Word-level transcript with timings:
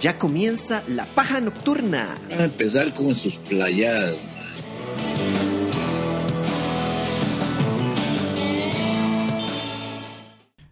Ya 0.00 0.16
comienza 0.16 0.84
la 0.86 1.06
paja 1.06 1.40
nocturna. 1.40 2.14
Van 2.30 2.40
a 2.40 2.44
empezar 2.44 2.92
como 2.94 3.10
en 3.10 3.16
sus 3.16 3.34
playadas. 3.36 4.16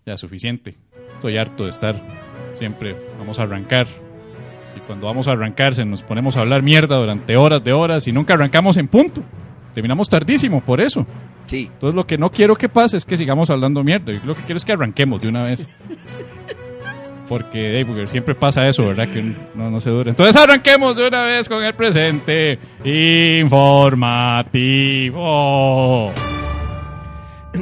Ya, 0.05 0.17
suficiente. 0.17 0.77
Estoy 1.15 1.39
harto 1.39 1.65
de 1.65 1.71
estar. 1.71 2.01
Siempre 2.57 2.95
vamos 3.19 3.41
a 3.41 3.43
arrancar. 3.43 3.89
Y 4.77 4.81
cuando 4.87 5.07
vamos 5.07 5.27
a 5.27 5.33
arrancar, 5.33 5.75
se 5.75 5.85
nos 5.85 6.03
ponemos 6.03 6.37
a 6.37 6.43
hablar 6.43 6.63
mierda 6.63 6.97
durante 6.97 7.37
horas 7.37 7.65
de 7.65 7.73
horas 7.73 8.07
y 8.07 8.13
nunca 8.13 8.35
arrancamos 8.35 8.77
en 8.77 8.87
punto. 8.87 9.25
Terminamos 9.75 10.09
tardísimo, 10.09 10.61
por 10.61 10.81
eso. 10.81 11.05
Sí. 11.47 11.69
Entonces, 11.73 11.97
lo 11.97 12.07
que 12.07 12.17
no 12.17 12.31
quiero 12.31 12.55
que 12.55 12.69
pase 12.69 12.97
es 12.97 13.05
que 13.05 13.17
sigamos 13.17 13.51
hablando 13.51 13.83
mierda. 13.83 14.13
Yo 14.13 14.21
lo 14.25 14.37
que 14.37 14.43
quiero 14.43 14.59
es 14.59 14.65
que 14.65 14.73
arranquemos 14.73 15.21
de 15.21 15.29
una 15.29 15.43
vez. 15.43 15.67
Porque, 17.29 17.77
hey, 17.79 17.85
porque 17.85 18.07
siempre 18.07 18.35
pasa 18.35 18.69
eso, 18.69 18.87
¿verdad? 18.87 19.09
Que 19.09 19.23
no, 19.55 19.71
no 19.71 19.81
se 19.81 19.91
dura. 19.91 20.11
Entonces, 20.11 20.37
arranquemos 20.37 20.97
de 20.97 21.09
una 21.09 21.23
vez 21.25 21.49
con 21.49 21.63
el 21.63 21.75
presente 21.75 22.59
informativo. 22.85 24.07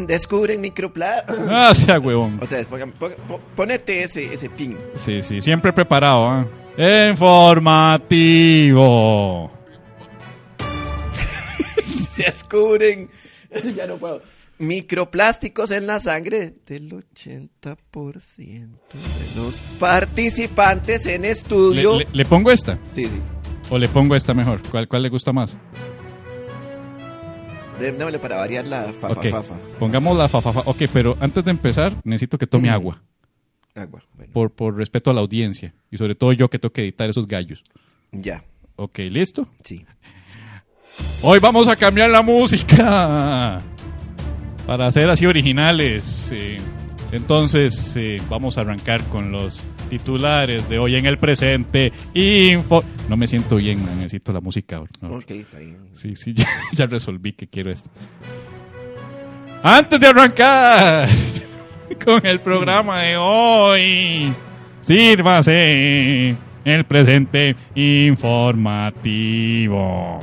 Descubren 0.06 0.60
microplásticos. 0.60 1.48
Ah, 1.48 1.74
sea 1.74 1.98
huevón. 1.98 2.38
Otra 2.42 2.58
vez, 2.58 2.66
ponete 3.54 4.02
ese, 4.02 4.32
ese 4.32 4.50
pin. 4.50 4.76
Sí, 4.96 5.22
sí, 5.22 5.40
siempre 5.40 5.72
preparado. 5.72 6.26
¿ah? 6.26 6.46
Informativo. 7.10 7.90
Descubren. 12.16 13.08
ya 13.74 13.86
no 13.86 13.96
puedo. 13.96 14.20
Microplásticos 14.58 15.70
en 15.72 15.86
la 15.86 15.98
sangre 16.00 16.54
del 16.66 16.90
80% 16.92 17.76
de 18.38 19.36
los 19.36 19.56
participantes 19.80 21.06
en 21.06 21.22
¿Le, 21.22 21.30
estudio. 21.30 21.98
le- 21.98 22.06
le 22.12 22.24
pongo 22.24 22.50
esta? 22.52 22.78
Sí, 22.92 23.04
sí. 23.06 23.20
¿O 23.70 23.78
le 23.78 23.88
pongo 23.88 24.14
esta 24.14 24.32
mejor? 24.34 24.60
¿Cuál, 24.70 24.86
cuál 24.86 25.02
le 25.02 25.08
gusta 25.08 25.32
más? 25.32 25.56
Démosle 27.80 28.18
para 28.20 28.36
variar 28.36 28.66
la 28.66 28.92
fafa 28.92 29.20
fafa. 29.22 29.54
Pongamos 29.80 30.16
la 30.16 30.28
fafafa. 30.28 30.60
Ok, 30.66 30.82
pero 30.92 31.16
antes 31.20 31.44
de 31.44 31.50
empezar, 31.50 31.92
necesito 32.04 32.38
que 32.38 32.46
tome 32.46 32.70
agua. 32.70 33.02
Agua. 33.74 34.00
Bueno, 34.14 34.32
Por, 34.32 34.52
por 34.52 34.76
respeto 34.76 35.10
a 35.10 35.14
la 35.14 35.20
audiencia. 35.20 35.74
Y 35.90 35.98
sobre 35.98 36.14
todo 36.14 36.32
yo 36.32 36.48
que 36.48 36.60
tengo 36.60 36.72
que 36.72 36.82
editar 36.82 37.10
esos 37.10 37.26
gallos. 37.26 37.62
ya. 38.12 38.44
Ok, 38.76 38.98
¿listo? 39.10 39.46
Sí. 39.64 39.84
Hoy 41.22 41.38
vamos 41.40 41.66
a 41.68 41.76
cambiar 41.76 42.10
la 42.10 42.22
música 42.22 43.60
para 44.66 44.90
ser 44.90 45.08
así 45.10 45.26
originales. 45.26 46.32
eh. 46.32 46.56
Entonces, 47.12 47.94
eh, 47.96 48.16
vamos 48.28 48.58
a 48.58 48.62
arrancar 48.62 49.04
con 49.04 49.30
los 49.30 49.62
titulares 49.88 50.68
de 50.68 50.78
hoy 50.80 50.96
en 50.96 51.06
el 51.06 51.16
presente. 51.18 51.92
Info. 52.14 52.82
No 53.08 53.16
me 53.16 53.26
siento 53.28 53.56
bien, 53.56 53.84
man, 53.84 53.96
necesito 53.98 54.32
la 54.32 54.40
música. 54.40 54.76
ahora. 54.78 54.90
No. 55.00 55.10
Ok, 55.16 55.30
está 55.30 55.58
bien. 55.58 55.76
Sí, 55.92 56.16
sí, 56.16 56.32
ya, 56.36 56.48
ya 56.72 56.86
resolví 56.86 57.32
que 57.34 57.46
quiero 57.46 57.70
esto. 57.70 57.88
Antes 59.62 60.00
de 60.00 60.06
arrancar 60.08 61.08
con 62.04 62.26
el 62.26 62.40
programa 62.40 63.00
de 63.02 63.16
hoy, 63.16 64.34
sírvase 64.80 66.36
el 66.64 66.84
presente 66.84 67.54
informativo. 68.74 70.18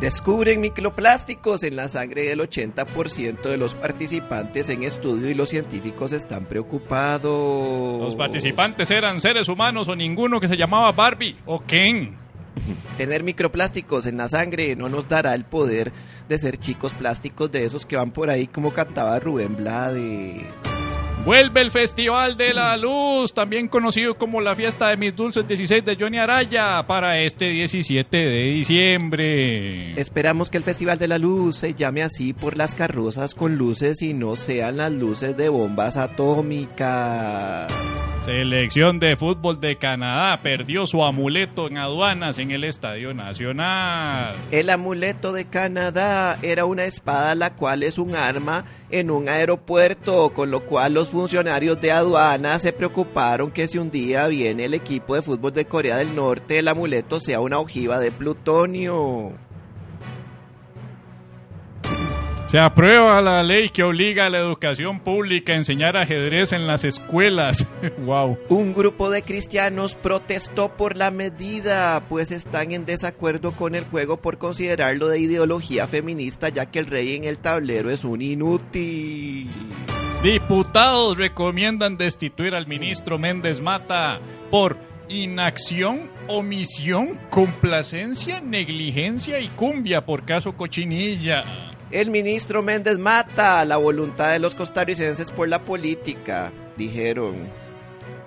Descubren 0.00 0.60
microplásticos 0.60 1.62
en 1.62 1.74
la 1.74 1.88
sangre 1.88 2.24
del 2.24 2.40
80% 2.40 3.42
de 3.42 3.56
los 3.56 3.74
participantes 3.74 4.68
en 4.68 4.82
estudio 4.82 5.30
y 5.30 5.34
los 5.34 5.48
científicos 5.48 6.12
están 6.12 6.44
preocupados. 6.44 8.02
Los 8.02 8.14
participantes 8.14 8.90
eran 8.90 9.22
seres 9.22 9.48
humanos 9.48 9.88
o 9.88 9.96
ninguno 9.96 10.38
que 10.38 10.48
se 10.48 10.58
llamaba 10.58 10.92
Barbie 10.92 11.36
o 11.46 11.60
Ken. 11.60 12.14
Tener 12.98 13.24
microplásticos 13.24 14.06
en 14.06 14.18
la 14.18 14.28
sangre 14.28 14.76
no 14.76 14.90
nos 14.90 15.08
dará 15.08 15.34
el 15.34 15.46
poder 15.46 15.92
de 16.28 16.36
ser 16.36 16.58
chicos 16.58 16.92
plásticos 16.92 17.50
de 17.50 17.64
esos 17.64 17.86
que 17.86 17.96
van 17.96 18.10
por 18.10 18.28
ahí 18.28 18.48
como 18.48 18.74
cantaba 18.74 19.18
Rubén 19.18 19.56
Blades. 19.56 20.75
Vuelve 21.26 21.60
el 21.60 21.72
Festival 21.72 22.36
de 22.36 22.54
la 22.54 22.76
Luz, 22.76 23.34
también 23.34 23.66
conocido 23.66 24.16
como 24.16 24.40
la 24.40 24.54
Fiesta 24.54 24.90
de 24.90 24.96
Mis 24.96 25.16
Dulces 25.16 25.44
16 25.48 25.84
de 25.84 25.96
Johnny 25.96 26.18
Araya, 26.18 26.86
para 26.86 27.18
este 27.18 27.48
17 27.48 28.16
de 28.16 28.44
diciembre. 28.44 30.00
Esperamos 30.00 30.50
que 30.50 30.58
el 30.58 30.62
Festival 30.62 31.00
de 31.00 31.08
la 31.08 31.18
Luz 31.18 31.56
se 31.56 31.74
llame 31.74 32.04
así 32.04 32.32
por 32.32 32.56
las 32.56 32.76
carrozas 32.76 33.34
con 33.34 33.56
luces 33.56 34.02
y 34.02 34.14
no 34.14 34.36
sean 34.36 34.76
las 34.76 34.92
luces 34.92 35.36
de 35.36 35.48
bombas 35.48 35.96
atómicas. 35.96 37.66
Selección 38.26 38.98
de 38.98 39.14
fútbol 39.14 39.60
de 39.60 39.78
Canadá 39.78 40.40
perdió 40.42 40.84
su 40.88 41.04
amuleto 41.04 41.68
en 41.68 41.78
aduanas 41.78 42.38
en 42.38 42.50
el 42.50 42.64
Estadio 42.64 43.14
Nacional. 43.14 44.34
El 44.50 44.68
amuleto 44.70 45.32
de 45.32 45.44
Canadá 45.44 46.36
era 46.42 46.64
una 46.64 46.86
espada 46.86 47.36
la 47.36 47.54
cual 47.54 47.84
es 47.84 47.98
un 47.98 48.16
arma 48.16 48.64
en 48.90 49.12
un 49.12 49.28
aeropuerto, 49.28 50.30
con 50.30 50.50
lo 50.50 50.64
cual 50.64 50.94
los 50.94 51.10
funcionarios 51.10 51.80
de 51.80 51.92
aduana 51.92 52.58
se 52.58 52.72
preocuparon 52.72 53.52
que 53.52 53.68
si 53.68 53.78
un 53.78 53.92
día 53.92 54.26
viene 54.26 54.64
el 54.64 54.74
equipo 54.74 55.14
de 55.14 55.22
fútbol 55.22 55.52
de 55.52 55.66
Corea 55.66 55.96
del 55.96 56.16
Norte, 56.16 56.58
el 56.58 56.66
amuleto 56.66 57.20
sea 57.20 57.38
una 57.38 57.60
ojiva 57.60 58.00
de 58.00 58.10
plutonio. 58.10 59.34
Se 62.46 62.60
aprueba 62.60 63.20
la 63.20 63.42
ley 63.42 63.70
que 63.70 63.82
obliga 63.82 64.26
a 64.26 64.30
la 64.30 64.38
educación 64.38 65.00
pública 65.00 65.52
a 65.52 65.56
enseñar 65.56 65.96
ajedrez 65.96 66.52
en 66.52 66.68
las 66.68 66.84
escuelas. 66.84 67.66
wow. 68.06 68.38
Un 68.48 68.72
grupo 68.72 69.10
de 69.10 69.22
cristianos 69.22 69.96
protestó 69.96 70.68
por 70.68 70.96
la 70.96 71.10
medida, 71.10 72.04
pues 72.08 72.30
están 72.30 72.70
en 72.70 72.86
desacuerdo 72.86 73.50
con 73.50 73.74
el 73.74 73.82
juego 73.84 74.18
por 74.18 74.38
considerarlo 74.38 75.08
de 75.08 75.18
ideología 75.18 75.88
feminista, 75.88 76.48
ya 76.48 76.66
que 76.66 76.78
el 76.78 76.86
rey 76.86 77.16
en 77.16 77.24
el 77.24 77.38
tablero 77.38 77.90
es 77.90 78.04
un 78.04 78.22
inútil. 78.22 79.50
Diputados 80.22 81.16
recomiendan 81.16 81.96
destituir 81.96 82.54
al 82.54 82.68
ministro 82.68 83.18
Méndez 83.18 83.60
Mata 83.60 84.20
por 84.52 84.76
inacción, 85.08 86.10
omisión, 86.28 87.18
complacencia, 87.28 88.40
negligencia 88.40 89.40
y 89.40 89.48
cumbia 89.48 90.06
por 90.06 90.24
caso 90.24 90.52
cochinilla. 90.52 91.72
El 91.90 92.10
ministro 92.10 92.62
Méndez 92.62 92.98
mata 92.98 93.64
la 93.64 93.76
voluntad 93.76 94.32
de 94.32 94.40
los 94.40 94.54
costarricenses 94.54 95.30
por 95.30 95.48
la 95.48 95.60
política, 95.60 96.52
dijeron. 96.76 97.36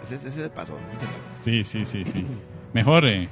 Ese, 0.04 0.16
ese 0.16 0.32
se 0.32 0.50
pasó. 0.50 0.78
ese. 0.94 1.06
Sí, 1.44 1.64
sí, 1.64 1.86
sí, 1.86 2.06
sí. 2.06 2.26
Mejor, 2.74 3.06
eh. 3.06 3.28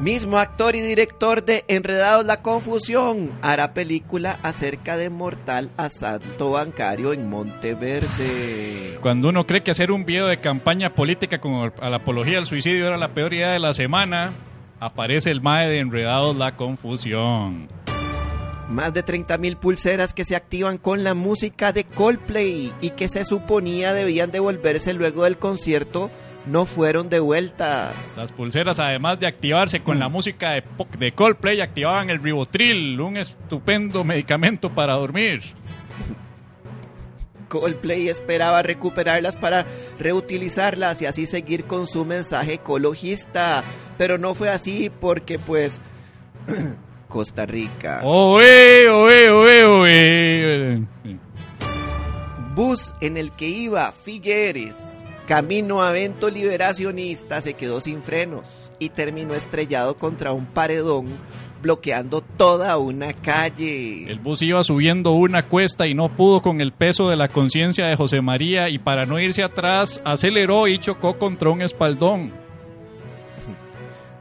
Mismo 0.00 0.38
actor 0.38 0.76
y 0.76 0.80
director 0.80 1.44
de 1.44 1.64
Enredados 1.68 2.24
la 2.24 2.40
Confusión 2.40 3.32
hará 3.42 3.74
película 3.74 4.38
acerca 4.42 4.96
de 4.96 5.10
mortal 5.10 5.70
asalto 5.76 6.52
bancario 6.52 7.12
en 7.12 7.28
Monteverde. 7.28 8.98
Cuando 9.02 9.28
uno 9.28 9.46
cree 9.46 9.62
que 9.62 9.72
hacer 9.72 9.92
un 9.92 10.06
video 10.06 10.26
de 10.26 10.38
campaña 10.38 10.94
política 10.94 11.38
con 11.38 11.72
a 11.78 11.90
la 11.90 11.96
apología 11.96 12.36
del 12.36 12.46
suicidio 12.46 12.86
era 12.86 12.96
la 12.96 13.12
peor 13.12 13.34
idea 13.34 13.50
de 13.50 13.58
la 13.58 13.74
semana, 13.74 14.32
aparece 14.78 15.30
el 15.30 15.42
MAE 15.42 15.68
de 15.68 15.80
Enredados 15.80 16.34
la 16.34 16.56
Confusión. 16.56 17.68
Más 18.70 18.94
de 18.94 19.04
30.000 19.04 19.56
pulseras 19.56 20.14
que 20.14 20.24
se 20.24 20.36
activan 20.36 20.78
con 20.78 21.02
la 21.02 21.14
música 21.14 21.72
de 21.72 21.82
Coldplay 21.82 22.72
y 22.80 22.90
que 22.90 23.08
se 23.08 23.24
suponía 23.24 23.92
debían 23.92 24.30
devolverse 24.30 24.94
luego 24.94 25.24
del 25.24 25.38
concierto 25.38 26.08
no 26.46 26.66
fueron 26.66 27.08
devueltas. 27.08 28.16
Las 28.16 28.30
pulseras, 28.30 28.78
además 28.78 29.18
de 29.18 29.26
activarse 29.26 29.80
con 29.80 29.98
la 29.98 30.08
música 30.08 30.52
de, 30.98 31.12
Coldplay, 31.12 31.60
activaban 31.60 32.10
el 32.10 32.22
ribotril, 32.22 33.00
un 33.00 33.16
estupendo 33.16 34.04
medicamento 34.04 34.70
para 34.70 34.94
dormir. 34.94 35.42
Coldplay 37.48 38.08
esperaba 38.08 38.62
recuperarlas 38.62 39.34
para 39.34 39.66
reutilizarlas 39.98 41.02
y 41.02 41.06
así 41.06 41.26
seguir 41.26 41.64
con 41.64 41.88
su 41.88 42.04
mensaje 42.04 42.54
ecologista, 42.54 43.64
pero 43.98 44.16
no 44.16 44.34
fue 44.34 44.48
así 44.48 44.90
porque 45.00 45.40
pues 45.40 45.80
Costa 47.10 47.44
Rica. 47.44 48.00
¡Oe, 48.04 48.88
oe, 48.88 49.30
oe, 49.30 49.64
oe! 49.66 50.86
Bus 52.54 52.94
en 53.02 53.18
el 53.18 53.32
que 53.32 53.48
iba 53.48 53.92
Figueres, 53.92 55.02
camino 55.26 55.82
a 55.82 55.90
evento 55.90 56.30
liberacionista, 56.30 57.42
se 57.42 57.54
quedó 57.54 57.80
sin 57.80 58.02
frenos 58.02 58.72
y 58.78 58.88
terminó 58.88 59.34
estrellado 59.34 59.98
contra 59.98 60.32
un 60.32 60.46
paredón, 60.46 61.08
bloqueando 61.60 62.22
toda 62.22 62.78
una 62.78 63.12
calle. 63.12 64.10
El 64.10 64.20
bus 64.20 64.40
iba 64.42 64.62
subiendo 64.62 65.10
una 65.12 65.48
cuesta 65.48 65.86
y 65.86 65.94
no 65.94 66.16
pudo 66.16 66.40
con 66.40 66.60
el 66.60 66.72
peso 66.72 67.10
de 67.10 67.16
la 67.16 67.28
conciencia 67.28 67.86
de 67.86 67.96
José 67.96 68.20
María 68.22 68.68
y 68.68 68.78
para 68.78 69.04
no 69.04 69.18
irse 69.18 69.42
atrás 69.42 70.00
aceleró 70.04 70.68
y 70.68 70.78
chocó 70.78 71.18
contra 71.18 71.50
un 71.50 71.62
espaldón. 71.62 72.32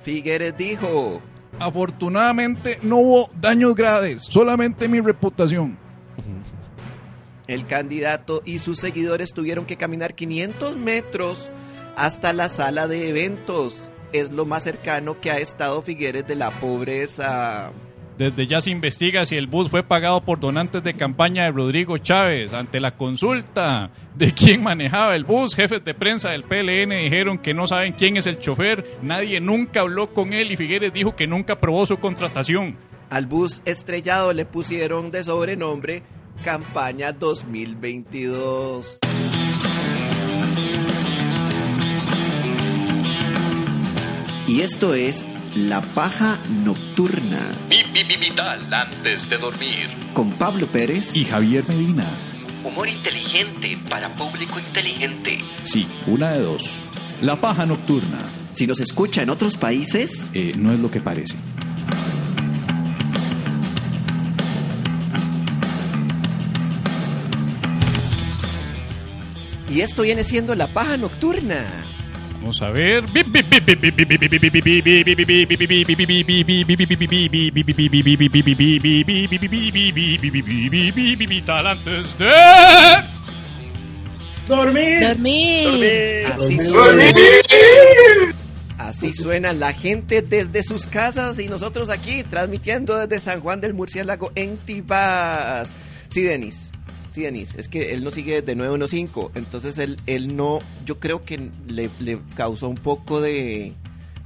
Figueres 0.02 0.58
dijo, 0.58 1.22
Afortunadamente 1.60 2.80
no 2.82 2.98
hubo 2.98 3.30
daños 3.40 3.76
graves, 3.76 4.24
solamente 4.24 4.88
mi 4.88 5.02
reputación. 5.02 5.78
el 7.48 7.66
candidato 7.66 8.42
y 8.46 8.60
sus 8.60 8.80
seguidores 8.80 9.34
tuvieron 9.34 9.66
que 9.66 9.76
caminar 9.76 10.14
500 10.14 10.78
metros 10.78 11.50
hasta 11.96 12.32
la 12.32 12.48
sala 12.48 12.88
de 12.88 13.10
eventos. 13.10 13.92
Es 14.14 14.32
lo 14.32 14.46
más 14.46 14.64
cercano 14.64 15.20
que 15.20 15.32
ha 15.32 15.40
estado 15.40 15.82
Figueres 15.82 16.28
de 16.28 16.36
la 16.36 16.52
pobreza. 16.52 17.72
Desde 18.20 18.48
ya 18.48 18.60
se 18.60 18.70
investiga 18.70 19.24
si 19.24 19.38
el 19.38 19.48
bus 19.48 19.70
fue 19.70 19.82
pagado 19.82 20.20
por 20.20 20.42
donantes 20.42 20.84
de 20.84 20.94
campaña 20.94 21.46
de 21.46 21.52
Rodrigo 21.52 21.98
Chávez. 22.00 22.52
Ante 22.52 22.82
la 22.82 22.98
consulta 22.98 23.92
de 24.14 24.34
quién 24.34 24.62
manejaba 24.62 25.16
el 25.16 25.24
bus, 25.24 25.56
jefes 25.56 25.86
de 25.86 25.94
prensa 25.94 26.32
del 26.32 26.44
PLN 26.44 26.90
dijeron 27.02 27.38
que 27.38 27.54
no 27.54 27.66
saben 27.66 27.94
quién 27.94 28.18
es 28.18 28.28
el 28.28 28.38
chofer. 28.38 28.84
Nadie 29.02 29.40
nunca 29.40 29.80
habló 29.80 30.14
con 30.14 30.34
él 30.34 30.52
y 30.52 30.58
Figueres 30.58 30.92
dijo 30.92 31.16
que 31.16 31.28
nunca 31.28 31.54
aprobó 31.54 31.86
su 31.86 31.96
contratación. 31.96 32.76
Al 33.10 33.26
bus 33.26 33.62
estrellado 33.64 34.34
le 34.34 34.44
pusieron 34.44 35.12
de 35.12 35.24
sobrenombre 35.24 36.04
Campaña 36.44 37.14
2022. 37.14 39.00
Y 44.46 44.60
esto 44.60 44.94
es 44.94 45.24
La 45.56 45.82
Paja 45.82 46.40
Nocturna 46.50 47.58
Vital 48.20 48.72
antes 48.74 49.28
de 49.30 49.38
dormir. 49.38 49.90
con 50.14 50.32
Pablo 50.32 50.68
Pérez 50.72 51.16
y 51.16 51.26
Javier 51.26 51.68
Medina. 51.68 52.06
Humor 52.64 52.88
inteligente 52.88 53.78
para 53.90 54.16
público 54.16 54.60
inteligente. 54.60 55.40
Sí, 55.64 55.88
una 56.06 56.32
de 56.32 56.44
dos. 56.44 56.64
La 57.22 57.42
paja 57.42 57.66
nocturna 57.66 58.20
Si 58.54 58.68
nos 58.68 58.80
escucha 58.80 59.24
en 59.24 59.30
otros 59.30 59.56
países, 59.58 60.30
eh, 60.34 60.54
no 60.58 60.72
es 60.72 60.80
lo 60.80 60.92
que 60.92 61.02
parece. 61.02 61.38
y 69.72 69.82
esto 69.82 70.02
viene 70.02 70.24
siendo 70.24 70.56
La 70.56 70.74
Paja 70.74 70.98
Nocturna. 70.98 71.66
Vamos 72.42 72.62
a 72.62 72.70
ver. 72.72 73.04
Vital 81.28 81.68
antes 81.68 82.18
de 82.18 82.32
Dormir. 84.48 85.04
Así 86.26 86.60
suena. 86.60 87.14
Así 88.78 89.14
suena 89.14 89.54
la 89.54 89.74
gente 89.74 90.22
desde 90.24 90.64
sus 90.64 90.88
casas 90.88 91.38
y 91.40 91.48
nosotros 91.48 91.90
aquí 91.90 92.24
transmitiendo 92.24 92.98
desde 92.98 93.24
San 93.24 93.42
Juan 93.42 93.62
del 93.62 93.74
Murciélago 93.76 94.32
en 94.34 94.58
Tibás. 94.58 95.72
Sí, 96.08 96.24
Denis. 96.24 96.72
Denis. 97.20 97.56
Es 97.56 97.68
que 97.70 97.94
él 97.94 98.04
no 98.04 98.12
sigue 98.12 98.42
de 98.42 98.56
915. 98.56 99.38
Entonces 99.38 99.78
él, 99.78 99.98
él 100.08 100.36
no. 100.36 100.60
Yo 100.86 101.00
creo 101.00 101.22
que 101.24 101.50
le, 101.68 101.90
le 102.00 102.20
causó 102.36 102.68
un 102.70 102.76
poco 102.76 103.22
de, 103.22 103.74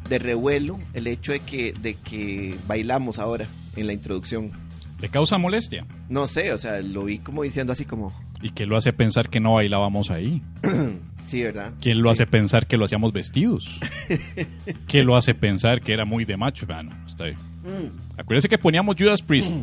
de 0.09 0.19
revuelo 0.19 0.79
el 0.93 1.07
hecho 1.07 1.31
de 1.31 1.39
que, 1.41 1.73
de 1.73 1.95
que 1.95 2.55
bailamos 2.67 3.19
ahora 3.19 3.45
en 3.75 3.87
la 3.87 3.93
introducción. 3.93 4.51
¿Le 4.99 5.09
causa 5.09 5.37
molestia? 5.37 5.85
No 6.07 6.27
sé, 6.27 6.53
o 6.53 6.57
sea, 6.57 6.79
lo 6.79 7.03
vi 7.05 7.19
como 7.19 7.43
diciendo 7.43 7.73
así 7.73 7.83
como. 7.83 8.13
¿Y 8.41 8.51
qué 8.51 8.65
lo 8.65 8.77
hace 8.77 8.93
pensar 8.93 9.29
que 9.29 9.39
no 9.41 9.53
bailábamos 9.53 10.09
ahí? 10.11 10.41
Sí, 11.25 11.41
¿verdad? 11.41 11.71
¿Quién 11.79 12.01
lo 12.01 12.09
Sí. 12.13 12.21
hace 12.23 12.27
pensar 12.29 12.67
que 12.67 12.75
lo 12.75 12.83
hacíamos 12.83 13.13
vestidos? 13.13 13.79
¿Quién 14.87 15.05
lo 15.05 15.15
hace 15.15 15.33
pensar 15.33 15.79
que 15.79 15.93
era 15.93 16.03
muy 16.03 16.25
de 16.25 16.35
macho? 16.35 16.65
Bueno, 16.67 16.91
está 17.07 17.23
bien. 17.23 17.37
Mm. 17.63 18.19
Acuérdese 18.19 18.49
que 18.49 18.57
poníamos 18.57 18.97
Judas 18.99 19.21
Priest. 19.21 19.53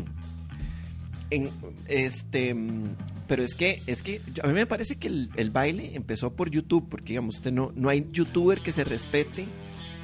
En, 1.30 1.50
este, 1.86 2.54
mm, 2.54 2.84
pero 3.30 3.44
es 3.44 3.54
que, 3.54 3.80
es 3.86 4.02
que 4.02 4.20
a 4.42 4.48
mí 4.48 4.54
me 4.54 4.66
parece 4.66 4.96
que 4.96 5.06
el, 5.06 5.30
el 5.36 5.50
baile 5.50 5.92
empezó 5.94 6.32
por 6.32 6.50
YouTube, 6.50 6.88
porque 6.90 7.10
digamos, 7.10 7.36
usted 7.36 7.52
no, 7.52 7.70
no 7.76 7.88
hay 7.88 8.04
youtuber 8.10 8.60
que 8.60 8.72
se 8.72 8.82
respete 8.82 9.46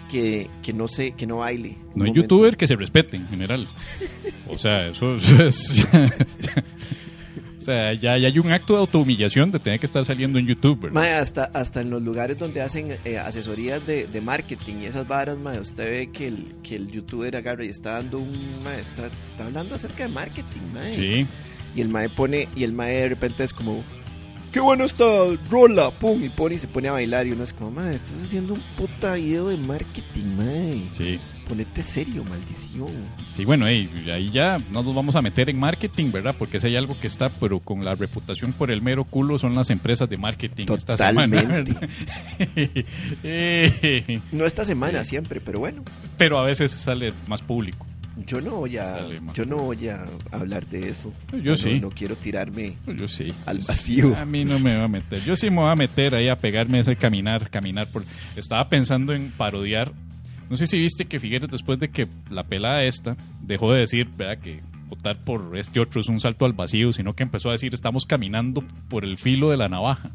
que, 0.08 0.49
que 0.62 0.73
no 0.73 0.87
se, 0.87 1.11
que 1.11 1.26
no 1.26 1.38
baile. 1.38 1.70
No 1.70 2.05
hay 2.05 2.11
momento. 2.11 2.20
youtuber 2.20 2.56
que 2.56 2.69
se 2.69 2.76
respete 2.76 3.17
en 3.17 3.26
general. 3.26 3.69
O 4.49 4.56
sea, 4.56 4.87
eso, 4.87 5.17
eso 5.17 5.43
es... 5.43 5.88
o 7.58 7.61
sea, 7.61 7.94
ya, 7.94 8.17
ya 8.17 8.28
hay 8.28 8.38
un 8.38 8.52
acto 8.52 8.75
de 8.75 8.78
autohumillación 8.78 9.50
de 9.50 9.58
tener 9.58 9.81
que 9.81 9.87
estar 9.87 10.05
saliendo 10.05 10.38
en 10.38 10.46
YouTube, 10.46 10.82
¿verdad? 10.82 10.94
Mae, 10.94 11.14
hasta, 11.14 11.46
hasta 11.46 11.81
en 11.81 11.90
los 11.90 12.00
lugares 12.00 12.38
donde 12.38 12.62
hacen 12.62 12.96
eh, 13.05 13.19
asesorías 13.19 13.84
de, 13.84 14.06
de 14.06 14.20
marketing 14.20 14.82
y 14.82 14.87
esas 14.87 15.08
varas, 15.08 15.37
mae, 15.37 15.58
usted 15.58 15.90
ve 15.90 16.12
que 16.12 16.28
el, 16.28 16.55
que 16.62 16.76
el 16.76 16.93
youtuber 16.93 17.34
agarra 17.34 17.64
y 17.64 17.70
está 17.70 17.94
dando 17.94 18.20
un, 18.20 18.62
mae, 18.62 18.81
está, 18.81 19.08
está 19.08 19.46
hablando 19.46 19.75
acerca 19.75 20.05
de 20.05 20.11
marketing, 20.11 20.61
mae. 20.73 20.94
Sí. 20.94 21.26
Y 21.76 21.81
el 21.82 21.88
mae 21.88 22.08
pone, 22.08 22.49
y 22.56 22.64
el 22.64 22.73
mae 22.73 22.94
de 23.02 23.08
repente 23.11 23.44
es 23.44 23.52
como, 23.52 23.84
qué 24.50 24.61
bueno 24.61 24.84
está, 24.84 25.05
rola, 25.50 25.90
pum, 25.90 26.25
y 26.25 26.31
pone 26.31 26.55
y 26.55 26.58
se 26.58 26.67
pone 26.67 26.88
a 26.88 26.93
bailar 26.93 27.26
y 27.26 27.32
uno 27.32 27.44
es 27.44 27.52
como, 27.52 27.70
mae, 27.70 27.94
estás 27.96 28.23
haciendo 28.25 28.55
un 28.55 28.61
puta 28.76 29.14
video 29.14 29.49
de 29.49 29.58
marketing, 29.58 30.25
mae. 30.38 30.82
Sí. 30.90 31.20
Ponete 31.46 31.82
serio, 31.84 32.25
maldición. 32.25 32.88
Sí, 33.32 33.44
bueno, 33.44 33.67
ahí 33.67 34.31
ya 34.32 34.58
no 34.73 34.82
nos 34.82 34.93
vamos 34.93 35.14
a 35.14 35.23
meter 35.23 35.49
en 35.49 35.56
marketing, 35.61 36.11
¿verdad? 36.11 36.34
Porque 36.37 36.58
si 36.58 36.67
hay 36.67 36.75
algo 36.75 36.99
que 36.99 37.06
está, 37.06 37.28
pero 37.28 37.61
con 37.61 37.84
la 37.84 37.94
reputación 37.94 38.52
por 38.52 38.73
el 38.73 38.82
mero 38.82 39.05
culo 39.05 39.38
son 39.38 39.55
las 39.55 39.70
empresas 39.70 40.08
de 40.11 40.17
marketing 40.17 40.67
esta 40.76 40.96
semana. 40.96 41.37
Totalmente. 41.40 41.88
Eh, 43.23 44.20
No 44.32 44.44
esta 44.44 44.64
semana 44.64 45.05
siempre, 45.05 45.40
pero 45.40 45.61
bueno, 45.61 45.82
pero 46.17 46.38
a 46.38 46.43
veces 46.43 46.73
sale 46.73 47.12
más 47.28 47.43
público. 47.43 47.87
Yo 48.24 48.40
no 48.40 48.50
voy 48.52 48.76
a, 48.78 49.06
yo 49.34 49.44
no 49.44 49.56
voy 49.56 49.88
a 49.88 50.06
hablar 50.32 50.66
de 50.66 50.88
eso. 50.88 51.12
Yo 51.42 51.52
No, 51.52 51.56
sí. 51.56 51.80
No 51.80 51.90
quiero 51.90 52.16
tirarme 52.16 52.74
Yo 52.86 53.08
sí. 53.08 53.28
al 53.44 53.58
vacío. 53.58 54.16
A 54.16 54.24
mí 54.24 54.44
no 54.44 54.58
me 54.58 54.76
va 54.76 54.84
a 54.84 54.88
meter. 54.88 55.20
Yo 55.20 55.36
sí 55.36 55.50
me 55.50 55.56
voy 55.56 55.70
a 55.70 55.76
meter 55.76 56.14
ahí 56.14 56.28
a 56.28 56.36
pegarme 56.36 56.78
ese 56.78 56.96
caminar, 56.96 57.50
caminar. 57.50 57.88
Por... 57.88 58.04
Estaba 58.36 58.68
pensando 58.68 59.12
en 59.12 59.30
parodiar. 59.32 59.92
No 60.48 60.56
sé 60.56 60.66
si 60.66 60.78
viste 60.78 61.06
que 61.06 61.20
Figueres, 61.20 61.50
después 61.50 61.78
de 61.78 61.88
que 61.88 62.06
la 62.30 62.44
pelada 62.44 62.84
esta 62.84 63.16
dejó 63.42 63.72
de 63.72 63.80
decir, 63.80 64.08
¿verdad? 64.16 64.38
Que 64.38 64.60
votar 64.88 65.18
por 65.24 65.56
este 65.58 65.80
otro 65.80 66.00
es 66.00 66.08
un 66.08 66.20
salto 66.20 66.44
al 66.44 66.52
vacío, 66.52 66.92
sino 66.92 67.14
que 67.14 67.24
empezó 67.24 67.48
a 67.48 67.52
decir, 67.52 67.74
estamos 67.74 68.06
caminando 68.06 68.62
por 68.88 69.04
el 69.04 69.18
filo 69.18 69.50
de 69.50 69.56
la 69.56 69.68
navaja. 69.68 70.10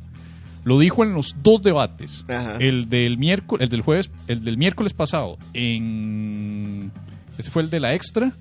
Lo 0.63 0.77
dijo 0.80 1.03
en 1.03 1.13
los 1.13 1.36
dos 1.42 1.62
debates. 1.63 2.24
Ajá. 2.30 2.57
El 2.59 2.88
del 2.88 3.18
miércoles, 3.18 3.63
el 3.63 3.69
del 3.69 3.81
jueves, 3.81 4.12
el 4.27 4.44
del 4.44 4.57
miércoles 4.57 4.94
pasado 4.94 5.38
en 5.53 6.70
ese 7.41 7.51
fue 7.51 7.63
el 7.63 7.69
de 7.69 7.79
la 7.79 7.93
extra 7.93 8.33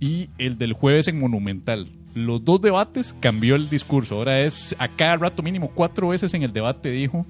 y 0.00 0.28
el 0.38 0.58
del 0.58 0.72
jueves 0.72 1.06
en 1.08 1.18
Monumental. 1.20 1.88
Los 2.14 2.44
dos 2.44 2.60
debates 2.60 3.14
cambió 3.20 3.54
el 3.54 3.70
discurso. 3.70 4.16
Ahora 4.16 4.40
es 4.40 4.74
a 4.78 4.88
cada 4.88 5.16
rato, 5.16 5.42
mínimo 5.42 5.70
cuatro 5.72 6.08
veces 6.08 6.34
en 6.34 6.42
el 6.42 6.52
debate 6.52 6.90
dijo: 6.90 7.24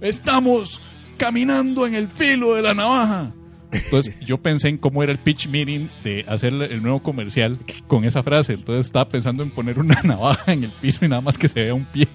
Estamos 0.00 0.80
caminando 1.16 1.86
en 1.86 1.94
el 1.94 2.08
filo 2.08 2.54
de 2.54 2.62
la 2.62 2.72
navaja. 2.72 3.32
Entonces 3.72 4.18
yo 4.20 4.38
pensé 4.38 4.68
en 4.68 4.78
cómo 4.78 5.02
era 5.02 5.10
el 5.10 5.18
pitch 5.18 5.48
meeting 5.48 5.88
de 6.04 6.24
hacer 6.28 6.52
el 6.52 6.82
nuevo 6.82 7.02
comercial 7.02 7.58
con 7.88 8.04
esa 8.04 8.22
frase. 8.22 8.54
Entonces 8.54 8.86
estaba 8.86 9.08
pensando 9.08 9.42
en 9.42 9.50
poner 9.50 9.78
una 9.78 10.00
navaja 10.04 10.52
en 10.52 10.64
el 10.64 10.70
piso 10.70 11.04
y 11.04 11.08
nada 11.08 11.20
más 11.20 11.36
que 11.36 11.48
se 11.48 11.60
vea 11.60 11.74
un 11.74 11.84
pie. 11.84 12.06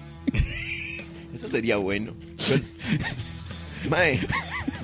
Eso 1.34 1.46
sería 1.46 1.76
bueno. 1.76 2.14
Mae, 3.90 4.18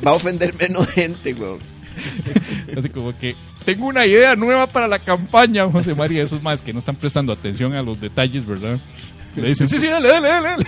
va 0.06 0.10
a 0.10 0.14
ofender 0.14 0.54
menos 0.60 0.86
gente, 0.88 1.32
weón. 1.32 1.69
Así 2.76 2.88
como 2.88 3.16
que 3.18 3.34
tengo 3.64 3.86
una 3.86 4.06
idea 4.06 4.36
nueva 4.36 4.66
para 4.66 4.88
la 4.88 4.98
campaña, 4.98 5.70
José 5.70 5.94
María. 5.94 6.22
Esos 6.22 6.42
más 6.42 6.62
que 6.62 6.72
no 6.72 6.78
están 6.78 6.96
prestando 6.96 7.32
atención 7.32 7.74
a 7.74 7.82
los 7.82 8.00
detalles, 8.00 8.44
¿verdad? 8.46 8.78
Le 9.36 9.48
dicen, 9.48 9.68
sí, 9.68 9.78
sí, 9.78 9.86
dale, 9.86 10.08
dale, 10.08 10.28
dale. 10.28 10.48
dale". 10.48 10.66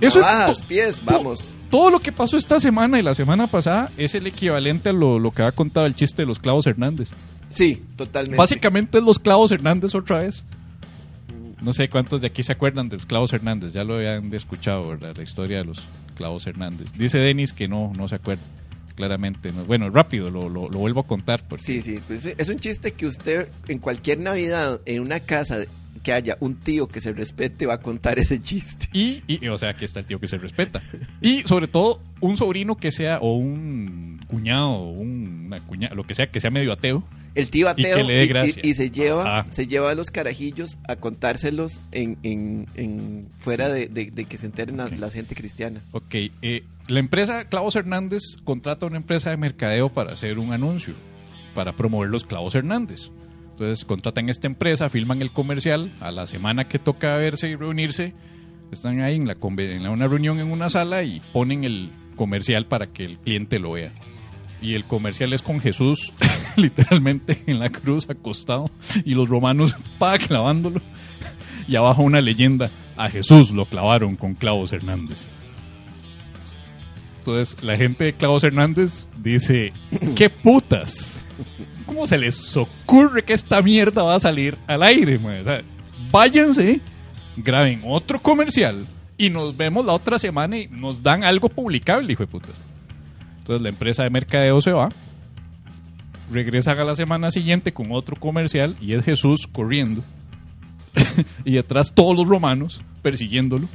Eso 0.00 0.18
es 0.18 0.26
Navajas, 0.26 0.58
to- 0.58 0.66
pies, 0.66 1.04
vamos. 1.04 1.54
todo 1.70 1.90
lo 1.90 2.00
que 2.00 2.10
pasó 2.10 2.36
esta 2.36 2.58
semana 2.58 2.98
y 2.98 3.02
la 3.02 3.14
semana 3.14 3.46
pasada 3.46 3.92
es 3.96 4.14
el 4.16 4.26
equivalente 4.26 4.88
a 4.88 4.92
lo, 4.92 5.20
lo 5.20 5.30
que 5.30 5.42
ha 5.42 5.52
contado 5.52 5.86
el 5.86 5.94
chiste 5.94 6.22
de 6.22 6.26
los 6.26 6.40
clavos 6.40 6.66
Hernández. 6.66 7.10
Sí, 7.50 7.82
totalmente. 7.96 8.36
Básicamente 8.36 8.98
es 8.98 9.04
los 9.04 9.18
clavos 9.20 9.52
Hernández 9.52 9.94
otra 9.94 10.20
vez. 10.22 10.44
No 11.60 11.72
sé 11.72 11.88
cuántos 11.88 12.20
de 12.20 12.26
aquí 12.26 12.42
se 12.42 12.50
acuerdan 12.50 12.88
de 12.88 12.96
los 12.96 13.06
clavos 13.06 13.32
Hernández. 13.32 13.72
Ya 13.72 13.84
lo 13.84 13.94
habían 13.94 14.34
escuchado, 14.34 14.88
¿verdad? 14.88 15.14
La 15.16 15.22
historia 15.22 15.58
de 15.58 15.66
los 15.66 15.80
clavos 16.16 16.44
Hernández. 16.48 16.92
Dice 16.94 17.18
Denis 17.18 17.52
que 17.52 17.68
no, 17.68 17.92
no 17.96 18.08
se 18.08 18.16
acuerda. 18.16 18.42
Claramente. 18.94 19.52
no. 19.52 19.64
Bueno, 19.64 19.90
rápido, 19.90 20.30
lo, 20.30 20.48
lo, 20.48 20.68
lo 20.68 20.78
vuelvo 20.78 21.00
a 21.00 21.06
contar. 21.06 21.46
Porque 21.48 21.64
Sí, 21.64 21.82
sí, 21.82 22.00
pues 22.06 22.26
es 22.26 22.48
un 22.48 22.58
chiste 22.58 22.92
que 22.92 23.06
usted 23.06 23.48
en 23.68 23.78
cualquier 23.78 24.18
Navidad 24.18 24.80
en 24.86 25.00
una 25.02 25.20
casa 25.20 25.58
que 26.02 26.12
haya 26.12 26.36
un 26.40 26.56
tío 26.56 26.88
que 26.88 27.00
se 27.00 27.12
respete 27.12 27.66
va 27.66 27.74
a 27.74 27.80
contar 27.80 28.18
ese 28.18 28.40
chiste. 28.42 28.88
Y, 28.92 29.22
y, 29.26 29.46
o 29.48 29.58
sea, 29.58 29.70
aquí 29.70 29.84
está 29.84 30.00
el 30.00 30.06
tío 30.06 30.18
que 30.18 30.26
se 30.26 30.36
respeta. 30.38 30.82
Y 31.20 31.42
sobre 31.42 31.68
todo, 31.68 32.00
un 32.20 32.36
sobrino 32.36 32.76
que 32.76 32.90
sea, 32.90 33.18
o 33.20 33.36
un 33.36 34.20
cuñado, 34.26 34.70
o 34.70 34.90
un, 34.92 35.44
una 35.46 35.60
cuñada, 35.60 35.94
lo 35.94 36.04
que 36.04 36.14
sea, 36.14 36.26
que 36.28 36.40
sea 36.40 36.50
medio 36.50 36.72
ateo. 36.72 37.04
El 37.34 37.48
tío 37.50 37.68
ateo 37.68 37.96
que 37.96 38.02
le 38.04 38.26
dé 38.26 38.46
y- 38.46 38.66
y- 38.66 38.70
y, 38.70 38.74
se 38.74 38.90
lleva 38.90 39.40
Ajá. 39.40 39.52
se 39.52 39.66
lleva 39.66 39.90
a 39.90 39.94
los 39.94 40.08
carajillos 40.10 40.78
a 40.86 40.96
contárselos 40.96 41.80
en, 41.92 42.18
en, 42.22 42.66
en- 42.74 43.28
fuera 43.38 43.68
de, 43.70 43.88
de- 43.88 44.10
de 44.10 44.24
que 44.26 44.36
se 44.38 44.46
enteren 44.46 44.76
la 44.76 45.10
gente 45.10 45.34
cristiana. 45.34 45.80
Ok, 45.92 46.14
eh, 46.42 46.62
la 46.88 47.00
empresa 47.00 47.44
Clavos 47.48 47.74
Hernández 47.76 48.22
contrata 48.44 48.84
a 48.84 48.88
una 48.88 48.98
empresa 48.98 49.30
de 49.30 49.36
mercadeo 49.38 49.88
para 49.90 50.12
hacer 50.12 50.38
un 50.38 50.52
anuncio, 50.52 50.94
para 51.54 51.74
promover 51.74 52.10
los 52.10 52.24
Clavos 52.24 52.54
Hernández. 52.54 53.10
Entonces 53.62 53.84
contratan 53.84 54.28
esta 54.28 54.48
empresa, 54.48 54.88
filman 54.88 55.22
el 55.22 55.30
comercial, 55.30 55.92
a 56.00 56.10
la 56.10 56.26
semana 56.26 56.66
que 56.66 56.80
toca 56.80 57.14
verse 57.14 57.48
y 57.48 57.54
reunirse, 57.54 58.12
Están 58.72 59.02
ahí 59.02 59.14
en, 59.14 59.86
una 59.86 60.08
reunión 60.08 60.40
en 60.40 60.50
una 60.50 60.68
sala 60.68 61.04
y 61.04 61.20
ponen 61.32 61.62
el 61.62 61.92
comercial 62.16 62.66
para 62.66 62.88
que 62.88 63.04
el 63.04 63.18
cliente 63.18 63.60
lo 63.60 63.72
vea. 63.72 63.92
Y 64.60 64.74
el 64.74 64.82
comercial 64.82 65.32
es 65.32 65.42
con 65.42 65.60
Jesús, 65.60 66.12
literalmente 66.56 67.44
en 67.46 67.60
la 67.60 67.70
cruz 67.70 68.10
acostado, 68.10 68.68
y 69.04 69.14
los 69.14 69.28
romanos 69.28 69.76
pa 69.98 70.18
clavándolo. 70.18 70.80
Y 71.68 71.76
abajo 71.76 72.02
una 72.02 72.20
leyenda: 72.20 72.68
A 72.96 73.10
Jesús 73.10 73.52
lo 73.52 73.66
clavaron 73.66 74.16
con 74.16 74.34
clavos 74.34 74.72
Hernández. 74.72 75.28
Entonces 77.18 77.62
la 77.62 77.76
gente 77.76 78.06
de 78.06 78.12
Clavos 78.14 78.42
Hernández 78.42 79.08
dice: 79.22 79.72
¿Qué 80.16 80.28
putas? 80.30 81.24
¿Cómo 81.92 82.06
se 82.06 82.16
les 82.16 82.56
ocurre 82.56 83.22
que 83.22 83.34
esta 83.34 83.60
mierda 83.60 84.02
va 84.02 84.14
a 84.14 84.20
salir 84.20 84.56
al 84.66 84.82
aire? 84.82 85.16
O 85.16 85.44
sea, 85.44 85.60
váyanse, 86.10 86.80
graben 87.36 87.82
otro 87.84 88.22
comercial 88.22 88.86
y 89.18 89.28
nos 89.28 89.54
vemos 89.54 89.84
la 89.84 89.92
otra 89.92 90.18
semana 90.18 90.56
y 90.56 90.68
nos 90.68 91.02
dan 91.02 91.22
algo 91.22 91.50
publicable, 91.50 92.10
hijo 92.10 92.22
de 92.22 92.28
putas. 92.28 92.58
Entonces 93.36 93.60
la 93.60 93.68
empresa 93.68 94.04
de 94.04 94.08
mercadeo 94.08 94.58
se 94.62 94.72
va, 94.72 94.88
regresa 96.32 96.72
a 96.72 96.76
la 96.76 96.94
semana 96.94 97.30
siguiente 97.30 97.72
con 97.72 97.92
otro 97.92 98.16
comercial 98.16 98.74
y 98.80 98.94
es 98.94 99.04
Jesús 99.04 99.46
corriendo. 99.52 100.02
y 101.44 101.52
detrás 101.52 101.92
todos 101.94 102.16
los 102.16 102.26
romanos 102.26 102.80
persiguiéndolo. 103.02 103.68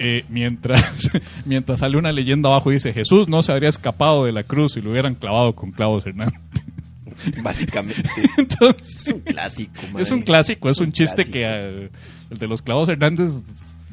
Eh, 0.00 0.24
mientras, 0.28 1.12
mientras 1.44 1.78
sale 1.78 1.96
una 1.96 2.10
leyenda 2.10 2.48
abajo 2.48 2.72
y 2.72 2.74
dice 2.74 2.92
Jesús 2.92 3.28
no 3.28 3.40
se 3.42 3.52
habría 3.52 3.68
escapado 3.68 4.24
de 4.24 4.32
la 4.32 4.42
cruz 4.42 4.72
si 4.72 4.82
lo 4.82 4.90
hubieran 4.90 5.14
clavado 5.14 5.54
con 5.54 5.70
clavos 5.70 6.04
Hernández. 6.04 6.40
Básicamente. 7.42 8.08
Entonces, 8.38 9.06
Es 9.06 9.12
un 9.12 9.20
clásico, 9.20 9.98
es 9.98 10.10
un 10.10 10.22
clásico, 10.22 10.70
es, 10.70 10.78
un, 10.78 10.92
chiste 10.92 11.24
clásico. 11.24 11.32
que 11.32 11.44
eh, 11.44 11.90
el 12.30 12.38
de 12.38 12.48
los 12.48 12.62
clavos 12.62 12.88
Hernández, 12.88 13.30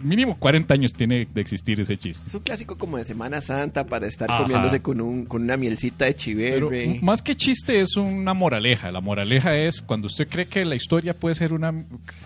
mínimo 0.01 0.36
40 0.38 0.74
años 0.74 0.94
tiene 0.94 1.28
de 1.32 1.42
existir 1.42 1.80
ese 1.80 1.96
chiste. 1.98 2.24
Es 2.28 2.34
un 2.34 2.42
clásico 2.42 2.75
como 2.78 2.98
de 2.98 3.04
Semana 3.04 3.40
Santa 3.42 3.86
para 3.86 4.08
estar 4.08 4.30
Ajá. 4.32 4.44
comiéndose 4.44 4.82
con, 4.82 5.00
un, 5.00 5.25
con 5.25 5.44
una 5.44 5.58
mielcita 5.58 6.06
de 6.06 6.12
Pero 6.13 6.18
chiverre. 6.24 6.84
m- 6.86 7.00
más 7.04 7.22
que 7.22 7.36
chiste 7.36 7.80
es 7.80 7.96
una 7.98 8.34
moraleja. 8.34 8.92
La 8.92 9.00
moraleja 9.01 9.56
es 9.56 9.82
cuando 9.82 10.08
usted 10.08 10.28
cree 10.28 10.46
que 10.48 10.66
la 10.66 10.75
historia 10.75 11.13
puede 11.13 11.36
ser 11.36 11.54
una... 11.54 11.72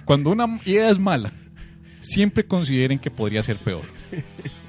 Cuando 0.06 0.30
una 0.30 0.60
idea 0.66 0.90
es 0.90 1.00
mala, 1.00 1.32
siempre 2.06 2.46
consideren 2.46 3.00
que 3.00 3.12
podría 3.12 3.44
ser 3.44 3.58
peor. 3.58 3.84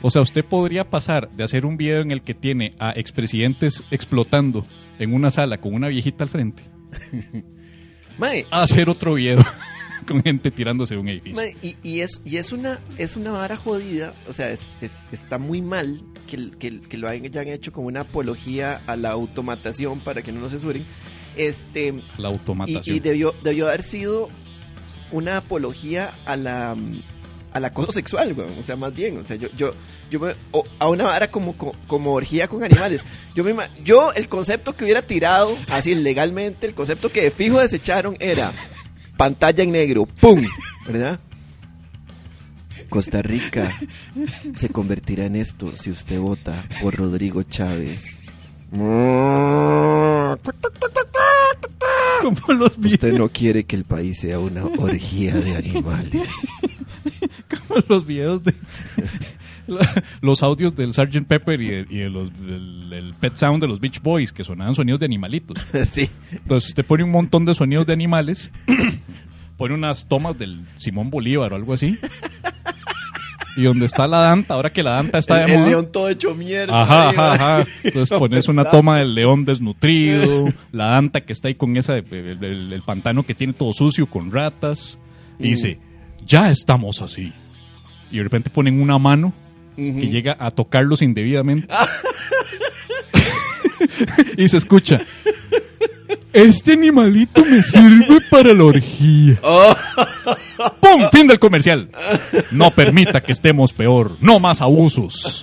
O 0.02 0.10
sea, 0.10 0.22
usted 0.22 0.44
podría 0.44 0.88
pasar 0.90 1.30
de 1.30 1.44
hacer 1.44 1.64
un 1.66 1.76
video 1.76 2.00
en 2.00 2.10
el 2.10 2.22
que 2.22 2.34
tiene 2.34 2.74
a 2.78 2.90
expresidentes 2.92 3.84
explotando 3.90 4.66
en 4.98 5.12
una 5.14 5.30
sala 5.30 5.58
con 5.58 5.74
una 5.74 5.88
viejita 5.88 6.24
al 6.24 6.30
frente 6.30 6.62
a 8.50 8.62
hacer 8.62 8.88
otro 8.88 9.14
video 9.14 9.44
con 10.08 10.22
gente 10.22 10.50
tirándose 10.50 10.94
de 10.94 11.00
un 11.00 11.08
edificio. 11.08 11.42
y, 11.62 11.76
y 11.82 12.00
es, 12.00 12.22
y 12.24 12.36
es 12.38 12.52
una 12.52 12.80
es 12.96 13.16
una 13.16 13.30
vara 13.32 13.56
jodida, 13.56 14.14
o 14.28 14.32
sea, 14.32 14.50
es, 14.50 14.60
es- 14.80 15.00
está 15.12 15.38
muy 15.38 15.60
mal 15.62 16.00
que, 16.26 16.50
que, 16.58 16.80
que 16.80 16.96
lo 16.96 17.08
hayan 17.08 17.48
hecho 17.48 17.72
como 17.72 17.88
una 17.88 18.00
apología 18.02 18.80
a 18.86 18.96
la 18.96 19.10
automatación 19.10 20.00
para 20.00 20.22
que 20.22 20.32
no 20.32 20.40
nos 20.40 20.52
censuren. 20.52 20.84
Este, 21.36 21.92
La 22.16 22.30
y, 22.30 22.32
automatación. 22.32 22.96
y 22.96 23.00
debió, 23.00 23.34
debió 23.44 23.68
haber 23.68 23.82
sido 23.82 24.30
una 25.12 25.36
apología 25.36 26.14
a 26.24 26.36
la 26.36 26.74
al 27.56 27.64
acoso 27.64 27.92
sexual. 27.92 28.34
O 28.58 28.62
sea, 28.62 28.76
más 28.76 28.94
bien, 28.94 29.18
o 29.18 29.24
sea, 29.24 29.36
yo, 29.36 29.48
yo, 29.56 29.72
yo 30.10 30.20
me- 30.20 30.34
a 30.78 30.88
una 30.88 31.04
vara 31.04 31.30
como, 31.30 31.56
como, 31.56 31.74
como 31.86 32.12
orgía 32.14 32.48
con 32.48 32.62
animales. 32.62 33.02
Yo 33.34 33.44
me 33.44 33.54
yo 33.84 34.12
el 34.12 34.28
concepto 34.28 34.74
que 34.76 34.84
hubiera 34.84 35.02
tirado 35.02 35.56
así 35.68 35.94
legalmente, 35.94 36.66
el 36.66 36.74
concepto 36.74 37.10
que 37.10 37.22
de 37.22 37.30
fijo 37.30 37.58
desecharon 37.60 38.16
era 38.20 38.52
pantalla 39.16 39.62
en 39.64 39.72
negro, 39.72 40.06
¡pum! 40.06 40.42
¿Verdad? 40.86 41.18
Costa 42.88 43.20
Rica 43.20 43.72
se 44.56 44.68
convertirá 44.68 45.24
en 45.26 45.36
esto 45.36 45.72
si 45.76 45.90
usted 45.90 46.20
vota 46.20 46.64
por 46.80 46.94
Rodrigo 46.94 47.42
Chávez. 47.42 48.22
Como 52.22 52.52
los, 52.58 52.76
Usted 52.78 53.12
no 53.16 53.28
quiere 53.28 53.64
que 53.64 53.76
el 53.76 53.84
país 53.84 54.18
sea 54.20 54.38
una 54.38 54.64
orgía 54.64 55.34
de 55.34 55.56
animales. 55.56 56.28
como 57.68 57.80
los 57.88 58.06
videos 58.06 58.42
de... 58.42 58.54
los 60.20 60.42
audios 60.42 60.74
del 60.74 60.92
Sgt. 60.92 61.26
Pepper 61.26 61.60
y, 61.60 61.68
de- 61.68 61.86
y 61.90 61.98
de 61.98 62.10
los, 62.10 62.30
del, 62.46 62.90
del 62.90 63.14
Pet 63.14 63.36
Sound 63.36 63.60
de 63.62 63.68
los 63.68 63.80
Beach 63.80 64.00
Boys 64.02 64.32
que 64.32 64.44
sonaban 64.44 64.74
sonidos 64.74 65.00
de 65.00 65.06
animalitos. 65.06 65.58
sí. 65.90 66.08
Entonces 66.32 66.70
usted 66.70 66.84
pone 66.84 67.04
un 67.04 67.10
montón 67.10 67.44
de 67.44 67.54
sonidos 67.54 67.86
de 67.86 67.92
animales, 67.92 68.50
pone 69.56 69.74
unas 69.74 70.06
tomas 70.08 70.38
del 70.38 70.60
Simón 70.78 71.10
Bolívar 71.10 71.52
o 71.52 71.56
algo 71.56 71.72
así. 71.74 71.96
Y 73.56 73.62
donde 73.62 73.86
está 73.86 74.06
la 74.06 74.18
danta, 74.18 74.54
ahora 74.54 74.70
que 74.70 74.82
la 74.82 74.90
danta 74.92 75.18
está 75.18 75.40
el, 75.40 75.46
de 75.46 75.52
el 75.54 75.58
moda. 75.60 75.70
león 75.70 75.88
todo 75.92 76.08
hecho 76.10 76.34
mierda. 76.34 76.82
Ajá, 76.82 77.08
ajá, 77.08 77.32
ajá. 77.32 77.66
Entonces 77.84 78.08
¿Dónde 78.10 78.28
pones 78.28 78.48
una 78.48 78.68
toma 78.70 78.98
del 78.98 79.14
león 79.14 79.44
desnutrido, 79.46 80.46
la 80.72 80.86
danta 80.86 81.22
que 81.22 81.32
está 81.32 81.48
ahí 81.48 81.54
con 81.54 81.76
esa, 81.76 81.94
el, 81.94 82.04
el- 82.12 82.72
el 82.72 82.82
pantano 82.82 83.22
que 83.24 83.34
tiene 83.34 83.54
todo 83.54 83.72
sucio 83.72 84.06
con 84.06 84.30
ratas. 84.30 84.98
Y 85.38 85.50
dice, 85.50 85.78
ya 86.26 86.50
estamos 86.50 87.00
así. 87.02 87.32
Y 88.10 88.18
de 88.18 88.22
repente 88.24 88.50
ponen 88.50 88.80
una 88.80 88.98
mano 88.98 89.32
que 89.74 90.08
llega 90.08 90.36
a 90.38 90.50
tocarlos 90.50 91.00
indebidamente. 91.02 91.68
y 94.36 94.48
se 94.48 94.56
escucha. 94.56 95.00
Este 96.32 96.72
animalito 96.74 97.44
me 97.44 97.62
sirve 97.62 98.20
para 98.30 98.52
la 98.52 98.64
orgía. 98.64 99.40
¡Pum! 100.80 101.08
Fin 101.12 101.26
del 101.26 101.38
comercial. 101.38 101.88
No 102.50 102.70
permita 102.70 103.22
que 103.22 103.32
estemos 103.32 103.72
peor. 103.72 104.16
No 104.20 104.38
más 104.38 104.60
abusos. 104.60 105.42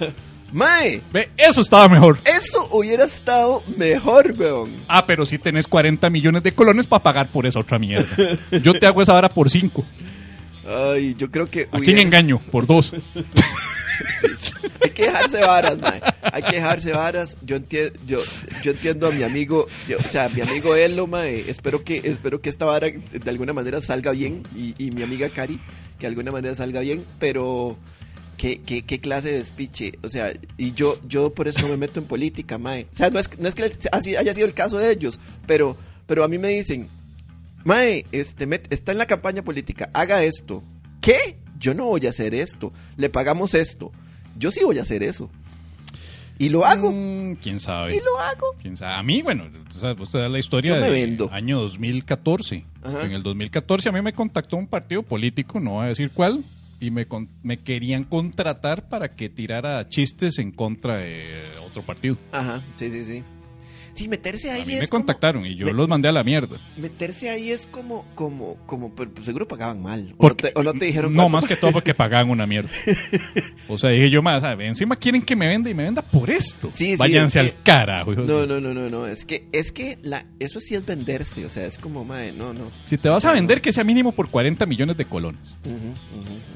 Mae, 0.52 1.02
Ve, 1.12 1.30
eso 1.36 1.62
estaba 1.62 1.90
mejor. 1.90 2.20
eso 2.26 2.68
hubiera 2.72 3.06
estado 3.06 3.64
mejor, 3.76 4.36
weón. 4.38 4.70
Ah, 4.88 5.04
pero 5.08 5.26
si 5.26 5.40
tenés 5.40 5.68
40 5.68 6.10
millones 6.12 6.44
de 6.44 6.54
colones 6.54 6.86
para 6.86 7.02
pagar 7.02 7.28
por 7.30 7.48
esa 7.48 7.60
otra 7.60 7.80
mierda. 7.80 8.08
Yo 8.62 8.74
te 8.76 8.86
hago 8.86 9.02
esa 9.02 9.16
hora 9.16 9.30
por 9.30 9.50
5. 9.50 9.84
Ay, 10.94 11.16
yo 11.18 11.30
creo 11.32 11.48
que 11.50 11.64
¿A 11.64 11.72
quién 11.72 11.84
hubiera- 11.84 12.02
engaño? 12.02 12.40
Por 12.52 12.68
2. 14.22 14.54
hay 14.82 14.90
que 14.92 15.04
dejarse 15.04 15.42
varas, 15.42 15.78
mae. 15.80 16.02
Hay 16.22 16.42
que 16.44 16.56
dejarse 16.58 16.92
varas. 16.92 17.38
Yo 17.42 17.56
entiendo, 17.56 18.00
yo, 18.08 18.20
yo 18.64 18.72
entiendo 18.72 19.08
a 19.08 19.12
mi 19.12 19.24
amigo, 19.24 19.68
yo- 19.88 19.98
o 19.98 20.04
sea, 20.10 20.30
mi 20.30 20.42
amigo 20.42 20.76
Elo, 20.76 21.08
mae. 21.08 21.50
Espero 21.50 21.84
que, 21.84 22.02
espero 22.04 22.42
que 22.42 22.50
esta 22.50 22.66
vara 22.66 22.88
de 22.90 23.30
alguna 23.30 23.54
manera 23.54 23.82
salga 23.82 24.12
bien 24.12 24.44
y, 24.56 24.74
y 24.78 24.92
mi 24.92 25.04
amiga 25.04 25.30
Cari 25.30 25.60
que 25.98 26.02
de 26.02 26.08
alguna 26.08 26.32
manera 26.32 26.56
salga 26.56 26.80
bien, 26.82 27.04
pero 27.20 27.78
¿qué, 28.38 28.62
qué, 28.62 28.82
qué 28.84 29.00
clase 29.00 29.32
de 29.32 29.38
despiche? 29.38 29.94
O 30.04 30.10
sea, 30.10 30.34
y 30.58 30.74
yo, 30.74 31.00
yo 31.08 31.34
por 31.34 31.48
eso 31.48 31.62
no 31.62 31.68
me 31.70 31.78
meto 31.78 32.00
en 32.00 32.06
política, 32.08 32.58
mae. 32.58 32.88
O 32.92 32.96
sea, 32.96 33.10
no 33.10 33.20
es, 33.20 33.30
no 33.40 33.48
es 33.48 33.56
que 33.56 33.72
así 33.92 34.16
haya 34.16 34.34
sido 34.34 34.48
el 34.48 34.54
caso 34.54 34.78
de 34.80 34.92
ellos, 34.92 35.20
pero, 35.46 35.78
pero 36.08 36.24
a 36.24 36.28
mí 36.28 36.38
me 36.38 36.50
dicen, 36.50 36.88
Mae, 37.66 38.06
este, 38.12 38.46
met- 38.46 38.66
está 38.72 38.92
en 38.92 38.98
la 38.98 39.06
campaña 39.06 39.42
política, 39.42 39.90
haga 39.94 40.22
esto. 40.26 40.62
¿Qué? 41.00 41.38
Yo 41.64 41.74
no 41.74 41.86
voy 41.86 42.06
a 42.06 42.10
hacer 42.10 42.36
esto. 42.36 42.72
Le 42.98 43.10
pagamos 43.10 43.56
esto. 43.56 43.92
Yo 44.38 44.52
sí 44.52 44.64
voy 44.64 44.78
a 44.80 44.82
hacer 44.82 45.02
eso. 45.02 45.30
Y 46.38 46.50
lo 46.50 46.66
hago. 46.66 46.92
Mm, 46.92 47.36
¿Quién 47.36 47.60
sabe? 47.60 47.96
Y 47.96 48.00
lo 48.02 48.20
hago. 48.20 48.56
¿Quién 48.62 48.76
sabe? 48.76 48.94
A 48.96 49.04
mí, 49.04 49.22
bueno, 49.22 49.46
usted 50.00 50.20
da 50.20 50.28
la 50.30 50.40
historia 50.40 50.74
del 50.76 50.84
año 51.32 51.60
2014. 51.62 52.66
Ajá. 52.84 53.06
En 53.06 53.12
el 53.14 53.24
2014 53.24 53.90
a 53.90 53.92
mí 53.94 54.02
me 54.02 54.12
contactó 54.14 54.58
un 54.58 54.68
partido 54.68 55.04
político, 55.04 55.60
no 55.60 55.72
voy 55.76 55.86
a 55.86 55.90
decir 55.90 56.12
cuál, 56.14 56.44
y 56.82 56.92
me, 56.92 57.06
con- 57.06 57.30
me 57.44 57.58
querían 57.60 58.04
contratar 58.04 58.90
para 58.90 59.08
que 59.10 59.30
tirara 59.30 59.88
chistes 59.88 60.38
en 60.40 60.52
contra 60.52 60.98
de 60.98 61.44
otro 61.66 61.86
partido. 61.86 62.18
Ají, 62.34 62.62
sí, 62.76 62.92
sí, 62.92 63.06
sí. 63.06 63.24
Sí, 63.94 64.08
meterse 64.08 64.50
ahí 64.52 64.64
A 64.64 64.66
mí 64.66 64.74
es 64.74 64.80
me 64.82 64.88
como- 64.88 65.02
contactaron 65.04 65.46
y 65.46 65.56
yo 65.56 65.66
me- 65.68 65.74
los 65.74 65.88
mandé 65.88 66.10
a 66.10 66.12
la 66.12 66.24
mierda. 66.24 66.58
Meterse 66.78 67.30
ahí 67.30 67.52
es 67.52 67.68
como, 67.68 68.06
como, 68.16 68.58
como, 68.66 68.94
pero 68.96 69.12
pues 69.14 69.26
seguro 69.26 69.48
pagaban 69.48 69.82
mal. 69.82 70.14
O, 70.18 70.18
Porque- 70.18 70.48
no, 70.48 70.54
te, 70.54 70.60
o 70.60 70.64
no 70.64 70.74
te 70.74 70.86
dijeron 70.86 71.12
No, 71.14 71.24
cuánto 71.24 71.30
más 71.38 71.46
que 71.46 71.56
todo 71.56 71.72
porque 71.72 71.94
pagaban 71.94 72.30
una 72.30 72.46
mierda. 72.48 72.70
O 73.70 73.78
sea, 73.78 73.92
dije 73.92 74.10
yo 74.10 74.22
más, 74.22 74.44
encima 74.60 74.96
quieren 74.98 75.22
que 75.22 75.36
me 75.36 75.48
venda 75.48 75.70
y 75.70 75.74
me 75.74 75.84
venda 75.84 76.02
por 76.02 76.30
esto. 76.30 76.70
Sí, 76.70 76.92
sí, 76.92 76.96
Váyanse 76.98 77.40
es 77.40 77.46
al 77.54 77.62
carajo. 77.64 78.12
hijos 78.14 78.26
No, 78.28 78.46
no, 78.46 78.60
no, 78.60 78.74
no, 78.74 78.90
no. 78.90 79.08
Es 79.08 79.24
que, 79.26 79.48
es 79.54 79.72
que 79.72 79.98
la, 80.02 80.26
eso 80.40 80.60
sí 80.60 80.76
es 80.76 80.86
venderse. 80.86 81.46
O 81.46 81.50
sea, 81.50 81.66
es 81.66 81.78
como, 81.78 82.04
mae, 82.04 82.32
no, 82.34 82.54
no. 82.54 82.72
Si 82.86 82.98
te 82.98 83.08
vas 83.10 83.24
a 83.26 83.32
vender, 83.32 83.62
que 83.62 83.72
sea 83.72 83.84
mínimo 83.84 84.12
por 84.12 84.30
40 84.30 84.66
millones 84.66 84.98
de 84.98 85.06
colones. 85.06 85.40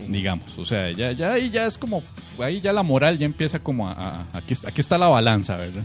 Digamos. 0.08 0.58
O 0.58 0.66
sea, 0.66 0.92
ya, 0.92 1.12
ya 1.12 1.34
ahí 1.34 1.50
ya 1.50 1.66
es 1.66 1.78
como, 1.78 2.04
ahí 2.40 2.62
ya 2.62 2.72
la 2.74 2.84
moral 2.84 3.18
ya 3.18 3.26
empieza 3.26 3.60
como 3.60 3.88
a, 3.88 3.94
a- 3.94 4.28
aquí, 4.38 4.54
está- 4.54 4.70
aquí 4.70 4.82
está 4.82 4.98
la 4.98 5.08
balanza, 5.08 5.56
¿verdad? 5.58 5.84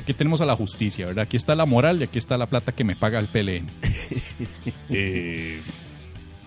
Aquí 0.00 0.12
tenemos 0.14 0.40
a 0.40 0.46
la 0.46 0.56
justicia, 0.56 0.87
¿verdad? 0.96 1.24
Aquí 1.24 1.36
está 1.36 1.54
la 1.54 1.66
moral 1.66 2.00
y 2.00 2.04
aquí 2.04 2.18
está 2.18 2.36
la 2.36 2.46
plata 2.46 2.72
que 2.72 2.84
me 2.84 2.96
paga 2.96 3.18
el 3.18 3.26
PLN. 3.28 3.70
Eh, 4.90 5.60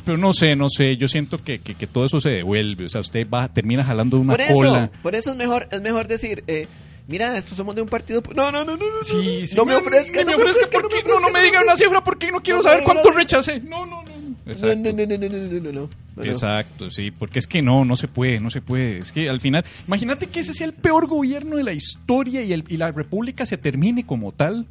pero 0.05 0.17
no 0.17 0.33
sé, 0.33 0.55
no 0.55 0.67
sé, 0.69 0.97
yo 0.97 1.07
siento 1.07 1.37
que, 1.43 1.59
que- 1.59 1.75
que 1.75 1.85
todo 1.87 2.05
eso 2.05 2.19
se 2.19 2.29
devuelve, 2.29 2.85
o 2.85 2.89
sea, 2.89 3.01
usted 3.01 3.27
va, 3.29 3.47
termina 3.47 3.83
jalando 3.83 4.17
una 4.17 4.33
Por 4.33 4.41
eso, 4.41 4.53
cola. 4.53 4.91
por 5.03 5.15
eso 5.15 5.31
es 5.31 5.37
mejor, 5.37 5.67
es 5.71 5.81
mejor 5.81 6.07
decir, 6.07 6.43
eh, 6.47 6.67
mira, 7.07 7.37
estos 7.37 7.55
somos 7.55 7.75
de 7.75 7.83
un 7.83 7.87
partido. 7.87 8.23
No, 8.35 8.51
no, 8.51 8.65
no, 8.65 8.75
no, 8.77 8.85
no. 8.87 9.03
Sí, 9.03 9.45
sí, 9.45 9.55
no 9.55 9.63
me 9.63 9.75
ofrezca, 9.75 10.21
no 10.21 10.25
me 10.25 10.31
no 10.31 10.37
me 10.39 10.43
ofrezca, 10.45 10.65
ofrezca, 10.65 10.81
porque 10.81 11.03
no 11.03 11.09
me 11.09 11.09
no, 11.13 11.19
no 11.19 11.21
me 11.21 11.29
ofrezca, 11.39 11.45
diga 11.51 11.61
una 11.63 11.77
cifra 11.77 12.03
porque 12.03 12.31
no 12.31 12.41
quiero 12.41 12.61
saber 12.63 12.83
cuánto 12.83 13.11
rechacé. 13.11 13.59
No, 13.59 13.85
no, 13.85 14.01
no. 14.03 14.10
Exacto. 14.45 14.75
No, 14.75 15.05
no, 15.05 15.05
no, 15.05 15.17
no, 15.17 15.61
no, 15.61 15.69
ah, 15.69 15.87
no. 16.15 16.23
Exacto, 16.23 16.89
sí, 16.89 17.11
porque 17.11 17.39
es 17.39 17.47
que 17.47 17.61
no, 17.61 17.85
no 17.85 17.95
se 17.95 18.07
puede, 18.07 18.39
no 18.39 18.49
se 18.49 18.61
puede. 18.61 18.99
Es 18.99 19.11
que 19.11 19.29
al 19.29 19.39
final, 19.39 19.63
imagínate 19.87 20.27
que 20.27 20.41
ese 20.41 20.53
sea 20.53 20.67
el 20.67 20.73
peor 20.73 21.07
gobierno 21.07 21.57
de 21.57 21.63
la 21.63 21.73
historia 21.73 22.41
y, 22.41 22.53
el, 22.53 22.65
y 22.67 22.77
la 22.77 22.91
república 22.91 23.45
se 23.45 23.57
termine 23.57 24.05
como 24.05 24.31
tal 24.31 24.67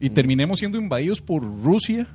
y 0.00 0.10
terminemos 0.10 0.58
siendo 0.58 0.78
invadidos 0.78 1.20
por 1.20 1.42
Rusia 1.42 2.08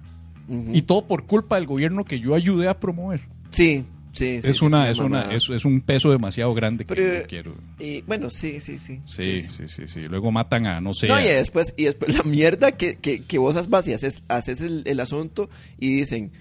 y 0.74 0.82
todo 0.82 1.06
por 1.06 1.26
culpa 1.26 1.56
del 1.56 1.68
gobierno 1.68 2.04
que 2.04 2.20
yo 2.20 2.36
ayudé 2.36 2.68
a 2.68 2.80
promover. 2.80 3.22
Sí, 3.52 3.86
Sí, 4.12 4.42
sí, 4.42 4.50
es, 4.50 4.62
una, 4.64 4.90
es, 4.90 4.98
una, 4.98 5.32
es, 5.32 5.44
es, 5.50 5.66
un 5.66 5.82
peso 5.82 6.10
demasiado 6.10 6.52
grande 6.56 6.84
que 6.84 6.96
yo 6.96 7.28
quiero. 7.28 7.54
Y, 7.80 8.02
bueno, 8.02 8.30
sí, 8.32 8.60
sí, 8.60 8.80
sí. 8.80 9.00
Sí, 9.06 9.44
sí, 9.44 9.68
sí, 9.68 9.88
sí. 9.88 10.02
Luego 10.08 10.32
matan 10.32 10.66
a, 10.66 10.82
no 10.82 10.96
sé. 10.96 11.08
No, 11.08 11.20
y 11.22 11.26
después, 11.26 11.76
y 11.78 11.86
después 11.86 12.14
la 12.18 12.24
mierda 12.24 12.72
que, 12.72 12.96
que, 12.96 13.22
que 13.24 13.38
vos 13.38 13.56
haces, 13.56 14.24
haces 14.28 14.62
el 14.62 15.00
asunto 15.00 15.50
y 15.80 15.92
dicen, 15.92 16.32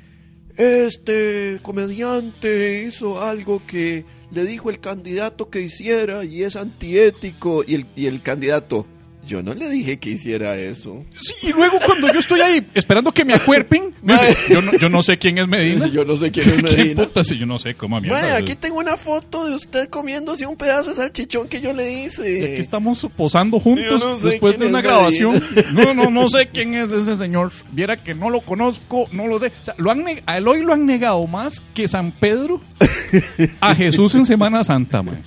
este 0.59 1.61
comediante 1.63 2.83
hizo 2.83 3.23
algo 3.23 3.63
que 3.65 4.05
le 4.33 4.45
dijo 4.45 4.71
el 4.71 4.81
candidato 4.81 5.51
que 5.51 5.63
hiciera 5.63 6.25
y 6.25 6.43
es 6.43 6.57
antiético. 6.57 7.63
Y 7.67 7.77
el, 7.77 7.87
y 7.95 8.07
el 8.07 8.23
candidato, 8.23 8.85
yo 9.29 9.43
no 9.43 9.53
le 9.55 9.69
dije 9.69 9.99
que 9.99 10.11
hiciera 10.11 10.57
eso. 10.57 11.05
Sí, 11.15 11.49
y 11.49 11.53
luego 11.53 11.79
cuando 11.85 12.11
yo 12.13 12.19
estoy 12.19 12.41
ahí 12.41 12.67
esperando 12.75 13.13
que 13.13 13.25
me 13.27 13.35
acuerpen, 13.35 13.95
me 14.03 14.15
dice, 14.15 14.37
yo, 14.49 14.63
no, 14.63 14.73
yo 14.79 14.89
no 14.89 15.03
sé 15.03 15.19
quién 15.19 15.37
es 15.39 15.47
Medina. 15.47 15.87
Yo 15.93 16.05
no 16.05 16.17
sé 16.17 16.31
quién 16.31 16.49
es 16.49 16.65
¿Qué 16.65 16.77
Medina. 16.79 17.05
puta 17.05 17.23
si 17.23 17.37
yo 17.37 17.45
no 17.47 17.59
sé 17.59 17.75
cómo 17.75 18.01
mierda? 18.01 18.21
Mae, 18.21 18.33
aquí 18.33 18.55
tengo 18.55 18.79
una 18.79 18.97
foto 18.97 19.47
de 19.47 19.55
usted 19.55 19.89
comiéndose 19.89 20.47
un 20.47 20.57
pedazo 20.57 20.91
de 20.91 20.97
salchichón 20.97 21.49
que 21.49 21.61
yo 21.61 21.73
le 21.73 22.05
hice. 22.05 22.39
Y 22.39 22.45
aquí 22.45 22.61
estamos 22.61 23.07
posando 23.17 23.61
juntos 23.61 24.01
Yo 24.01 24.09
no 24.09 24.19
sé 24.19 24.29
después 24.31 24.59
de 24.59 24.67
una 24.67 24.81
grabación. 24.81 25.43
No, 25.73 25.93
no, 25.93 26.11
no 26.11 26.29
sé 26.31 26.49
quién 26.49 26.75
es 26.75 26.91
ese 26.91 27.17
señor. 27.17 27.53
Viera 27.73 28.03
que 28.03 28.15
no 28.15 28.31
lo 28.31 28.41
conozco, 28.41 29.07
no 29.13 29.27
lo 29.27 29.39
sé. 29.39 29.49
O 29.61 29.65
sea, 29.65 29.75
lo 29.77 29.91
han 29.91 30.05
a 30.27 30.39
Eloy 30.39 30.63
lo 30.63 30.73
han 30.73 30.87
negado 30.87 31.27
más 31.27 31.61
que 31.75 31.87
San 31.87 32.13
Pedro 32.13 32.61
a 33.61 33.75
Jesús 33.75 34.15
en 34.15 34.25
Semana 34.25 34.65
Santa, 34.65 35.03
mae. 35.03 35.23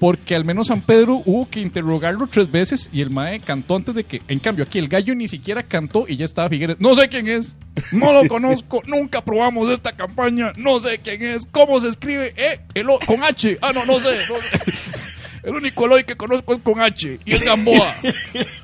Porque 0.00 0.34
al 0.34 0.44
menos 0.44 0.68
San 0.68 0.80
Pedro 0.82 1.22
hubo 1.24 1.48
que 1.48 1.60
interrogarlo 1.60 2.26
tres 2.28 2.50
veces 2.50 2.88
y 2.92 3.00
el 3.00 3.10
mae 3.10 3.33
cantó 3.40 3.76
antes 3.76 3.94
de 3.94 4.04
que. 4.04 4.22
En 4.28 4.38
cambio, 4.38 4.64
aquí 4.64 4.78
el 4.78 4.88
gallo 4.88 5.14
ni 5.14 5.28
siquiera 5.28 5.62
cantó 5.62 6.04
y 6.08 6.16
ya 6.16 6.24
estaba 6.24 6.48
Figueres. 6.48 6.80
No 6.80 6.94
sé 6.94 7.08
quién 7.08 7.28
es, 7.28 7.56
no 7.92 8.12
lo 8.12 8.28
conozco, 8.28 8.82
nunca 8.86 9.22
probamos 9.24 9.70
esta 9.70 9.92
campaña, 9.96 10.52
no 10.56 10.80
sé 10.80 10.98
quién 10.98 11.22
es, 11.24 11.46
cómo 11.50 11.80
se 11.80 11.88
escribe, 11.88 12.34
eh, 12.36 12.60
Elo- 12.74 12.98
con 13.06 13.22
H. 13.22 13.58
Ah, 13.62 13.72
no, 13.74 13.84
no 13.84 14.00
sé. 14.00 14.18
no 14.28 14.36
sé. 14.36 14.72
El 15.44 15.54
único 15.54 15.84
Eloy 15.84 16.04
que 16.04 16.16
conozco 16.16 16.54
es 16.54 16.60
con 16.60 16.80
H 16.80 17.18
y 17.24 17.34
es 17.34 17.44
Gamboa. 17.44 17.94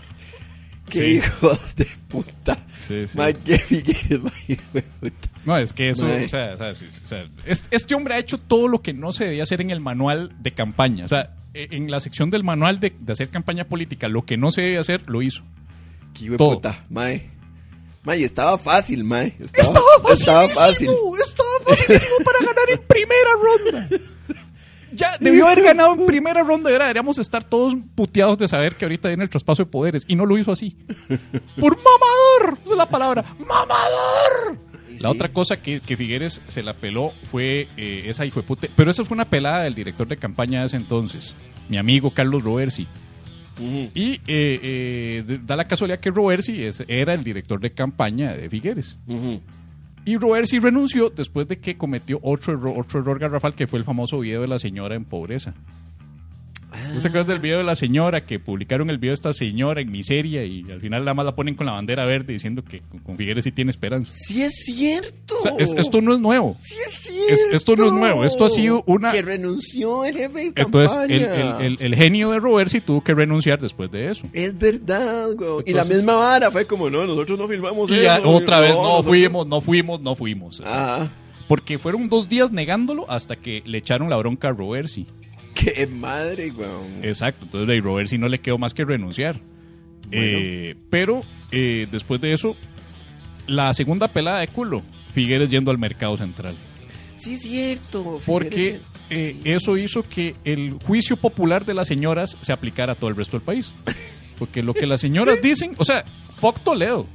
Qué 0.91 0.99
Sí. 0.99 1.05
hijo 1.17 1.59
de 1.77 1.87
puta. 2.09 2.59
Sí, 2.87 3.07
sí. 3.07 3.19
Qué 3.45 3.59
Figueres, 3.59 4.21
hijo 4.49 4.63
de 4.75 4.83
puta. 4.83 5.29
No, 5.45 5.57
es 5.57 5.73
que 5.73 5.91
eso, 5.91 6.07
o 6.07 6.29
sea, 6.29 6.57
o 6.61 7.51
este 7.71 7.95
hombre 7.95 8.15
ha 8.15 8.19
hecho 8.19 8.39
todo 8.39 8.69
lo 8.69 8.83
que 8.83 8.93
no 8.93 9.13
se 9.13 9.25
debía 9.25 9.45
hacer 9.45 9.61
en 9.61 9.71
el 9.71 9.81
manual 9.81 10.33
de 10.41 10.53
campaña. 10.53 11.05
O 11.05 11.09
sea, 11.09 11.35
e- 11.55 11.69
en 11.71 11.91
la 11.91 12.01
sección 12.01 12.31
del 12.31 12.45
manual 12.45 12.79
de, 12.81 12.93
de 12.99 13.13
hacer 13.13 13.29
campaña 13.31 13.65
política, 13.65 14.09
lo 14.09 14.25
que 14.27 14.37
no 14.37 14.51
se 14.51 14.63
debe 14.63 14.79
hacer, 14.79 15.09
lo 15.09 15.23
hizo. 15.23 15.43
Qué 16.15 16.25
hijo 16.25 16.33
de 16.33 16.39
puta, 16.39 16.85
mae. 16.91 17.31
Mae, 18.03 18.25
estaba 18.25 18.57
fácil, 18.59 19.05
mae. 19.05 19.35
Estaba, 19.39 19.79
estaba 20.13 20.49
fácil. 20.49 20.91
Estaba 21.21 21.49
facilísimo 21.67 22.17
para 22.25 22.39
ganar 22.41 22.71
en 22.71 22.79
primera 22.87 23.31
ronda. 23.43 23.89
Ya 25.01 25.17
debió 25.19 25.47
haber 25.47 25.63
ganado 25.63 25.95
en 25.95 26.05
primera 26.05 26.43
ronda 26.43 26.69
deberíamos 26.69 27.19
estar 27.19 27.43
todos 27.43 27.75
puteados 27.95 28.37
de 28.37 28.47
saber 28.49 28.75
que 28.75 28.85
ahorita 28.85 29.09
viene 29.09 29.25
el 29.25 29.31
traspaso 29.31 29.65
de 29.65 29.71
poderes. 29.71 30.05
Y 30.07 30.15
no 30.15 30.27
lo 30.27 30.37
hizo 30.37 30.53
así. 30.53 30.77
Por 31.59 31.79
mamador. 31.79 32.59
Esa 32.63 32.75
es 32.75 32.77
la 32.77 32.89
palabra. 32.89 33.25
Mamador. 33.39 34.59
La 34.91 34.99
sí. 34.99 35.07
otra 35.07 35.31
cosa 35.31 35.57
que, 35.57 35.81
que 35.81 35.97
Figueres 35.97 36.43
se 36.49 36.63
la 36.63 36.75
peló 36.75 37.15
fue 37.31 37.69
eh, 37.79 38.03
esa 38.05 38.27
hijo 38.27 38.41
de 38.41 38.47
puta. 38.47 38.69
Pero 38.77 38.91
esa 38.91 39.07
fue 39.07 39.15
una 39.15 39.25
pelada 39.25 39.63
del 39.63 39.75
director 39.75 40.07
de 40.07 40.19
campaña 40.19 40.61
de 40.61 40.67
ese 40.67 40.77
entonces, 40.77 41.35
mi 41.71 41.79
amigo 41.79 42.13
Carlos 42.13 42.43
Roversi. 42.43 42.87
Y 43.95 44.13
eh, 44.13 44.21
eh, 44.27 45.39
da 45.45 45.55
la 45.55 45.67
casualidad 45.67 46.01
que 46.01 46.11
Roversi 46.11 46.67
era 46.89 47.13
el 47.13 47.23
director 47.25 47.61
de 47.61 47.73
campaña 47.73 48.33
de 48.33 48.49
Figueres. 48.49 48.97
Ujú. 49.07 49.41
Y 50.05 50.17
Roversi 50.17 50.59
renunció 50.59 51.11
después 51.11 51.47
de 51.47 51.59
que 51.59 51.77
cometió 51.77 52.19
otro 52.23 52.55
error, 52.55 52.75
otro 52.79 53.01
error 53.01 53.19
garrafal 53.19 53.55
que 53.55 53.67
fue 53.67 53.79
el 53.79 53.85
famoso 53.85 54.19
video 54.21 54.41
de 54.41 54.49
la 54.49 54.59
señora 54.59 54.97
en 54.97 55.05
pobreza. 55.05 55.55
¿No 56.95 57.01
se 57.01 57.09
acuerdan 57.09 57.29
del 57.29 57.39
video 57.41 57.59
de 57.59 57.65
la 57.65 57.75
señora 57.75 58.21
que 58.23 58.39
publicaron 58.39 58.91
el 58.91 58.99
video 58.99 59.11
de 59.11 59.15
esta 59.15 59.33
señora 59.33 59.81
en 59.81 59.91
miseria 59.91 60.45
y 60.45 60.65
al 60.71 60.81
final 60.81 61.03
nada 61.05 61.15
más 61.15 61.25
la 61.27 61.35
ponen 61.35 61.55
con 61.55 61.67
la 61.67 61.73
bandera 61.73 62.05
verde 62.05 62.33
diciendo 62.33 62.63
que 62.65 62.81
con- 62.81 63.01
con 63.01 63.17
Figueres 63.17 63.45
sí 63.45 63.53
tiene 63.53 63.71
esperanza? 63.71 64.13
Sí 64.15 64.43
es 64.43 64.55
cierto. 64.65 65.37
O 65.39 65.41
sea, 65.41 65.53
es- 65.59 65.75
esto 65.77 66.01
no 66.01 66.15
es 66.15 66.21
nuevo. 66.21 66.57
Sí 66.63 66.75
es 66.87 66.93
cierto. 66.95 67.33
es- 67.33 67.47
esto 67.53 67.77
no 67.77 67.87
es 67.87 67.93
nuevo, 67.93 68.25
esto 68.25 68.45
ha 68.45 68.51
sido 68.51 68.83
una- 68.87 69.11
Que 69.13 69.23
renunció 69.23 70.05
el 70.05 70.17
jefe 70.17 70.39
de 70.39 70.53
Entonces 70.57 70.97
campaña. 70.97 71.15
el, 71.17 71.23
el- 71.23 71.79
el- 71.81 71.83
el 71.83 71.95
genio 71.97 72.31
de 72.31 72.39
Roversi 72.39 72.81
tuvo 72.81 73.03
que 73.03 73.15
renunciar 73.15 73.61
después 73.61 73.91
de 73.91 74.11
eso. 74.11 74.27
Es 74.33 74.57
verdad, 74.59 75.29
güey. 75.35 75.65
Y 75.67 75.73
la 75.73 75.85
misma 75.85 76.15
vara 76.15 76.51
fue 76.51 76.67
como, 76.67 76.89
no, 76.91 77.07
nosotros 77.07 77.39
no 77.39 77.49
filmamos 77.49 77.91
Y 77.91 77.95
eso. 77.95 78.03
ya 78.03 78.21
otra 78.25 78.61
vez, 78.61 78.75
no 78.75 79.03
fuimos, 79.03 79.47
no 79.47 79.61
fuimos, 79.61 80.01
no 80.01 80.15
fuimos. 80.15 80.61
O 80.61 80.65
sea, 80.65 80.95
Ah, 81.03 81.09
Porque 81.49 81.79
fueron 81.81 82.09
dos 82.09 82.29
días 82.29 82.53
negándolo 82.53 83.11
hasta 83.11 83.35
que 83.35 83.63
le 83.67 83.79
echaron 83.79 84.09
la 84.09 84.17
bronca 84.17 84.49
a 84.49 84.53
Roversi. 84.53 85.07
qué 85.75 85.87
madre, 85.87 86.51
güey. 86.51 86.69
Exacto, 87.03 87.45
entonces 87.45 87.79
a 87.79 87.81
Roversi 87.83 88.19
no 88.19 88.29
le 88.29 88.39
quedó 88.41 88.59
más 88.59 88.75
que 88.75 88.85
renunciar. 88.85 89.41
Eh, 90.13 90.75
pero 90.91 91.23
eh, 91.53 91.87
después 91.91 92.21
de 92.21 92.33
eso, 92.33 92.57
la 93.47 93.73
segunda 93.75 94.09
pelada 94.09 94.41
de 94.41 94.49
culo, 94.49 94.83
Figueres 95.13 95.51
yendo 95.51 95.71
al 95.71 95.79
mercado 95.79 96.17
central. 96.17 96.55
Sí 97.17 97.35
es 97.35 97.43
cierto. 97.43 98.21
Porque 98.25 98.81
Fíjate. 98.81 98.81
eh, 99.11 99.37
eso 99.45 99.77
hizo 99.77 100.03
que 100.03 100.37
el 100.45 100.75
juicio 100.85 101.17
popular 101.17 101.65
de 101.67 101.75
las 101.75 101.89
señoras 101.89 102.37
se 102.41 102.53
aplicara 102.53 102.93
a 102.93 102.97
todo 102.97 103.11
el 103.11 103.17
resto 103.17 103.37
del 103.37 103.45
país. 103.45 103.75
Porque 104.39 104.63
lo 104.63 104.73
que 104.73 104.87
las 104.87 105.01
señoras 105.01 105.41
dicen, 105.43 105.75
o 105.79 105.85
sea, 105.85 106.05
fuck 106.37 106.61
Toledo. 106.63 107.07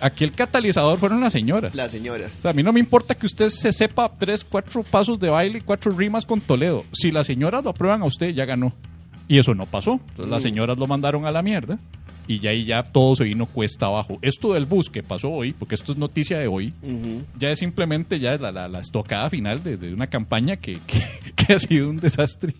Aquí 0.00 0.24
el 0.24 0.32
catalizador 0.32 0.98
fueron 0.98 1.20
las 1.20 1.32
señoras. 1.32 1.74
Las 1.74 1.92
señoras. 1.92 2.32
O 2.38 2.42
sea, 2.42 2.50
a 2.52 2.54
mí 2.54 2.62
no 2.62 2.72
me 2.72 2.80
importa 2.80 3.14
que 3.14 3.26
usted 3.26 3.48
se 3.50 3.72
sepa 3.72 4.10
tres, 4.18 4.44
cuatro 4.44 4.82
pasos 4.82 5.20
de 5.20 5.28
baile 5.28 5.58
y 5.58 5.60
cuatro 5.60 5.92
rimas 5.92 6.24
con 6.24 6.40
Toledo. 6.40 6.84
Si 6.92 7.10
las 7.10 7.26
señoras 7.26 7.62
lo 7.64 7.70
aprueban 7.70 8.02
a 8.02 8.06
usted, 8.06 8.30
ya 8.34 8.44
ganó. 8.44 8.72
Y 9.28 9.38
eso 9.38 9.54
no 9.54 9.66
pasó. 9.66 9.92
Entonces 9.92 10.28
las 10.28 10.42
Mm. 10.42 10.46
señoras 10.48 10.78
lo 10.78 10.86
mandaron 10.86 11.26
a 11.26 11.30
la 11.30 11.42
mierda. 11.42 11.78
Y 12.26 12.38
ya 12.38 12.50
ahí 12.50 12.64
ya 12.64 12.82
todo 12.84 13.16
se 13.16 13.24
vino 13.24 13.44
cuesta 13.46 13.86
abajo. 13.86 14.18
Esto 14.22 14.52
del 14.54 14.64
bus 14.64 14.88
que 14.88 15.02
pasó 15.02 15.30
hoy, 15.30 15.52
porque 15.52 15.74
esto 15.74 15.90
es 15.92 15.98
noticia 15.98 16.38
de 16.38 16.46
hoy, 16.46 16.72
Ujú. 16.80 17.22
ya 17.38 17.50
es 17.50 17.58
simplemente 17.58 18.20
ya 18.20 18.36
la, 18.36 18.52
la, 18.52 18.68
la 18.68 18.78
estocada 18.80 19.28
final 19.30 19.62
de, 19.64 19.76
de 19.76 19.92
una 19.92 20.06
campaña 20.06 20.54
que, 20.56 20.78
que- 20.86 21.32
que 21.34 21.52
ha 21.54 21.58
sido 21.58 21.90
un 21.90 21.96
desastre. 21.98 22.54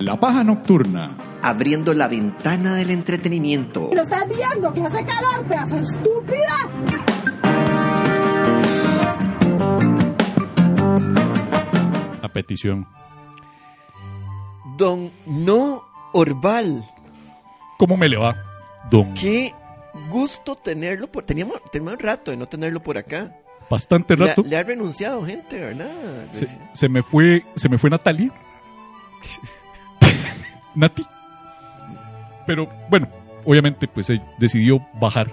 La 0.00 0.18
paja 0.18 0.42
nocturna. 0.42 1.10
Abriendo 1.42 1.92
la 1.92 2.08
ventana 2.08 2.74
del 2.74 2.90
entretenimiento. 2.90 3.90
¿Lo 3.94 4.00
estás 4.00 4.26
viendo 4.28 4.72
que 4.72 4.80
hace 4.80 5.04
calor, 5.04 5.44
pedazo 5.46 5.76
estúpida? 5.76 6.56
A 12.22 12.28
petición. 12.32 12.86
Don 14.78 15.10
No 15.26 15.84
Orval. 16.14 16.82
¿Cómo 17.78 17.98
me 17.98 18.08
le 18.08 18.16
va, 18.16 18.36
don? 18.90 19.12
Qué 19.12 19.54
gusto 20.10 20.56
tenerlo 20.56 21.12
por... 21.12 21.24
Teníamos, 21.26 21.60
teníamos 21.70 21.94
un 21.94 22.00
rato 22.00 22.30
de 22.30 22.38
no 22.38 22.46
tenerlo 22.48 22.82
por 22.82 22.96
acá. 22.96 23.36
Bastante 23.68 24.16
Le, 24.16 24.26
rato. 24.28 24.42
le 24.46 24.56
ha 24.56 24.62
renunciado 24.62 25.24
gente, 25.26 25.60
¿verdad? 25.60 25.90
Se, 26.32 26.48
se 26.72 26.88
me 26.88 27.02
fue, 27.02 27.44
se 27.54 27.68
me 27.68 27.76
fue 27.76 27.90
Natalia. 27.90 28.32
Nati. 30.74 31.04
Pero 32.46 32.68
bueno, 32.88 33.08
obviamente 33.44 33.86
pues 33.88 34.10
eh, 34.10 34.20
decidió 34.38 34.80
bajar 35.00 35.30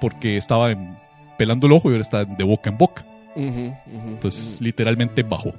porque 0.00 0.36
estaba 0.36 0.70
en- 0.70 0.96
pelando 1.38 1.66
el 1.66 1.72
ojo 1.74 1.88
y 1.88 1.92
ahora 1.92 2.02
está 2.02 2.24
de 2.24 2.44
boca 2.44 2.70
en 2.70 2.78
boca. 2.78 3.04
Entonces 3.36 4.60
literalmente 4.60 5.22
bajó. 5.22 5.50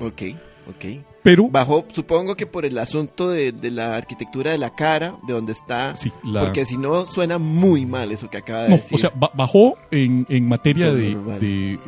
Ok, 0.00 0.22
ok. 0.68 0.84
Pero 1.22 1.48
Bajó, 1.48 1.84
supongo 1.92 2.34
que 2.34 2.46
por 2.48 2.64
el 2.64 2.76
asunto 2.78 3.30
de, 3.30 3.52
de 3.52 3.70
la 3.70 3.94
arquitectura 3.96 4.50
de 4.50 4.58
la 4.58 4.70
cara, 4.70 5.14
de 5.24 5.32
donde 5.32 5.52
está. 5.52 5.94
sí, 5.94 6.12
la- 6.24 6.40
Porque 6.40 6.66
si 6.66 6.76
no, 6.76 7.06
suena 7.06 7.38
muy 7.38 7.86
mal 7.86 8.10
eso 8.10 8.28
que 8.28 8.38
acaba 8.38 8.64
de 8.64 8.68
no, 8.70 8.76
decir. 8.76 8.94
o 8.96 8.98
sea, 8.98 9.12
ba- 9.14 9.30
bajó 9.32 9.76
en, 9.92 10.26
en 10.28 10.48
materia 10.48 10.86
No, 10.86 10.92
no, 10.92 10.98
de, 10.98 11.14
vale. 11.14 11.78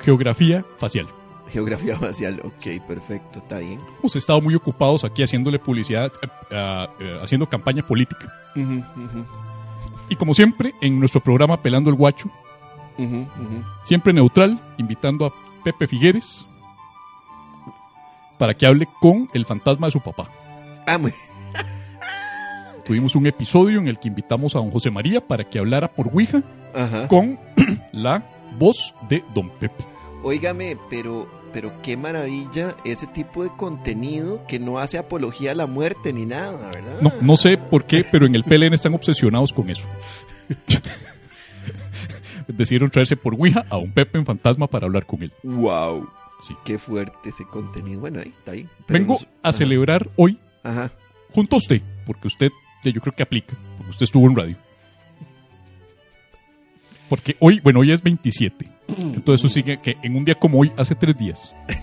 geografía 0.00 0.64
facial. 0.78 1.08
Geografía 1.54 1.96
facial. 2.00 2.40
Ok, 2.44 2.84
perfecto, 2.86 3.38
está 3.38 3.58
bien. 3.58 3.78
Hemos 4.00 4.16
estado 4.16 4.40
muy 4.40 4.56
ocupados 4.56 5.04
aquí 5.04 5.22
haciéndole 5.22 5.60
publicidad, 5.60 6.12
eh, 6.50 6.86
eh, 6.98 7.20
haciendo 7.22 7.48
campaña 7.48 7.86
política. 7.86 8.32
Y 10.08 10.16
como 10.16 10.34
siempre, 10.34 10.74
en 10.80 10.98
nuestro 10.98 11.20
programa 11.20 11.62
Pelando 11.62 11.90
el 11.90 11.96
Guacho, 11.96 12.28
siempre 13.84 14.12
neutral, 14.12 14.60
invitando 14.78 15.26
a 15.26 15.32
Pepe 15.62 15.86
Figueres 15.86 16.46
para 18.36 18.54
que 18.54 18.66
hable 18.66 18.88
con 19.00 19.30
el 19.32 19.46
fantasma 19.46 19.86
de 19.86 19.92
su 19.92 20.00
papá. 20.00 20.28
Ah, 20.86 20.98
muy... 20.98 21.12
tuvimos 22.84 23.14
un 23.14 23.26
episodio 23.26 23.78
en 23.78 23.86
el 23.88 23.98
que 23.98 24.08
invitamos 24.08 24.56
a 24.56 24.58
don 24.58 24.70
José 24.70 24.90
María 24.90 25.20
para 25.20 25.48
que 25.48 25.58
hablara 25.58 25.88
por 25.88 26.08
Ouija 26.08 26.42
Ajá. 26.74 27.08
con 27.08 27.38
la 27.92 28.22
voz 28.58 28.94
de 29.08 29.24
don 29.34 29.50
Pepe. 29.50 29.84
Óigame, 30.22 30.76
pero, 30.88 31.28
pero 31.54 31.72
qué 31.82 31.96
maravilla 31.96 32.76
ese 32.84 33.06
tipo 33.06 33.42
de 33.44 33.50
contenido 33.50 34.44
que 34.46 34.58
no 34.58 34.78
hace 34.78 34.98
apología 34.98 35.52
a 35.52 35.54
la 35.54 35.66
muerte 35.66 36.12
ni 36.12 36.26
nada, 36.26 36.70
¿verdad? 36.70 37.00
No, 37.00 37.12
no 37.22 37.36
sé 37.36 37.56
por 37.56 37.84
qué, 37.86 38.04
pero 38.10 38.26
en 38.26 38.34
el 38.34 38.44
PLN 38.44 38.74
están 38.74 38.92
obsesionados 38.94 39.52
con 39.52 39.70
eso. 39.70 39.86
Decidieron 42.48 42.90
traerse 42.90 43.16
por 43.16 43.34
Ouija 43.34 43.64
a 43.70 43.78
un 43.78 43.92
Pepe 43.92 44.18
en 44.18 44.26
fantasma 44.26 44.66
para 44.66 44.86
hablar 44.86 45.06
con 45.06 45.22
él. 45.22 45.32
Wow. 45.42 46.08
Sí. 46.40 46.54
Qué 46.64 46.76
fuerte 46.76 47.30
ese 47.30 47.46
contenido. 47.46 48.00
Bueno, 48.00 48.20
ahí, 48.20 48.34
está 48.36 48.52
ahí. 48.52 48.68
Pero 48.86 48.98
Vengo 48.98 49.14
nos- 49.14 49.26
a 49.42 49.52
celebrar 49.52 50.10
hoy 50.16 50.38
Ajá. 50.62 50.90
junto 51.32 51.56
a 51.56 51.58
usted, 51.58 51.80
porque 52.04 52.26
usted, 52.28 52.50
yo 52.84 53.00
creo 53.00 53.14
que 53.14 53.22
aplica, 53.22 53.56
porque 53.78 53.90
usted 53.90 54.04
estuvo 54.04 54.28
en 54.28 54.36
radio. 54.36 54.56
Porque 57.16 57.36
hoy, 57.40 57.60
bueno, 57.60 57.80
hoy 57.80 57.92
es 57.92 58.02
27. 58.02 58.68
Entonces 58.98 59.44
eso 59.44 59.48
sigue 59.54 59.78
que 59.80 59.96
en 60.02 60.16
un 60.16 60.24
día 60.24 60.34
como 60.34 60.58
hoy, 60.58 60.72
hace 60.76 60.94
tres 60.94 61.16
días. 61.16 61.54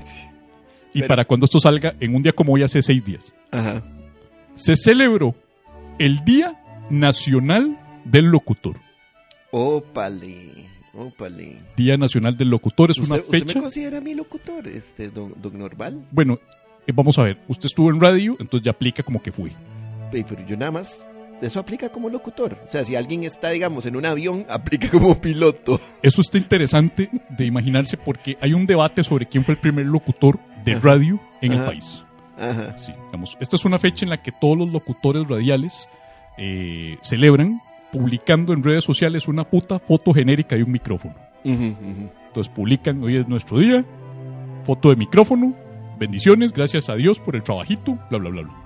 Y 0.93 0.99
Pero- 0.99 1.07
para 1.07 1.23
cuando 1.23 1.45
esto 1.45 1.57
salga, 1.61 1.93
en 2.01 2.13
un 2.13 2.21
día 2.21 2.33
como 2.33 2.51
hoy, 2.51 2.63
hace 2.63 2.81
seis 2.81 3.01
días. 3.05 3.33
Ajá. 3.49 3.81
Se 4.55 4.75
celebró 4.75 5.33
el 5.99 6.25
Día 6.25 6.61
Nacional 6.89 7.79
del 8.03 8.25
Locutor. 8.25 8.75
Ópale. 9.51 10.65
Ópale. 10.93 11.55
Día 11.77 11.95
Nacional 11.95 12.35
del 12.37 12.49
Locutor 12.49 12.91
es 12.91 12.97
una 12.97 13.15
¿Usted, 13.15 13.23
usted 13.25 13.39
fecha. 13.39 13.59
me 13.59 13.61
considera 13.61 14.01
mi 14.01 14.13
locutor, 14.13 14.67
este, 14.67 15.09
don, 15.09 15.33
don 15.41 15.57
Norval? 15.57 16.05
Bueno, 16.11 16.39
eh, 16.85 16.91
vamos 16.93 17.17
a 17.17 17.23
ver, 17.23 17.37
usted 17.47 17.67
estuvo 17.67 17.89
en 17.89 18.01
radio, 18.01 18.35
entonces 18.39 18.65
ya 18.65 18.71
aplica 18.71 19.01
como 19.01 19.21
que 19.23 19.31
fui. 19.31 19.51
Ey, 20.11 20.25
Pero 20.27 20.45
yo 20.45 20.57
nada 20.57 20.71
más. 20.71 21.05
Eso 21.41 21.59
aplica 21.59 21.89
como 21.89 22.09
locutor. 22.09 22.57
O 22.65 22.69
sea, 22.69 22.85
si 22.85 22.95
alguien 22.95 23.23
está, 23.23 23.49
digamos, 23.49 23.85
en 23.85 23.95
un 23.95 24.05
avión, 24.05 24.45
aplica 24.49 24.89
como 24.89 25.19
piloto. 25.19 25.79
Eso 26.01 26.21
está 26.21 26.37
interesante 26.37 27.09
de 27.29 27.45
imaginarse 27.45 27.97
porque 27.97 28.37
hay 28.41 28.53
un 28.53 28.65
debate 28.65 29.03
sobre 29.03 29.25
quién 29.25 29.43
fue 29.43 29.55
el 29.55 29.59
primer 29.59 29.85
locutor 29.85 30.39
de 30.63 30.75
radio 30.75 31.19
en 31.41 31.53
el 31.53 31.63
país. 31.63 32.05
Ajá. 32.37 32.77
Sí, 32.77 32.91
digamos, 33.05 33.37
esta 33.39 33.55
es 33.55 33.65
una 33.65 33.79
fecha 33.79 34.05
en 34.05 34.09
la 34.09 34.21
que 34.21 34.31
todos 34.31 34.57
los 34.57 34.71
locutores 34.71 35.27
radiales 35.27 35.87
eh, 36.37 36.97
celebran 37.01 37.61
publicando 37.91 38.53
en 38.53 38.63
redes 38.63 38.83
sociales 38.83 39.27
una 39.27 39.43
puta 39.43 39.79
foto 39.79 40.13
genérica 40.13 40.55
de 40.55 40.63
un 40.63 40.71
micrófono. 40.71 41.15
Entonces 41.43 42.51
publican, 42.53 43.03
hoy 43.03 43.17
es 43.17 43.27
nuestro 43.27 43.59
día, 43.59 43.83
foto 44.63 44.89
de 44.89 44.95
micrófono, 44.95 45.53
bendiciones, 45.99 46.53
gracias 46.53 46.89
a 46.89 46.95
Dios 46.95 47.19
por 47.19 47.35
el 47.35 47.43
trabajito, 47.43 47.97
bla, 48.09 48.19
bla, 48.19 48.29
bla, 48.29 48.41
bla. 48.43 48.60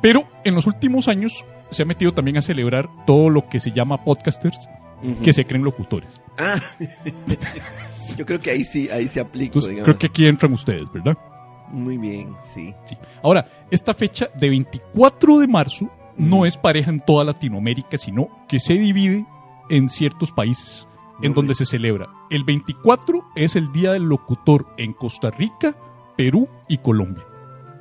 Pero 0.00 0.24
en 0.44 0.54
los 0.54 0.66
últimos 0.66 1.08
años 1.08 1.44
se 1.70 1.82
ha 1.82 1.86
metido 1.86 2.12
también 2.12 2.36
a 2.38 2.42
celebrar 2.42 2.88
todo 3.06 3.30
lo 3.30 3.48
que 3.48 3.60
se 3.60 3.70
llama 3.72 4.02
podcasters, 4.04 4.68
Ujú. 5.02 5.22
que 5.22 5.32
se 5.32 5.44
creen 5.44 5.62
locutores. 5.64 6.20
Ah. 6.38 6.60
Yo 8.16 8.24
creo 8.26 8.40
que 8.40 8.50
ahí 8.50 8.64
sí, 8.64 8.88
ahí 8.90 9.08
se 9.08 9.20
aplica. 9.20 9.46
Entonces 9.46 9.70
digamos. 9.70 9.84
creo 9.86 9.98
que 9.98 10.06
aquí 10.06 10.26
entran 10.26 10.52
ustedes, 10.52 10.90
¿verdad? 10.92 11.16
Muy 11.70 11.98
bien, 11.98 12.34
sí. 12.54 12.74
Sí. 12.84 12.96
Ahora, 13.22 13.46
esta 13.70 13.94
fecha 13.94 14.28
de 14.34 14.48
24 14.48 15.38
de 15.38 15.46
marzo 15.46 15.88
no 16.16 16.44
es 16.46 16.56
pareja 16.56 16.90
en 16.90 17.00
toda 17.00 17.24
Latinoamérica, 17.24 17.96
sino 17.96 18.28
que 18.48 18.58
se 18.58 18.74
divide 18.74 19.24
en 19.68 19.88
ciertos 19.88 20.32
países 20.32 20.88
en 21.22 21.30
Muy 21.30 21.34
donde 21.36 21.50
bien. 21.50 21.54
se 21.56 21.64
celebra. 21.66 22.08
El 22.30 22.44
24 22.44 23.24
es 23.36 23.54
el 23.54 23.70
Día 23.72 23.92
del 23.92 24.04
Locutor 24.04 24.66
en 24.78 24.92
Costa 24.94 25.30
Rica, 25.30 25.76
Perú 26.16 26.48
y 26.68 26.78
Colombia. 26.78 27.22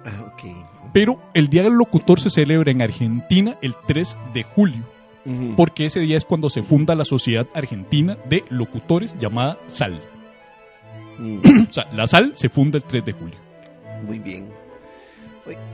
Ah, 0.05 0.31
ok. 0.33 0.58
Pero 0.93 1.19
el 1.33 1.47
Día 1.49 1.63
del 1.63 1.73
Locutor 1.73 2.19
se 2.19 2.29
celebra 2.29 2.71
en 2.71 2.81
Argentina 2.81 3.57
el 3.61 3.75
3 3.87 4.17
de 4.33 4.43
julio, 4.43 4.83
porque 5.55 5.85
ese 5.85 5.99
día 5.99 6.17
es 6.17 6.25
cuando 6.25 6.49
se 6.49 6.63
funda 6.63 6.95
la 6.95 7.05
Sociedad 7.05 7.47
Argentina 7.53 8.17
de 8.29 8.43
Locutores 8.49 9.15
llamada 9.19 9.57
SAL. 9.67 10.01
Mm, 11.19 11.39
O 11.69 11.73
sea, 11.73 11.85
la 11.93 12.07
SAL 12.07 12.31
se 12.35 12.49
funda 12.49 12.77
el 12.77 12.83
3 12.83 13.05
de 13.05 13.11
julio. 13.11 13.35
Muy 14.05 14.19
bien. 14.19 14.47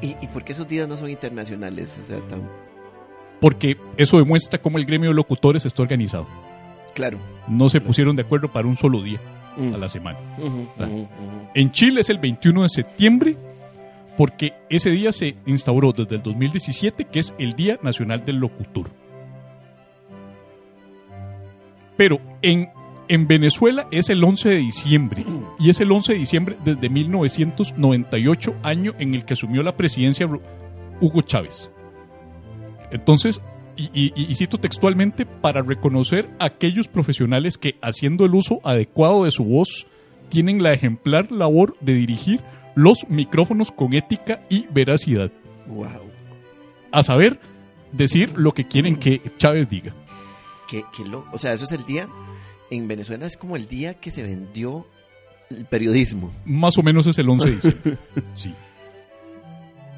¿Y, 0.01 0.15
¿Y 0.21 0.27
por 0.33 0.43
qué 0.43 0.53
esos 0.53 0.67
días 0.67 0.87
no 0.87 0.97
son 0.97 1.09
internacionales? 1.09 1.97
O 2.01 2.03
sea, 2.05 2.17
tan 2.27 2.41
Porque 3.41 3.77
eso 3.97 4.17
demuestra 4.17 4.59
cómo 4.61 4.77
el 4.77 4.85
gremio 4.85 5.09
de 5.09 5.15
locutores 5.15 5.65
está 5.65 5.81
organizado. 5.83 6.27
claro. 6.93 7.17
no 7.47 7.69
se 7.69 7.79
pusieron 7.81 8.15
de 8.15 8.21
acuerdo 8.23 8.47
para 8.51 8.67
un 8.67 8.75
solo 8.77 9.01
día 9.01 9.19
Mm. 9.57 9.73
a 9.73 9.77
la 9.77 9.87
semana. 9.87 10.19
En 11.53 11.71
Chile 11.71 12.01
es 12.01 12.09
el 12.09 12.17
21 12.17 12.63
de 12.63 12.67
septiembre 12.69 13.37
porque 14.17 14.53
ese 14.69 14.89
día 14.91 15.11
se 15.11 15.35
instauró 15.45 15.91
desde 15.91 16.15
el 16.15 16.23
2017 16.23 17.05
que 17.05 17.19
es 17.19 17.33
el 17.37 17.53
Día 17.53 17.77
Nacional 17.83 18.23
del 18.25 18.37
Locutor. 18.37 18.89
Pero 21.97 22.19
en, 22.41 22.69
en 23.07 23.27
Venezuela 23.27 23.87
es 23.91 24.09
el 24.09 24.23
11 24.23 24.49
de 24.49 24.55
diciembre 24.57 25.23
y 25.59 25.69
es 25.69 25.79
el 25.79 25.91
11 25.91 26.13
de 26.13 26.19
diciembre 26.19 26.57
desde 26.63 26.89
1998, 26.89 28.55
año 28.63 28.93
en 28.99 29.13
el 29.13 29.23
que 29.25 29.33
asumió 29.33 29.61
la 29.63 29.75
presidencia 29.77 30.27
Hugo 31.01 31.21
Chávez. 31.21 31.69
Entonces, 32.91 33.41
y- 33.77 33.91
y 34.15 34.35
cito 34.35 34.57
textualmente, 34.57 35.25
para 35.25 35.61
reconocer 35.61 36.29
a 36.39 36.45
aquellos 36.45 36.87
profesionales 36.87 37.57
que, 37.57 37.75
haciendo 37.81 38.25
el 38.25 38.35
uso 38.35 38.59
adecuado 38.63 39.25
de 39.25 39.31
su 39.31 39.43
voz, 39.43 39.87
tienen 40.29 40.63
la 40.63 40.73
ejemplar 40.73 41.31
labor 41.31 41.75
de 41.81 41.93
dirigir 41.93 42.39
los 42.75 43.05
micrófonos 43.09 43.71
con 43.71 43.93
ética 43.93 44.41
y 44.49 44.67
veracidad. 44.67 45.31
Wow. 45.67 46.11
A 46.91 47.03
saber, 47.03 47.39
decir 47.91 48.31
lo 48.35 48.53
que 48.53 48.67
quieren 48.67 48.97
que 48.97 49.21
Chávez 49.37 49.69
diga. 49.69 49.93
Qué, 50.67 50.83
qué 50.95 51.03
loco. 51.05 51.29
O 51.33 51.37
sea, 51.37 51.53
eso 51.53 51.65
es 51.65 51.71
el 51.71 51.85
día. 51.85 52.07
En 52.69 52.87
Venezuela 52.87 53.25
es 53.25 53.37
como 53.37 53.55
el 53.55 53.67
día 53.67 53.95
que 53.95 54.11
se 54.11 54.23
vendió 54.23 54.85
el 55.49 55.65
periodismo. 55.65 56.31
Más 56.45 56.77
o 56.77 56.83
menos 56.83 57.07
es 57.07 57.17
el 57.17 57.29
11 57.29 57.45
de 57.45 57.51
diciembre. 57.55 57.97
Sí. 58.33 58.53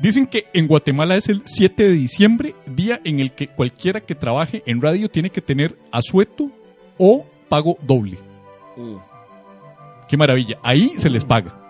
Dicen 0.01 0.27
que 0.27 0.45
en 0.53 0.67
Guatemala 0.67 1.15
es 1.15 1.27
el 1.27 1.41
7 1.45 1.83
de 1.83 1.91
diciembre, 1.91 2.53
día 2.67 3.01
en 3.03 3.19
el 3.19 3.31
que 3.31 3.47
cualquiera 3.47 4.01
que 4.01 4.13
trabaje 4.13 4.61
en 4.67 4.79
radio 4.79 5.09
tiene 5.09 5.31
que 5.31 5.41
tener 5.41 5.75
asueto 5.91 6.51
o 6.99 7.25
pago 7.49 7.79
doble. 7.81 8.19
Mm. 8.75 8.97
Qué 10.07 10.15
maravilla. 10.15 10.59
Ahí 10.61 10.93
se 10.97 11.09
les 11.09 11.25
paga. 11.25 11.66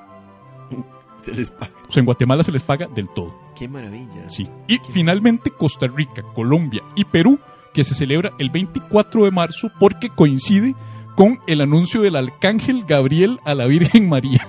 Se 1.27 1.33
les 1.33 1.49
paga. 1.49 1.73
O 1.89 1.91
sea, 1.91 1.99
en 1.99 2.05
Guatemala 2.05 2.41
se 2.41 2.53
les 2.53 2.63
paga 2.63 2.87
del 2.87 3.09
todo. 3.09 3.37
Qué 3.53 3.67
maravilla. 3.67 4.29
Sí. 4.29 4.47
Y 4.65 4.79
finalmente 4.89 5.51
Costa 5.51 5.87
Rica, 5.87 6.23
Colombia 6.33 6.81
y 6.95 7.03
Perú, 7.03 7.37
que 7.73 7.83
se 7.83 7.93
celebra 7.93 8.31
el 8.39 8.49
24 8.49 9.25
de 9.25 9.31
marzo 9.31 9.69
porque 9.77 10.09
coincide 10.09 10.73
con 11.17 11.39
el 11.47 11.59
anuncio 11.59 12.01
del 12.01 12.15
arcángel 12.15 12.85
Gabriel 12.85 13.41
a 13.43 13.55
la 13.55 13.65
Virgen 13.65 14.07
María 14.07 14.47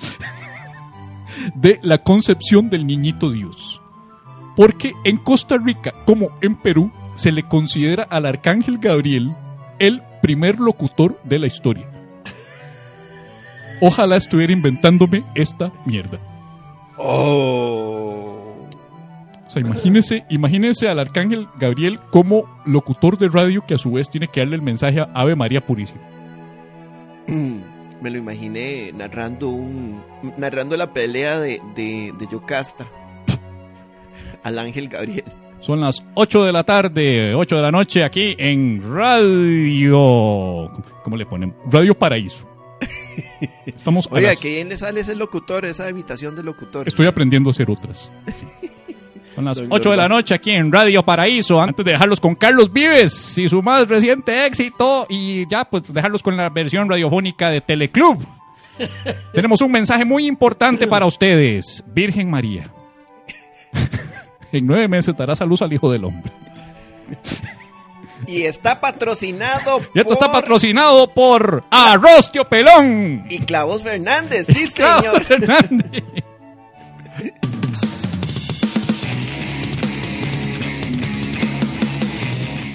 de 1.54 1.78
la 1.82 1.98
concepción 1.98 2.70
del 2.70 2.84
niñito 2.84 3.30
Dios. 3.30 3.80
Porque 4.56 4.94
en 5.04 5.16
Costa 5.18 5.58
Rica, 5.58 5.92
como 6.06 6.30
en 6.40 6.56
Perú, 6.56 6.90
se 7.14 7.30
le 7.30 7.44
considera 7.44 8.02
al 8.02 8.26
arcángel 8.26 8.78
Gabriel 8.78 9.36
el 9.78 10.02
primer 10.22 10.58
locutor 10.58 11.20
de 11.22 11.38
la 11.38 11.46
historia. 11.46 11.97
Ojalá 13.80 14.16
estuviera 14.16 14.52
inventándome 14.52 15.24
esta 15.34 15.72
mierda. 15.84 16.18
Oh. 16.96 18.34
O 19.46 19.50
sea, 19.50 19.62
imagínese, 19.62 20.24
imagínese 20.28 20.88
al 20.88 20.98
arcángel 20.98 21.48
Gabriel 21.58 21.98
como 22.10 22.44
locutor 22.66 23.16
de 23.16 23.28
radio 23.28 23.64
que 23.66 23.74
a 23.74 23.78
su 23.78 23.92
vez 23.92 24.10
tiene 24.10 24.28
que 24.28 24.40
darle 24.40 24.56
el 24.56 24.62
mensaje 24.62 25.00
a 25.00 25.08
Ave 25.14 25.34
María 25.36 25.64
Purísima. 25.64 26.00
Mm, 27.28 27.58
Me 28.02 28.10
lo 28.10 28.18
imaginé 28.18 28.92
narrando 28.92 29.48
un 29.48 30.02
narrando 30.36 30.76
la 30.76 30.92
pelea 30.92 31.38
de, 31.40 31.60
de, 31.74 32.12
de 32.18 32.26
Yocasta 32.30 32.86
al 34.42 34.58
ángel 34.58 34.88
Gabriel. 34.88 35.24
Son 35.60 35.80
las 35.80 36.04
8 36.14 36.44
de 36.44 36.52
la 36.52 36.62
tarde, 36.64 37.34
8 37.34 37.56
de 37.56 37.62
la 37.62 37.72
noche 37.72 38.04
aquí 38.04 38.36
en 38.38 38.80
Radio. 38.94 40.70
¿Cómo 41.02 41.16
le 41.16 41.26
ponen? 41.26 41.54
Radio 41.70 41.98
Paraíso. 41.98 42.46
Estamos 43.66 44.08
Oiga, 44.10 44.28
las- 44.30 44.40
que 44.40 44.48
bien 44.48 44.68
le 44.68 44.76
sale 44.76 45.00
ese 45.00 45.14
locutor, 45.14 45.64
esa 45.64 45.88
imitación 45.88 46.36
de 46.36 46.42
locutor. 46.42 46.86
Estoy 46.88 47.06
aprendiendo 47.06 47.50
a 47.50 47.52
hacer 47.52 47.70
otras. 47.70 48.10
Son 49.34 49.44
las 49.44 49.56
Don 49.58 49.68
8 49.70 49.90
de 49.92 49.96
la 49.96 50.08
noche 50.08 50.34
aquí 50.34 50.50
en 50.50 50.72
Radio 50.72 51.04
Paraíso. 51.04 51.60
Antes 51.60 51.84
de 51.84 51.92
dejarlos 51.92 52.18
con 52.18 52.34
Carlos 52.34 52.72
Vives 52.72 53.38
y 53.38 53.48
su 53.48 53.62
más 53.62 53.86
reciente 53.88 54.44
éxito. 54.46 55.06
Y 55.08 55.48
ya, 55.48 55.64
pues 55.64 55.92
dejarlos 55.92 56.24
con 56.24 56.36
la 56.36 56.48
versión 56.48 56.88
radiofónica 56.88 57.48
de 57.50 57.60
Teleclub. 57.60 58.18
Tenemos 59.32 59.60
un 59.60 59.70
mensaje 59.70 60.04
muy 60.04 60.26
importante 60.26 60.88
para 60.88 61.06
ustedes. 61.06 61.84
Virgen 61.86 62.30
María. 62.30 62.72
en 64.52 64.66
nueve 64.66 64.88
meses 64.88 65.16
darás 65.16 65.40
a 65.40 65.44
luz 65.44 65.62
al 65.62 65.72
Hijo 65.72 65.92
del 65.92 66.04
Hombre. 66.04 66.32
Y 68.26 68.42
está 68.42 68.80
patrocinado 68.80 69.80
Y 69.94 70.00
esto 70.00 70.12
está 70.14 70.30
patrocinado 70.30 71.12
por 71.14 71.64
Arroz 71.70 72.30
Pelón. 72.50 73.24
Y 73.30 73.38
Clavos 73.38 73.82
Fernández, 73.82 74.46
sí, 74.48 74.66
señor. 74.74 75.00
Clavos 75.02 75.26
Fernández. 75.26 76.02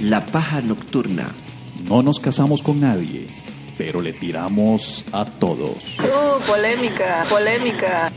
La 0.01 0.25
paja 0.25 0.61
nocturna. 0.61 1.27
No 1.83 2.01
nos 2.01 2.19
casamos 2.19 2.61
con 2.61 2.79
nadie, 2.79 3.27
pero 3.77 4.01
le 4.01 4.13
tiramos 4.13 5.05
a 5.11 5.25
todos. 5.25 5.97
Oh, 6.13 6.39
polémica, 6.45 7.23
polémica. 7.29 8.11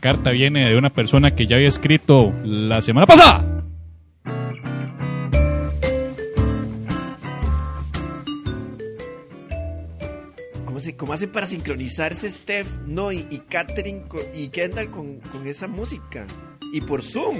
Carta 0.00 0.30
viene 0.30 0.68
de 0.68 0.76
una 0.76 0.90
persona 0.90 1.34
que 1.34 1.46
ya 1.46 1.56
había 1.56 1.68
escrito 1.68 2.32
la 2.44 2.80
semana 2.82 3.06
pasada. 3.06 3.44
¿Cómo, 10.64 10.78
se, 10.80 10.96
¿Cómo 10.96 11.12
hacen 11.12 11.30
para 11.30 11.46
sincronizarse 11.46 12.30
Steph, 12.30 12.68
no, 12.86 13.12
y, 13.12 13.24
co- 14.08 14.18
y 14.34 14.48
Kendall 14.48 14.90
con, 14.90 15.18
con 15.20 15.46
esa 15.46 15.68
música? 15.68 16.26
Y 16.72 16.80
por 16.80 17.02
Zoom. 17.02 17.38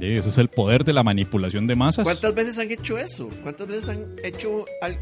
Sí, 0.00 0.06
ese 0.06 0.28
es 0.30 0.38
el 0.38 0.48
poder 0.48 0.84
de 0.84 0.92
la 0.92 1.02
manipulación 1.02 1.66
de 1.66 1.76
masas. 1.76 2.04
¿Cuántas 2.04 2.34
veces 2.34 2.58
han 2.58 2.70
hecho 2.70 2.98
eso? 2.98 3.28
¿Cuántas 3.42 3.66
veces 3.66 3.88
han 3.90 4.14
hecho 4.24 4.64
al- 4.82 4.98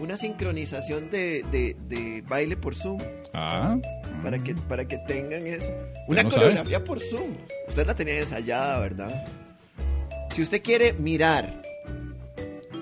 una 0.00 0.16
sincronización 0.16 1.10
de, 1.10 1.44
de- 1.52 1.76
de 1.88 2.22
baile 2.28 2.56
por 2.56 2.74
Zoom? 2.74 2.98
Ah, 3.34 3.76
Para 4.22 4.42
que, 4.42 4.54
para 4.54 4.84
que 4.86 4.98
tengan 5.06 5.46
eso. 5.46 5.72
Una 6.08 6.22
no 6.22 6.30
coreografía 6.30 6.82
por 6.84 7.00
Zoom. 7.00 7.34
Usted 7.68 7.86
la 7.86 7.94
tenía 7.94 8.18
ensayada, 8.20 8.80
¿verdad? 8.80 9.24
Si 10.30 10.42
usted 10.42 10.62
quiere 10.62 10.92
mirar. 10.94 11.62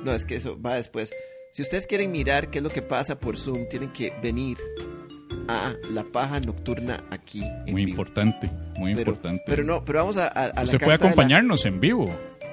No, 0.05 0.12
es 0.12 0.25
que 0.25 0.37
eso 0.37 0.61
va 0.61 0.75
después. 0.75 1.11
Si 1.53 1.62
ustedes 1.62 1.87
quieren 1.87 2.11
mirar 2.12 2.49
qué 2.49 2.59
es 2.59 2.64
lo 2.64 2.70
que 2.70 2.83
pasa 2.83 3.18
por 3.18 3.37
Zoom, 3.37 3.68
tienen 3.68 3.92
que 3.92 4.12
venir 4.22 4.57
a 5.49 5.75
la 5.92 6.05
paja 6.05 6.40
nocturna 6.40 7.05
aquí. 7.11 7.42
en 7.42 7.72
muy 7.72 7.85
vivo. 7.85 7.90
importante, 7.90 8.51
muy 8.77 8.94
Pero, 8.94 9.11
importante. 9.12 9.42
pero 9.46 9.64
no, 9.64 9.85
pero 9.85 10.01
vamos 10.01 10.16
a, 10.18 10.27
a- 10.27 10.46
a 10.46 10.55
la 10.55 10.62
Usted 10.64 10.79
puede 10.79 10.90
la- 10.99 11.05
acompañarnos 11.07 11.64
en 11.66 11.81
vivo. 11.81 12.07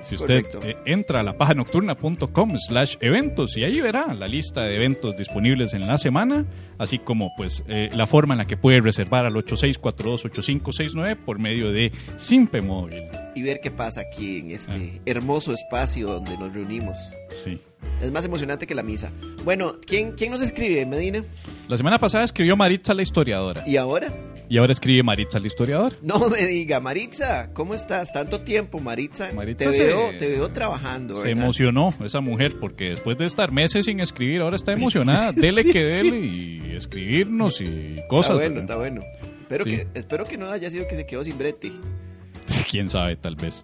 Si 0.04 0.16
usted 0.16 0.44
Correcto. 0.44 0.60
eh, 0.68 0.78
entra 0.86 1.22
a 1.22 1.24
la 1.24 1.38
pajanocturna.com 1.38 2.58
slash 2.58 2.98
eventos 3.00 3.56
y 3.58 3.64
ahí 3.64 3.80
verá 3.82 4.14
la 4.14 4.28
lista 4.28 4.62
de 4.64 4.76
eventos 4.76 5.16
disponibles 5.18 5.74
en 5.74 5.88
la 5.88 5.98
semana, 5.98 6.46
así 6.78 7.00
como 7.00 7.32
pues 7.38 7.64
eh, 7.68 7.90
la 7.96 8.06
forma 8.06 8.34
en 8.34 8.40
la 8.40 8.46
que 8.46 8.58
puede 8.58 8.82
reservar 8.82 9.26
al 9.26 9.34
86428569 9.36 11.16
por 11.26 11.40
medio 11.40 11.72
de 11.72 11.92
Simpe 12.18 12.62
Móvil. 12.62 13.04
y 13.36 13.42
ver 13.42 13.60
qué 13.64 13.72
pasa 13.72 14.02
aquí 14.02 14.40
en 14.40 14.52
este 14.52 14.72
Ah. 14.72 15.02
hermoso 15.08 15.54
espacio 15.54 16.08
donde 16.08 16.38
nos 16.38 16.54
reunimos. 16.54 16.98
Sí. 17.30 17.60
Es 18.02 18.12
más 18.12 18.24
emocionante 18.26 18.68
que 18.68 18.76
la 18.76 18.84
misa. 18.84 19.12
Bueno, 19.44 19.76
¿quién, 19.86 20.12
quién 20.12 20.32
nos 20.32 20.42
escribe, 20.44 20.86
Medina? 20.86 21.24
La 21.68 21.78
semana 21.78 21.98
pasada 21.98 22.24
escribió 22.26 22.56
Maritza 22.56 22.94
la 22.94 23.02
historiadora 23.02 23.64
¿Y 23.66 23.78
ahora? 23.78 24.10
Y 24.50 24.58
ahora 24.58 24.72
escribe 24.72 25.04
Maritza 25.04 25.40
la 25.40 25.48
historiadora. 25.48 25.96
No 26.02 26.30
me 26.30 26.46
diga, 26.46 26.80
Maritza, 26.80 27.52
¿cómo 27.54 27.74
estás? 27.74 28.12
Tanto 28.14 28.42
tiempo, 28.42 28.80
Maritza. 28.80 29.32
Maritza 29.34 29.66
te, 29.66 29.74
se- 29.74 29.86
veo, 29.86 30.10
te 30.20 30.28
veo 30.30 30.50
trabajando. 30.52 31.18
Se 31.18 31.28
¿verdad? 31.28 31.44
emocionó 31.44 31.94
esa 32.04 32.20
mujer 32.22 32.60
porque 32.60 32.90
después 32.90 33.18
de 33.18 33.26
estar 33.26 33.52
meses 33.52 33.86
sin 33.86 34.00
escribir, 34.00 34.42
ahora 34.42 34.56
está 34.56 34.74
emocionada. 34.74 35.32
Dele 35.34 35.64
que 35.66 35.84
dele 35.84 36.20
y 36.20 36.74
escribirnos 36.76 37.62
y 37.62 37.96
cosas. 38.10 38.32
Está 38.32 38.34
bueno, 38.36 38.56
¿verdad? 38.56 38.62
está 38.64 38.76
bueno. 38.78 39.02
Espero, 39.42 39.64
Sí. 39.66 39.70
que, 39.72 39.88
espero 40.00 40.26
que 40.26 40.38
no 40.38 40.50
haya 40.50 40.70
sido 40.72 40.88
que 40.88 40.96
se 40.96 41.06
quedó 41.06 41.24
sin 41.24 41.38
brete. 41.38 41.72
Quién 42.70 42.90
sabe, 42.90 43.16
tal 43.16 43.36
vez. 43.36 43.64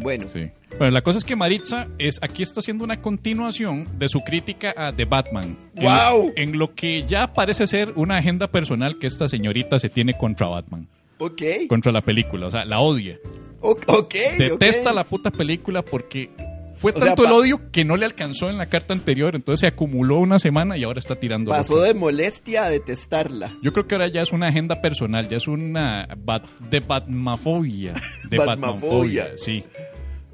Bueno, 0.00 0.26
Sí. 0.28 0.50
Bueno, 0.78 0.92
la 0.92 1.02
cosa 1.02 1.18
es 1.18 1.24
que 1.24 1.36
Maritza 1.36 1.88
es, 1.98 2.18
aquí 2.22 2.42
está 2.42 2.60
haciendo 2.60 2.84
una 2.84 3.02
continuación 3.02 3.86
de 3.98 4.08
su 4.08 4.20
crítica 4.20 4.72
a 4.76 4.92
The 4.92 5.04
Batman. 5.04 5.56
En- 5.76 5.82
¡Guau! 5.82 6.32
En, 6.36 6.58
lo 6.58 6.74
que 6.74 7.04
ya 7.06 7.32
parece 7.32 7.66
ser 7.66 7.92
una 7.96 8.16
agenda 8.18 8.46
personal 8.48 8.98
que 8.98 9.06
esta 9.06 9.28
señorita 9.28 9.78
se 9.78 9.88
tiene 9.88 10.14
contra 10.14 10.46
Batman, 10.46 10.88
ok. 11.18 11.42
contra 11.68 11.92
la 11.92 12.00
película. 12.02 12.46
O 12.46 12.50
sea, 12.50 12.64
la 12.64 12.80
odia. 12.80 13.18
Ok. 13.60 14.14
Detesta 14.38 14.92
la 14.92 15.04
puta 15.04 15.30
película 15.30 15.82
porque 15.82 16.30
fue 16.78 16.92
O 16.92 16.94
sea, 16.98 17.08
tanto 17.08 17.26
el 17.26 17.32
odio 17.32 17.70
que 17.70 17.84
no 17.84 17.98
le 17.98 18.06
alcanzó 18.06 18.48
en 18.48 18.56
la 18.56 18.66
carta 18.70 18.94
anterior. 18.94 19.36
Entonces 19.36 19.60
se 19.60 19.66
acumuló 19.66 20.16
una 20.18 20.38
semana 20.38 20.78
y 20.78 20.84
ahora 20.84 20.98
está 20.98 21.16
tirando. 21.16 21.50
Pasó 21.50 21.74
loco. 21.74 21.84
de 21.84 21.92
molestia 21.92 22.64
a 22.64 22.70
detestarla. 22.70 23.54
Yo 23.60 23.72
creo 23.74 23.86
que 23.86 23.96
ahora 23.96 24.08
ya 24.08 24.20
es 24.22 24.32
una 24.32 24.48
agenda 24.48 24.80
personal, 24.80 25.28
ya 25.28 25.36
es 25.36 25.46
una 25.46 26.08
bat- 26.16 26.48
de 26.70 26.80
Batmafobia. 26.80 27.92
De. 28.30 28.38
Batmafobia, 28.46 29.36
sí. 29.36 29.62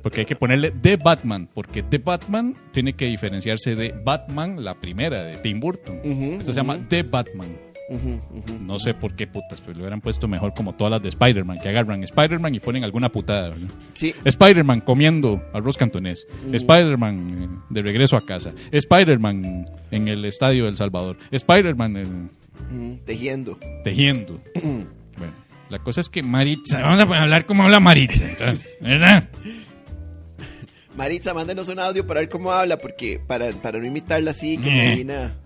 Porque 0.07 0.21
hay 0.21 0.27
que 0.27 0.37
ponerle 0.37 0.71
The 0.71 0.99
Batman, 0.99 1.49
porque 1.53 1.83
The 1.83 1.99
Batman 1.99 2.55
tiene 2.71 2.93
que 2.93 3.07
diferenciarse 3.07 3.75
de 3.75 3.93
Batman, 4.05 4.63
la 4.63 4.77
primera, 4.79 5.25
de 5.25 5.37
Tim 5.39 5.59
Burton. 5.59 5.99
Esta 6.05 6.53
se 6.53 6.61
llama. 6.61 6.79
The 6.89 7.03
Batman. 7.03 7.49
No 8.61 8.79
sé 8.79 8.95
por 8.95 9.17
qué 9.17 9.27
putas, 9.27 9.61
pero 9.61 9.73
le 9.73 9.81
hubieran 9.81 10.01
puesto 10.01 10.29
mejor 10.29 10.55
como 10.55 10.75
todas 10.77 10.93
las 10.93 11.03
de 11.03 11.09
Spider-Man, 11.09 11.59
que 11.61 11.71
agarran 11.71 12.05
Spider-Man 12.05 12.55
y 12.55 12.61
ponen 12.61 12.85
alguna 12.85 13.11
putada. 13.11 13.49
¿verdad? 13.49 13.67
Sí. 13.95 14.15
Spider-Man 14.25 14.83
comiendo 14.83 15.43
arroz 15.53 15.77
cantonés. 15.77 16.25
Spider-Man 16.53 17.37
eh, 17.43 17.65
de 17.71 17.83
regreso 17.83 18.17
a 18.17 18.25
casa. 18.25 18.53
Spider-Man 18.71 19.67
en 19.91 20.07
el 20.07 20.25
estadio 20.25 20.67
del 20.67 20.77
Salvador. 20.77 21.17
Spider-Man 21.33 21.97
eh, 21.97 22.07
Mm, 22.71 22.99
tejiendo. 23.05 23.59
tejiendo. 23.83 24.41
bueno, 25.19 25.33
la 25.69 25.81
cosa 25.81 26.01
es 26.01 26.09
que 26.09 26.23
Maritza, 26.23 26.81
vamos 26.81 27.01
a 27.11 27.23
hablar 27.23 27.45
como 27.45 27.65
habla 27.65 27.81
Maritza, 27.81 28.25
entonces, 28.31 28.71
¿verdad? 28.81 29.29
Maritza, 30.97 31.35
mándenos 31.35 31.69
un 31.69 31.79
audio 31.79 32.07
para 32.07 32.21
ver 32.21 32.29
cómo 32.29 32.53
habla, 32.53 32.79
porque 32.79 33.21
para, 33.27 33.51
para 33.51 33.79
no 33.79 33.87
imitarla 33.87 34.31
así, 34.31 34.57
que 34.59 34.69
Eh. 34.69 34.89
Medina. 34.91 35.35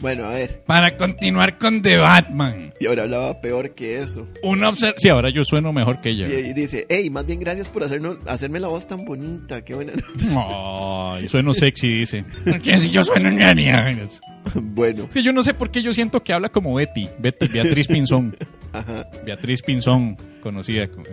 Bueno, 0.00 0.24
a 0.26 0.30
ver. 0.30 0.62
Para 0.66 0.96
continuar 0.96 1.58
con 1.58 1.80
The 1.82 1.96
Batman. 1.98 2.72
Y 2.80 2.86
ahora 2.86 3.02
hablaba 3.04 3.40
peor 3.40 3.74
que 3.74 3.98
eso. 3.98 4.26
Una 4.42 4.70
obser- 4.70 4.94
Sí, 4.96 5.08
ahora 5.08 5.30
yo 5.30 5.44
sueno 5.44 5.72
mejor 5.72 6.00
que 6.00 6.10
ella. 6.10 6.24
Sí, 6.24 6.32
y 6.32 6.52
dice, 6.54 6.86
hey, 6.88 7.08
más 7.10 7.26
bien 7.26 7.40
gracias 7.40 7.68
por 7.68 7.82
hacernos, 7.84 8.18
hacerme 8.26 8.60
la 8.60 8.68
voz 8.68 8.86
tan 8.86 9.04
bonita, 9.04 9.62
qué 9.64 9.74
buena. 9.74 9.92
Ay, 11.14 11.28
sueno 11.28 11.52
sexy, 11.54 11.88
dice. 11.98 12.24
Porque 12.44 12.78
si 12.80 12.90
yo 12.90 13.04
sueno 13.04 13.30
ñaña. 13.30 13.90
bueno, 14.54 15.08
Sí, 15.12 15.22
yo 15.22 15.32
no 15.32 15.42
sé 15.42 15.54
por 15.54 15.70
qué 15.70 15.82
yo 15.82 15.92
siento 15.92 16.22
que 16.22 16.32
habla 16.32 16.48
como 16.50 16.74
Betty. 16.74 17.08
Betty 17.18 17.48
Beatriz 17.48 17.88
Pinzón. 17.88 18.36
ajá. 18.72 19.06
Beatriz 19.24 19.62
Pinzón, 19.62 20.16
conocida. 20.42 20.86
como- 20.88 21.04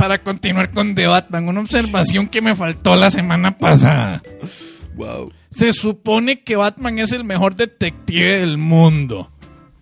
Para 0.00 0.22
continuar 0.22 0.70
con 0.70 0.94
The 0.94 1.06
Batman, 1.06 1.46
una 1.48 1.60
observación 1.60 2.26
que 2.28 2.40
me 2.40 2.54
faltó 2.54 2.96
la 2.96 3.10
semana 3.10 3.58
pasada. 3.58 4.22
Wow. 4.96 5.30
Se 5.50 5.72
supone 5.74 6.42
que 6.42 6.56
Batman 6.56 6.98
es 6.98 7.12
el 7.12 7.22
mejor 7.24 7.54
detective 7.54 8.38
del 8.38 8.56
mundo, 8.56 9.28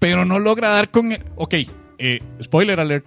pero 0.00 0.24
no 0.24 0.38
logra 0.40 0.70
dar 0.70 0.90
con... 0.90 1.12
el- 1.12 1.24
Ok, 1.37 1.54
eh, 1.98 2.18
spoiler 2.42 2.81
alert, 2.81 3.07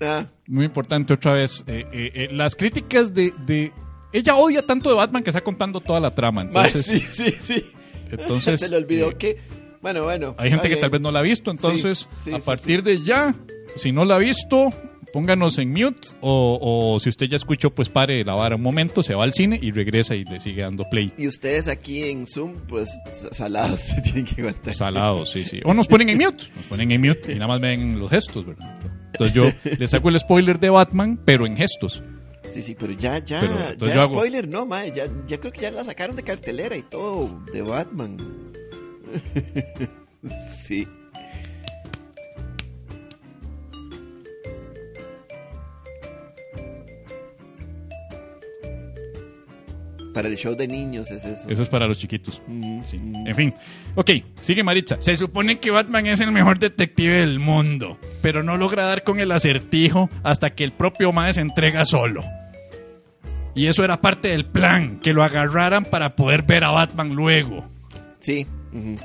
Ah, 0.00 0.26
muy 0.46 0.64
importante 0.66 1.14
otra 1.14 1.32
vez. 1.34 1.64
eh, 1.68 1.86
eh, 1.92 2.28
las 2.32 2.54
críticas 2.54 3.14
de, 3.14 3.32
de- 3.46 3.72
Ella 4.12 4.34
odia 4.36 4.66
tanto 4.66 4.90
de 4.90 4.96
Batman 4.96 5.22
que 5.22 5.30
está 5.30 5.40
contando 5.40 5.80
toda 5.80 6.00
la 6.00 6.14
trama. 6.14 6.44
ma, 6.44 6.66
Entonces, 6.66 6.84
sí, 6.86 7.00
sí, 7.12 7.34
sí. 7.40 7.64
entonces 8.10 8.60
Se 8.60 8.68
le 8.68 8.76
olvidó 8.76 9.16
que. 9.16 9.38
Bueno, 9.80 10.02
bueno. 10.02 10.34
hay 10.38 10.50
gente 10.50 10.68
que 10.68 10.76
tal 10.76 10.90
vez 10.90 11.00
no 11.00 11.10
la 11.10 11.20
ha 11.20 11.22
visto, 11.22 11.50
entonces 11.50 12.08
Sí, 12.24 12.30
sí, 12.30 12.32
a 12.34 12.36
sí, 12.36 12.42
partir 12.44 12.82
de 12.82 13.02
ya, 13.02 13.34
si 13.76 13.90
no 13.90 14.04
la 14.04 14.16
ha 14.16 14.18
visto, 14.18 14.68
pónganos 15.12 15.58
en 15.58 15.70
mute 15.72 16.08
o, 16.20 16.58
o 16.94 16.98
si 17.00 17.08
usted 17.08 17.26
ya 17.28 17.36
escuchó, 17.36 17.70
pues 17.70 17.88
pare 17.88 18.24
la 18.24 18.34
vara 18.34 18.56
un 18.56 18.62
momento, 18.62 19.02
se 19.02 19.14
va 19.14 19.24
al 19.24 19.32
cine 19.32 19.58
y 19.60 19.70
regresa 19.70 20.14
y 20.14 20.24
le 20.24 20.40
sigue 20.40 20.62
dando 20.62 20.84
play. 20.90 21.12
Y 21.18 21.26
ustedes 21.28 21.68
aquí 21.68 22.04
en 22.04 22.26
Zoom, 22.26 22.54
pues 22.68 22.88
salados 23.32 23.80
se 23.80 24.00
tienen 24.00 24.24
que 24.24 24.40
aguantar. 24.40 24.74
Salado, 24.74 25.26
sí, 25.26 25.44
sí. 25.44 25.60
O 25.64 25.74
nos 25.74 25.86
ponen 25.86 26.08
en 26.08 26.18
mute, 26.18 26.44
nos 26.56 26.64
ponen 26.66 26.90
en 26.92 27.00
mute 27.00 27.32
y 27.32 27.34
nada 27.34 27.48
más 27.48 27.60
ven 27.60 27.98
los 27.98 28.10
gestos, 28.10 28.44
¿verdad? 28.46 28.78
Entonces 29.12 29.34
yo 29.34 29.44
les 29.78 29.92
hago 29.94 30.08
el 30.08 30.18
spoiler 30.18 30.58
de 30.58 30.70
Batman, 30.70 31.18
pero 31.24 31.44
en 31.46 31.56
gestos. 31.56 32.02
Sí, 32.52 32.60
sí, 32.60 32.76
pero 32.78 32.92
ya, 32.92 33.18
ya, 33.18 33.40
Pero, 33.40 33.88
ya 33.88 33.94
yo 33.94 34.00
hago- 34.02 34.14
spoiler, 34.16 34.46
no, 34.48 34.66
ma, 34.66 34.86
ya, 34.86 35.06
ya 35.26 35.38
creo 35.40 35.52
que 35.52 35.60
ya 35.62 35.70
la 35.70 35.84
sacaron 35.84 36.16
de 36.16 36.22
cartelera 36.22 36.76
y 36.76 36.82
todo 36.82 37.42
de 37.52 37.62
Batman. 37.62 38.16
sí. 40.50 40.86
Para 50.14 50.28
el 50.28 50.36
show 50.36 50.54
de 50.54 50.68
niños 50.68 51.10
es 51.10 51.24
eso. 51.24 51.48
Eso 51.48 51.62
es 51.62 51.68
para 51.68 51.86
los 51.86 51.98
chiquitos. 51.98 52.42
Ujú, 52.46 52.82
Sí. 52.84 52.98
ujú. 52.98 53.26
En 53.26 53.34
fin. 53.34 53.54
Ok, 53.94 54.10
sigue 54.42 54.62
Maritza. 54.62 54.96
Se 55.00 55.16
supone 55.16 55.58
que 55.58 55.70
Batman 55.70 56.06
es 56.06 56.20
el 56.20 56.32
mejor 56.32 56.58
detective 56.58 57.20
del 57.20 57.38
mundo, 57.38 57.98
pero 58.20 58.42
no 58.42 58.56
logra 58.56 58.84
dar 58.84 59.04
con 59.04 59.20
el 59.20 59.32
acertijo 59.32 60.10
hasta 60.22 60.50
que 60.50 60.64
el 60.64 60.72
propio 60.72 61.12
Mae 61.12 61.32
se 61.32 61.40
entrega 61.40 61.84
solo. 61.84 62.22
Y 63.54 63.66
eso 63.66 63.84
era 63.84 64.00
parte 64.00 64.28
del 64.28 64.46
plan, 64.46 64.98
que 65.00 65.12
lo 65.12 65.22
agarraran 65.22 65.84
para 65.84 66.16
poder 66.16 66.42
ver 66.42 66.64
a 66.64 66.70
Batman 66.70 67.10
luego. 67.14 67.68
Sí. 68.18 68.46
ujú. 68.72 68.96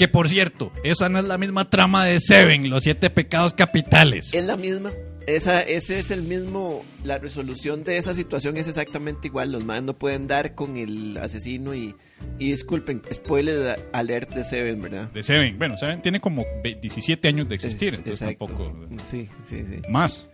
Que 0.00 0.08
por 0.08 0.30
cierto, 0.30 0.72
esa 0.82 1.10
no 1.10 1.18
es 1.18 1.26
la 1.26 1.36
misma 1.36 1.68
trama 1.68 2.06
de 2.06 2.20
Seven, 2.20 2.70
los 2.70 2.84
siete 2.84 3.10
pecados 3.10 3.52
capitales. 3.52 4.32
Es 4.32 4.46
la 4.46 4.56
misma. 4.56 4.90
Esa, 5.26 5.60
ese 5.60 5.98
es 5.98 6.10
el 6.10 6.22
mismo. 6.22 6.82
La 7.04 7.18
resolución 7.18 7.84
de 7.84 7.98
esa 7.98 8.14
situación 8.14 8.56
es 8.56 8.66
exactamente 8.66 9.28
igual. 9.28 9.52
Los 9.52 9.66
más 9.66 9.82
no 9.82 9.98
pueden 9.98 10.26
dar 10.26 10.54
con 10.54 10.78
el 10.78 11.18
asesino 11.18 11.74
y. 11.74 11.94
Y 12.38 12.48
disculpen, 12.50 13.02
spoiler 13.12 13.78
alert 13.92 14.32
de 14.32 14.42
Seven, 14.42 14.80
¿verdad? 14.80 15.10
De 15.12 15.22
Seven. 15.22 15.58
Bueno, 15.58 15.76
Seven 15.76 16.00
tiene 16.00 16.18
como 16.18 16.46
ve- 16.64 16.78
17 16.80 17.28
años 17.28 17.46
de 17.50 17.56
existir, 17.56 17.88
Es- 17.88 17.98
entonces 17.98 18.22
exacto. 18.22 18.46
tampoco. 18.46 18.86
Sí, 19.10 19.28
sí, 19.42 19.62
sí. 19.68 19.82
Más. 19.90 20.30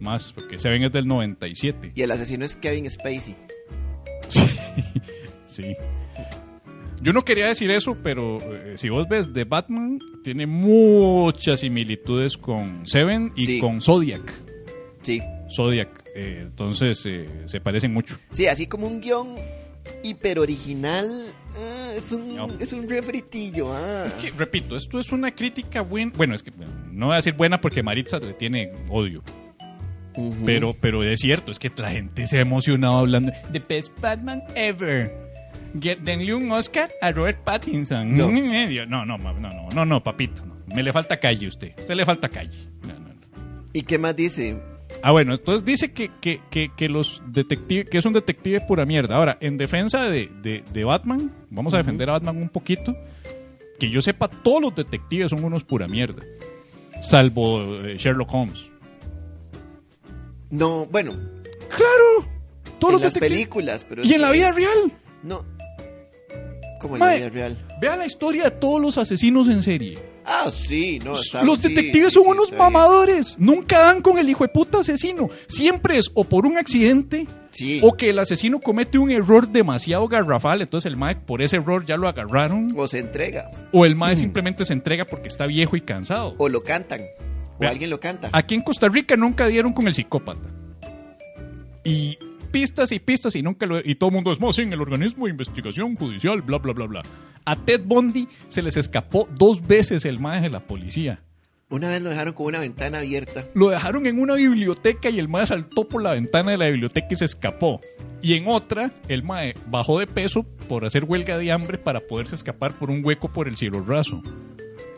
Más, 0.00 0.32
porque 0.32 0.58
Seven 0.58 0.82
es 0.82 0.90
del 0.90 1.06
97. 1.06 1.92
Y 1.94 2.02
el 2.02 2.10
asesino 2.10 2.44
es 2.44 2.56
Kevin 2.56 2.90
Spacey. 2.90 3.36
Sí. 5.46 5.76
Yo 7.00 7.12
no 7.12 7.24
quería 7.24 7.46
decir 7.46 7.70
eso, 7.70 7.96
pero 8.02 8.38
eh, 8.40 8.72
si 8.76 8.88
vos 8.88 9.08
ves 9.08 9.32
The 9.32 9.44
Batman, 9.44 9.98
tiene 10.24 10.46
muchas 10.46 11.60
similitudes 11.60 12.36
con 12.36 12.86
Seven 12.86 13.32
y 13.36 13.46
Sí. 13.46 13.60
con 13.60 13.80
Zodiac. 13.80 14.32
Sí. 15.02 15.20
Zodiac. 15.54 15.88
eh, 16.14 16.40
entonces 16.42 17.04
eh, 17.06 17.26
se 17.44 17.60
parecen 17.60 17.92
mucho. 17.92 18.18
Sí, 18.32 18.46
así 18.48 18.66
como 18.66 18.86
un 18.88 19.00
guion 19.00 19.36
hiper 20.02 20.38
original. 20.40 21.26
ah, 21.56 21.92
es, 21.96 22.10
un, 22.12 22.34
No. 22.34 22.48
es 22.58 22.72
un 22.72 22.88
refritillo. 22.88 23.72
Ah. 23.72 24.04
Es 24.06 24.14
que, 24.14 24.30
repito, 24.32 24.76
esto 24.76 24.98
es 24.98 25.12
una 25.12 25.32
crítica 25.34 25.82
buena. 25.82 26.12
Bueno, 26.16 26.34
es 26.34 26.42
que 26.42 26.50
no 26.90 27.06
voy 27.06 27.12
a 27.14 27.16
decir 27.16 27.34
buena 27.34 27.60
porque 27.60 27.82
Maritza 27.84 28.18
le 28.18 28.32
tiene 28.34 28.72
odio. 28.88 29.22
Ujú. 30.16 30.34
Pero, 30.44 30.74
pero 30.80 31.04
es 31.04 31.20
cierto, 31.20 31.52
es 31.52 31.60
que 31.60 31.70
la 31.76 31.90
gente 31.92 32.26
se 32.26 32.38
ha 32.38 32.40
emocionado 32.40 32.98
hablando. 32.98 33.30
The 33.52 33.60
best 33.68 33.92
Batman 34.00 34.42
ever. 34.56 35.27
Denle 35.74 36.34
un 36.34 36.50
Oscar 36.52 36.88
a 37.00 37.10
Robert 37.12 37.42
Pattinson. 37.44 38.16
No. 38.16 38.28
No, 38.30 39.04
no, 39.04 39.18
ma- 39.18 39.32
no, 39.32 39.50
no, 39.50 39.68
no, 39.74 39.84
no, 39.84 40.02
papito. 40.02 40.44
no. 40.44 40.56
Me 40.74 40.82
le 40.82 40.92
falta 40.92 41.18
calle 41.18 41.46
a 41.46 41.48
usted. 41.48 41.72
usted 41.78 41.94
le 41.94 42.04
falta 42.04 42.28
calle. 42.28 42.68
No, 42.86 42.94
no, 42.94 43.08
no. 43.08 43.64
¿Y 43.72 43.82
qué 43.82 43.98
más 43.98 44.14
dice? 44.16 44.56
Ah, 45.02 45.10
bueno, 45.12 45.34
entonces 45.34 45.64
dice 45.64 45.92
que, 45.92 46.10
que, 46.20 46.40
que, 46.50 46.70
que 46.76 46.88
los 46.88 47.22
detectives, 47.26 47.88
que 47.90 47.98
es 47.98 48.04
un 48.06 48.14
detective 48.14 48.60
pura 48.66 48.86
mierda. 48.86 49.16
Ahora, 49.16 49.36
en 49.40 49.56
defensa 49.58 50.08
de, 50.08 50.30
de, 50.42 50.64
de 50.72 50.84
Batman, 50.84 51.30
vamos 51.50 51.74
a 51.74 51.76
defender 51.78 52.08
a 52.08 52.12
Batman 52.14 52.38
un 52.38 52.48
poquito. 52.48 52.96
Que 53.78 53.90
yo 53.90 54.00
sepa, 54.00 54.28
todos 54.28 54.60
los 54.62 54.74
detectives 54.74 55.30
son 55.30 55.44
unos 55.44 55.62
pura 55.64 55.86
mierda. 55.86 56.22
Salvo 57.02 57.76
eh, 57.84 57.96
Sherlock 57.98 58.32
Holmes. 58.34 58.70
No, 60.50 60.86
bueno, 60.86 61.12
¡Claro! 61.68 62.26
Todos 62.78 62.94
en 62.94 63.00
los 63.00 63.02
las 63.02 63.14
detectives- 63.14 63.20
películas, 63.28 63.86
pero. 63.88 64.02
Y 64.04 64.12
en 64.14 64.20
la 64.22 64.30
vida 64.30 64.50
real. 64.52 64.92
No. 65.22 65.44
Como 66.80 66.94
en 66.96 67.00
la 67.00 67.14
vida 67.14 67.28
real. 67.28 67.56
Vea 67.80 67.96
la 67.96 68.06
historia 68.06 68.44
de 68.44 68.50
todos 68.52 68.80
los 68.80 68.98
asesinos 68.98 69.48
en 69.48 69.62
serie. 69.62 69.98
Ah, 70.24 70.50
sí, 70.52 70.98
no. 71.04 71.18
está- 71.18 71.42
los 71.42 71.62
detectives 71.62 72.08
sí, 72.08 72.14
son 72.14 72.24
sí, 72.24 72.30
unos 72.30 72.50
bien. 72.50 72.58
mamadores. 72.58 73.38
Nunca 73.38 73.78
dan 73.80 74.02
con 74.02 74.18
el 74.18 74.28
hijo 74.28 74.44
de 74.44 74.48
puta 74.50 74.78
asesino. 74.80 75.30
Siempre 75.48 75.96
es 75.98 76.10
o 76.14 76.24
por 76.24 76.44
un 76.46 76.58
accidente 76.58 77.26
Sí. 77.50 77.80
o 77.82 77.94
que 77.96 78.10
el 78.10 78.18
asesino 78.18 78.60
comete 78.60 78.98
un 78.98 79.10
error 79.10 79.48
demasiado 79.48 80.06
garrafal. 80.06 80.60
Entonces 80.60 80.86
el 80.90 80.96
mae 80.98 81.16
por 81.16 81.40
ese 81.40 81.56
error 81.56 81.84
ya 81.86 81.96
lo 81.96 82.08
agarraron. 82.08 82.74
O 82.76 82.86
se 82.86 82.98
entrega. 82.98 83.50
O 83.72 83.86
el 83.86 83.96
mae 83.96 84.16
simplemente 84.16 84.64
se 84.66 84.74
entrega 84.74 85.06
porque 85.06 85.28
está 85.28 85.46
viejo 85.46 85.76
y 85.76 85.80
cansado. 85.80 86.34
O 86.38 86.48
lo 86.50 86.62
cantan. 86.62 87.00
O 87.56 87.60
Vea. 87.60 87.70
alguien 87.70 87.88
lo 87.90 87.98
canta. 87.98 88.28
Aquí 88.32 88.54
en 88.54 88.60
Costa 88.60 88.88
Rica 88.88 89.16
nunca 89.16 89.46
dieron 89.46 89.72
con 89.72 89.88
el 89.88 89.94
psicópata. 89.94 90.40
Y 91.84 92.18
pistas 92.50 92.92
y 92.92 92.98
pistas 92.98 93.36
y 93.36 93.42
nunca 93.42 93.66
lo... 93.66 93.78
Y 93.78 93.94
todo 93.94 94.10
el 94.10 94.14
mundo 94.14 94.32
es 94.32 94.40
más 94.40 94.58
en 94.58 94.72
el 94.72 94.80
organismo 94.80 95.26
de 95.26 95.30
investigación 95.30 95.94
judicial, 95.94 96.42
bla, 96.42 96.58
bla, 96.58 96.72
bla, 96.72 96.86
bla. 96.86 97.02
A 97.44 97.56
Ted 97.56 97.82
Bundy 97.84 98.28
se 98.48 98.62
les 98.62 98.76
escapó 98.76 99.28
dos 99.36 99.66
veces 99.66 100.04
el 100.04 100.18
mae 100.18 100.40
de 100.40 100.50
la 100.50 100.60
policía. 100.60 101.22
Una 101.70 101.90
vez 101.90 102.02
lo 102.02 102.08
dejaron 102.08 102.32
con 102.32 102.46
una 102.46 102.60
ventana 102.60 102.98
abierta. 102.98 103.44
Lo 103.54 103.68
dejaron 103.68 104.06
en 104.06 104.18
una 104.18 104.34
biblioteca 104.34 105.10
y 105.10 105.18
el 105.18 105.28
mae 105.28 105.46
saltó 105.46 105.86
por 105.86 106.02
la 106.02 106.12
ventana 106.12 106.52
de 106.52 106.56
la 106.56 106.66
biblioteca 106.68 107.08
y 107.10 107.16
se 107.16 107.26
escapó. 107.26 107.80
Y 108.22 108.34
en 108.34 108.48
otra, 108.48 108.90
el 109.08 109.22
mae 109.22 109.52
bajó 109.66 109.98
de 109.98 110.06
peso 110.06 110.44
por 110.66 110.86
hacer 110.86 111.04
huelga 111.04 111.36
de 111.36 111.52
hambre 111.52 111.76
para 111.76 112.00
poderse 112.00 112.34
escapar 112.34 112.78
por 112.78 112.90
un 112.90 113.04
hueco 113.04 113.30
por 113.30 113.48
el 113.48 113.56
cielo 113.56 113.84
raso. 113.86 114.22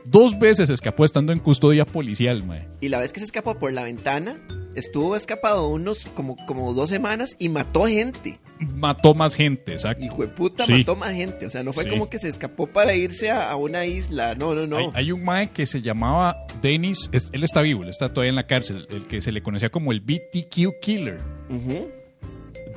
Dos 0.05 0.39
veces 0.39 0.69
se 0.69 0.75
escapó 0.75 1.05
estando 1.05 1.33
en 1.33 1.41
custodia 1.41 1.85
policial, 1.85 2.45
mae. 2.45 2.69
Y 2.81 2.89
la 2.89 3.01
vez 3.01 3.13
que 3.13 3.19
se 3.19 3.27
escapó 3.27 3.59
por 3.59 3.73
la 3.73 3.83
ventana, 3.83 4.37
estuvo 4.75 5.17
escapado 5.17 5.69
unos 5.69 6.05
como, 6.15 6.37
como 6.47 6.73
dos 6.75 6.91
semanas 6.91 7.37
y 7.39 7.49
mató 7.49 7.87
gente. 7.87 8.39
Mató 8.77 9.15
más 9.15 9.35
gente, 9.35 9.73
exacto. 9.73 10.05
Hijo 10.05 10.23
de 10.23 10.29
puta, 10.29 10.67
Sí. 10.67 10.73
mató 10.73 10.95
más 10.97 11.13
gente. 11.13 11.47
O 11.47 11.51
sea, 11.51 11.63
no 11.63 11.73
fue 11.73 11.85
Sí. 11.85 11.91
como 11.91 12.11
que 12.11 12.19
se 12.19 12.29
escapó 12.29 12.67
para 12.67 12.95
irse 12.95 13.31
a, 13.31 13.51
a 13.51 13.57
una 13.57 13.87
isla. 13.87 14.35
No, 14.35 14.55
no, 14.55 14.67
no. 14.67 14.77
Hay, 14.77 14.87
hay 14.95 15.13
un 15.13 15.25
mae 15.25 15.49
que 15.49 15.65
se 15.67 15.81
llamaba 15.83 16.37
Dennis, 16.61 17.09
es- 17.13 17.31
él 17.33 17.43
está 17.43 17.63
vivo, 17.63 17.83
él 17.83 17.89
está 17.89 18.09
todavía 18.11 18.31
en 18.31 18.37
la 18.37 18.47
cárcel, 18.47 18.87
el 18.91 19.07
que 19.07 19.21
se 19.21 19.33
le 19.33 19.43
conocía 19.43 19.71
como 19.71 19.93
el 19.93 20.01
BTQ 20.01 20.79
Killer, 20.81 21.19
Ujú, 21.49 21.89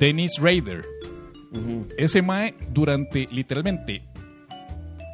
Dennis 0.00 0.38
Rader. 0.40 0.82
ujú. 1.52 1.86
Ese 1.98 2.22
mae 2.22 2.54
durante, 2.72 3.28
literalmente, 3.30 4.02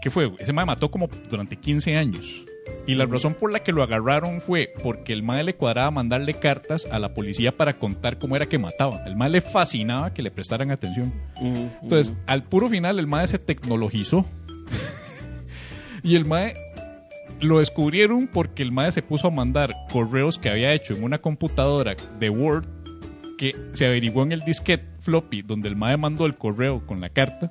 ¿qué 0.03 0.11
fue? 0.11 0.31
Ese 0.39 0.53
mae 0.53 0.65
mató 0.67 0.91
como 0.91 1.09
durante 1.29 1.57
15 1.57 1.97
años. 1.97 2.45
Y 2.87 2.95
la 2.95 3.07
razón 3.07 3.35
por 3.35 3.53
la 3.53 3.61
que 3.61 3.73
lo 3.73 3.83
agarraron 3.83 4.41
fue 4.41 4.73
porque 4.83 5.13
el 5.13 5.23
mae 5.23 5.45
le 5.45 5.55
cuadraba 5.55 5.91
mandarle 5.91 6.35
cartas 6.35 6.87
a 6.91 6.99
la 6.99 7.15
policía 7.15 7.57
para 7.57 7.79
contar 7.79 8.19
cómo 8.19 8.37
era 8.37 8.47
que 8.47 8.59
mataba. 8.59 9.05
El 9.07 9.17
mae 9.17 9.31
le 9.31 9.41
fascinaba 9.41 10.13
que 10.13 10.23
le 10.23 10.31
prestaran 10.31 10.71
atención. 10.71 11.13
Entonces, 11.83 12.15
al 12.27 12.43
puro 12.45 12.69
final, 12.69 12.99
el 12.99 13.07
MAE 13.07 13.27
se 13.27 13.39
tecnologizó. 13.39 14.27
y 16.03 16.17
el 16.17 16.27
MAE 16.27 16.55
lo 17.41 17.59
descubrieron 17.59 18.27
porque 18.27 18.63
el 18.63 18.73
MAE 18.73 18.93
se 18.93 19.03
puso 19.03 19.29
a 19.29 19.31
mandar 19.31 19.75
correos 19.91 20.39
que 20.39 20.51
había 20.51 20.73
hecho 20.73 20.95
en 20.95 21.05
una 21.05 21.19
computadora 21.19 21.95
de 22.19 22.31
Word 22.31 22.67
que 23.39 23.55
se 23.73 23.87
averiguó 23.87 24.23
en 24.23 24.33
el 24.33 24.41
disquete 24.41 24.85
floppy 25.01 25.43
donde 25.43 25.69
el 25.69 25.77
MAE 25.77 25.97
mandó 25.97 26.27
el 26.27 26.37
correo 26.37 26.85
con 26.87 27.01
la 27.01 27.09
carta 27.09 27.51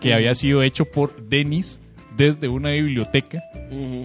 que 0.00 0.14
había 0.14 0.34
sido 0.34 0.62
hecho 0.62 0.86
por 0.86 1.28
Dennis 1.28 1.80
desde 2.16 2.48
una 2.48 2.70
biblioteca 2.70 3.42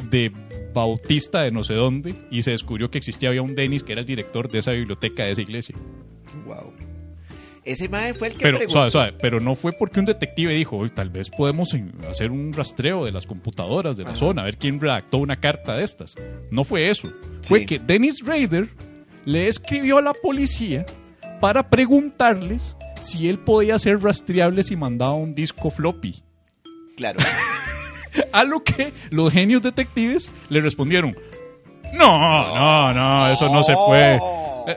de 0.10 0.32
Bautista 0.74 1.42
de 1.42 1.52
no 1.52 1.64
sé 1.64 1.74
dónde 1.74 2.14
y 2.32 2.42
se 2.44 2.52
descubrió 2.52 2.90
que 2.90 2.98
existía 2.98 3.30
había 3.30 3.42
un 3.42 3.56
Dennis 3.56 3.84
que 3.84 3.92
era 3.94 4.02
el 4.02 4.08
director 4.08 4.50
de 4.50 4.60
esa 4.60 4.72
biblioteca 4.72 5.26
de 5.26 5.32
esa 5.32 5.42
iglesia. 5.42 5.76
Wow. 6.46 6.74
Ese 7.66 7.90
mae 7.90 8.14
fue 8.14 8.30
el 8.30 8.34
que 8.36 8.40
Pero, 8.40 8.58
preguntó. 8.58 9.00
pero 9.22 9.40
no 9.40 9.54
fue 9.54 9.74
porque 9.74 10.00
un 10.00 10.06
detective 10.06 10.54
dijo, 10.56 10.78
"Oye, 10.78 10.92
tal 10.92 11.10
vez 11.10 11.30
podemos 11.30 11.70
hacer 12.10 12.32
un 12.32 12.54
rastreo 12.54 13.06
de 13.06 13.12
las 13.12 13.26
computadoras 13.28 13.98
de 13.98 14.04
la 14.04 14.12
Ajá. 14.12 14.20
zona, 14.20 14.42
a 14.42 14.46
ver 14.46 14.58
quién 14.58 14.80
redactó 14.80 15.18
una 15.18 15.40
carta 15.40 15.76
de 15.76 15.84
estas. 15.84 16.16
No 16.52 16.64
fue 16.64 16.90
eso. 16.90 17.12
Fue 17.44 17.66
que 17.66 17.78
Dennis 17.78 18.24
Rader 18.26 18.70
le 19.26 19.48
escribió 19.48 19.98
a 19.98 20.02
la 20.02 20.14
policía 20.14 20.86
para 21.42 21.70
preguntarles 21.70 22.76
si 23.02 23.28
él 23.30 23.38
podía 23.40 23.78
ser 23.78 24.00
rastreable 24.02 24.64
si 24.64 24.76
mandaba 24.76 25.14
un 25.14 25.34
disco 25.34 25.70
floppy. 25.70 26.24
Claro. 26.96 27.20
A 28.32 28.44
lo 28.44 28.64
que 28.64 28.94
los 29.10 29.32
genios 29.32 29.62
detectives 29.62 30.32
le 30.50 30.62
respondieron, 30.62 31.16
no, 31.94 32.56
no, 32.56 32.94
no, 32.94 33.28
eso 33.30 33.52
no 33.54 33.64
se 33.64 33.74
puede. 33.74 34.20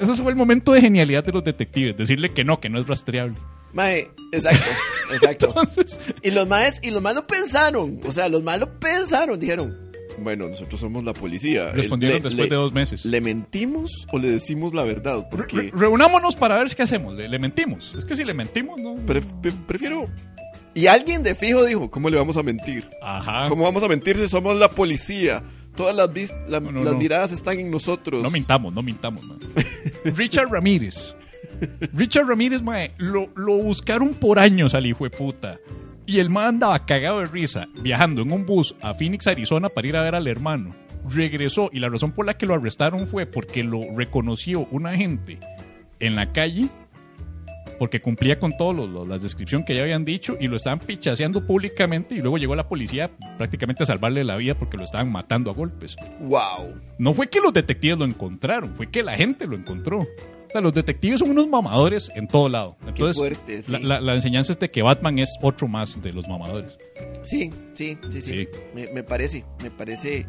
Ese 0.00 0.14
fue 0.22 0.32
el 0.32 0.36
momento 0.36 0.72
de 0.72 0.80
genialidad 0.80 1.22
de 1.24 1.32
los 1.32 1.44
detectives, 1.44 1.96
decirle 1.96 2.30
que 2.30 2.44
no, 2.44 2.60
que 2.60 2.68
no 2.70 2.78
es 2.80 2.86
rastreable. 2.86 3.34
Mae, 3.74 4.10
exacto, 4.32 4.64
exacto. 5.12 5.46
Entonces, 5.56 6.00
Y 6.22 6.30
los 6.30 6.46
maes, 6.48 6.80
y 6.82 6.90
los 6.90 7.02
maes 7.02 7.16
lo 7.16 7.26
pensaron. 7.26 8.00
O 8.06 8.12
sea, 8.12 8.28
los 8.28 8.42
maes 8.42 8.60
lo 8.60 8.78
pensaron. 8.78 9.38
Dijeron, 9.40 9.90
bueno, 10.18 10.48
nosotros 10.48 10.78
somos 10.80 11.04
la 11.04 11.12
policía. 11.12 11.70
respondieron 11.72 12.18
Le- 12.18 12.22
después 12.22 12.48
le- 12.48 12.54
de 12.54 12.56
dos 12.56 12.72
meses. 12.72 13.04
¿Le 13.04 13.20
mentimos 13.20 14.06
o 14.12 14.18
le 14.18 14.30
decimos 14.30 14.72
la 14.74 14.82
verdad? 14.82 15.26
Porque 15.30 15.56
re- 15.56 15.70
reunámonos 15.74 16.36
para 16.36 16.56
ver 16.56 16.68
qué 16.74 16.82
hacemos. 16.82 17.14
¿Le, 17.14 17.28
le 17.28 17.38
mentimos? 17.38 17.94
Es 17.96 18.04
que 18.06 18.14
si 18.16 18.24
le 18.24 18.34
mentimos, 18.34 18.80
no. 18.80 18.94
pref- 18.96 19.40
pre- 19.42 19.52
prefiero... 19.66 20.06
Y 20.74 20.86
alguien 20.86 21.22
de 21.22 21.34
fijo 21.34 21.64
dijo, 21.64 21.90
¿cómo 21.90 22.08
le 22.08 22.16
vamos 22.16 22.36
a 22.36 22.42
mentir? 22.42 22.88
Ajá. 23.02 23.48
¿Cómo 23.48 23.64
vamos 23.64 23.82
a 23.84 23.88
mentir 23.88 24.16
si 24.16 24.28
somos 24.28 24.58
la 24.58 24.70
policía? 24.70 25.42
Todas 25.76 25.94
las, 25.94 26.12
vis- 26.12 26.34
la- 26.48 26.60
No, 26.60 26.72
no, 26.72 26.82
las 26.84 26.92
no. 26.94 26.98
miradas 26.98 27.32
están 27.32 27.58
en 27.58 27.70
nosotros. 27.70 28.22
No 28.22 28.30
mintamos, 28.30 28.72
no 28.72 28.82
mintamos. 28.82 29.22
man. 29.24 29.38
Richard 30.16 30.48
Ramírez. 30.50 31.14
Richard 31.92 32.26
Ramírez, 32.26 32.62
mae, 32.62 32.90
lo, 32.98 33.28
lo 33.36 33.56
buscaron 33.58 34.14
por 34.14 34.38
años 34.38 34.74
al 34.74 34.86
hijo 34.86 35.04
de 35.04 35.10
puta. 35.10 35.58
Y 36.06 36.18
el 36.18 36.30
mae 36.30 36.46
andaba 36.48 36.84
cagado 36.84 37.20
de 37.20 37.26
risa, 37.26 37.68
viajando 37.80 38.22
en 38.22 38.32
un 38.32 38.44
bus 38.44 38.74
a 38.82 38.94
Phoenix, 38.94 39.26
Arizona, 39.26 39.68
para 39.68 39.86
ir 39.88 39.96
a 39.96 40.02
ver 40.02 40.14
al 40.14 40.26
hermano. 40.26 40.74
Regresó 41.08 41.68
y 41.72 41.78
la 41.80 41.88
razón 41.88 42.12
por 42.12 42.26
la 42.26 42.34
que 42.34 42.46
lo 42.46 42.54
arrestaron 42.54 43.06
fue 43.06 43.26
porque 43.26 43.62
lo 43.62 43.80
reconoció 43.96 44.66
un 44.70 44.86
agente 44.86 45.38
en 46.00 46.16
la 46.16 46.32
calle 46.32 46.68
porque 47.82 47.98
cumplía 47.98 48.38
con 48.38 48.56
todas 48.56 48.88
las 49.08 49.22
descripciones 49.22 49.66
que 49.66 49.74
ya 49.74 49.82
habían 49.82 50.04
dicho 50.04 50.36
y 50.38 50.46
lo 50.46 50.54
estaban 50.54 50.78
pichaseando 50.78 51.44
públicamente 51.44 52.14
y 52.14 52.18
luego 52.18 52.38
llegó 52.38 52.54
la 52.54 52.68
policía 52.68 53.10
prácticamente 53.36 53.82
a 53.82 53.86
salvarle 53.86 54.22
la 54.22 54.36
vida 54.36 54.54
porque 54.56 54.76
lo 54.76 54.84
estaban 54.84 55.10
matando 55.10 55.50
a 55.50 55.54
golpes. 55.54 55.96
Wow. 56.20 56.76
No 56.98 57.12
fue 57.12 57.28
que 57.28 57.40
los 57.40 57.52
detectives 57.52 57.98
lo 57.98 58.04
encontraron, 58.04 58.76
fue 58.76 58.88
que 58.88 59.02
la 59.02 59.16
gente 59.16 59.48
lo 59.48 59.56
encontró. 59.56 59.98
O 59.98 60.06
sea, 60.52 60.60
los 60.60 60.72
detectives 60.72 61.18
son 61.18 61.30
unos 61.30 61.48
mamadores 61.48 62.08
en 62.14 62.28
todo 62.28 62.48
lado. 62.48 62.76
Entonces, 62.86 63.18
fuerte, 63.18 63.62
sí. 63.64 63.72
la, 63.72 63.80
la- 63.80 64.00
la 64.00 64.14
enseñanza 64.14 64.52
es 64.52 64.60
de 64.60 64.68
que 64.68 64.82
Batman 64.82 65.18
es 65.18 65.36
otro 65.42 65.66
más 65.66 66.00
de 66.00 66.12
los 66.12 66.28
mamadores. 66.28 66.78
Sí, 67.22 67.50
sí, 67.74 67.98
sí, 68.10 68.22
sí. 68.22 68.38
Sí. 68.38 68.48
Me, 68.76 68.86
me 68.92 69.02
parece, 69.02 69.44
me 69.60 69.72
parece 69.72 70.24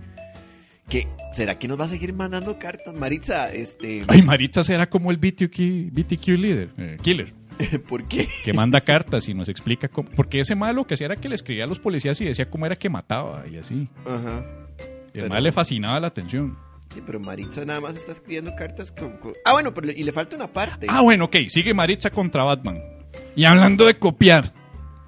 que... 0.90 1.08
¿Será 1.34 1.58
que 1.58 1.68
nos 1.68 1.80
va 1.80 1.86
a 1.86 1.88
seguir 1.88 2.14
mandando 2.14 2.60
cartas, 2.60 2.94
Maritza? 2.94 3.52
Este... 3.52 4.04
Ay, 4.08 4.22
Maritza 4.22 4.64
será 4.64 4.88
como 4.90 5.10
el 5.12 5.18
BTQ, 5.18 5.92
BTQ 5.92 6.28
líder, 6.38 6.70
eh, 6.78 6.98
killer, 7.02 7.34
¿Por 7.88 8.08
qué? 8.08 8.28
que 8.44 8.54
manda 8.54 8.82
cartas 8.82 9.28
y 9.28 9.34
nos 9.34 9.50
explica 9.50 9.88
cómo. 9.88 10.10
Porque 10.16 10.40
ese 10.40 10.56
malo 10.56 10.86
que 10.86 10.94
hacía 10.96 11.06
era 11.06 11.16
que 11.16 11.30
le 11.30 11.36
escribía 11.36 11.66
a 11.66 11.68
los 11.68 11.80
policías 11.80 12.20
y 12.22 12.26
decía 12.26 12.50
cómo 12.50 12.66
era 12.66 12.76
que 12.76 12.90
mataba 12.90 13.46
y 13.48 13.58
así. 13.58 13.88
Ajá. 14.06 14.44
Y 14.80 15.12
Pero- 15.14 15.26
además 15.26 15.44
le 15.44 15.52
fascinaba 15.52 16.00
la 16.00 16.08
atención. 16.08 16.58
Sí, 16.94 17.02
pero 17.06 17.20
Maritza 17.20 17.66
nada 17.66 17.82
más 17.82 17.96
está 17.96 18.12
escribiendo 18.12 18.56
cartas 18.56 18.92
con... 18.92 19.18
con- 19.18 19.34
Ah, 19.46 19.54
bueno, 19.54 19.74
pero 19.74 19.88
le- 19.88 19.94
y 19.94 20.04
le 20.04 20.12
falta 20.12 20.36
una 20.36 20.48
parte. 20.48 20.88
Ah, 20.90 21.02
bueno, 21.02 21.26
ok, 21.26 21.38
sigue 21.48 21.74
Maritza 21.74 22.10
contra 22.12 22.44
Batman. 22.44 22.80
Y 23.36 23.46
hablando 23.46 23.86
de 23.86 23.98
copiar, 23.98 24.54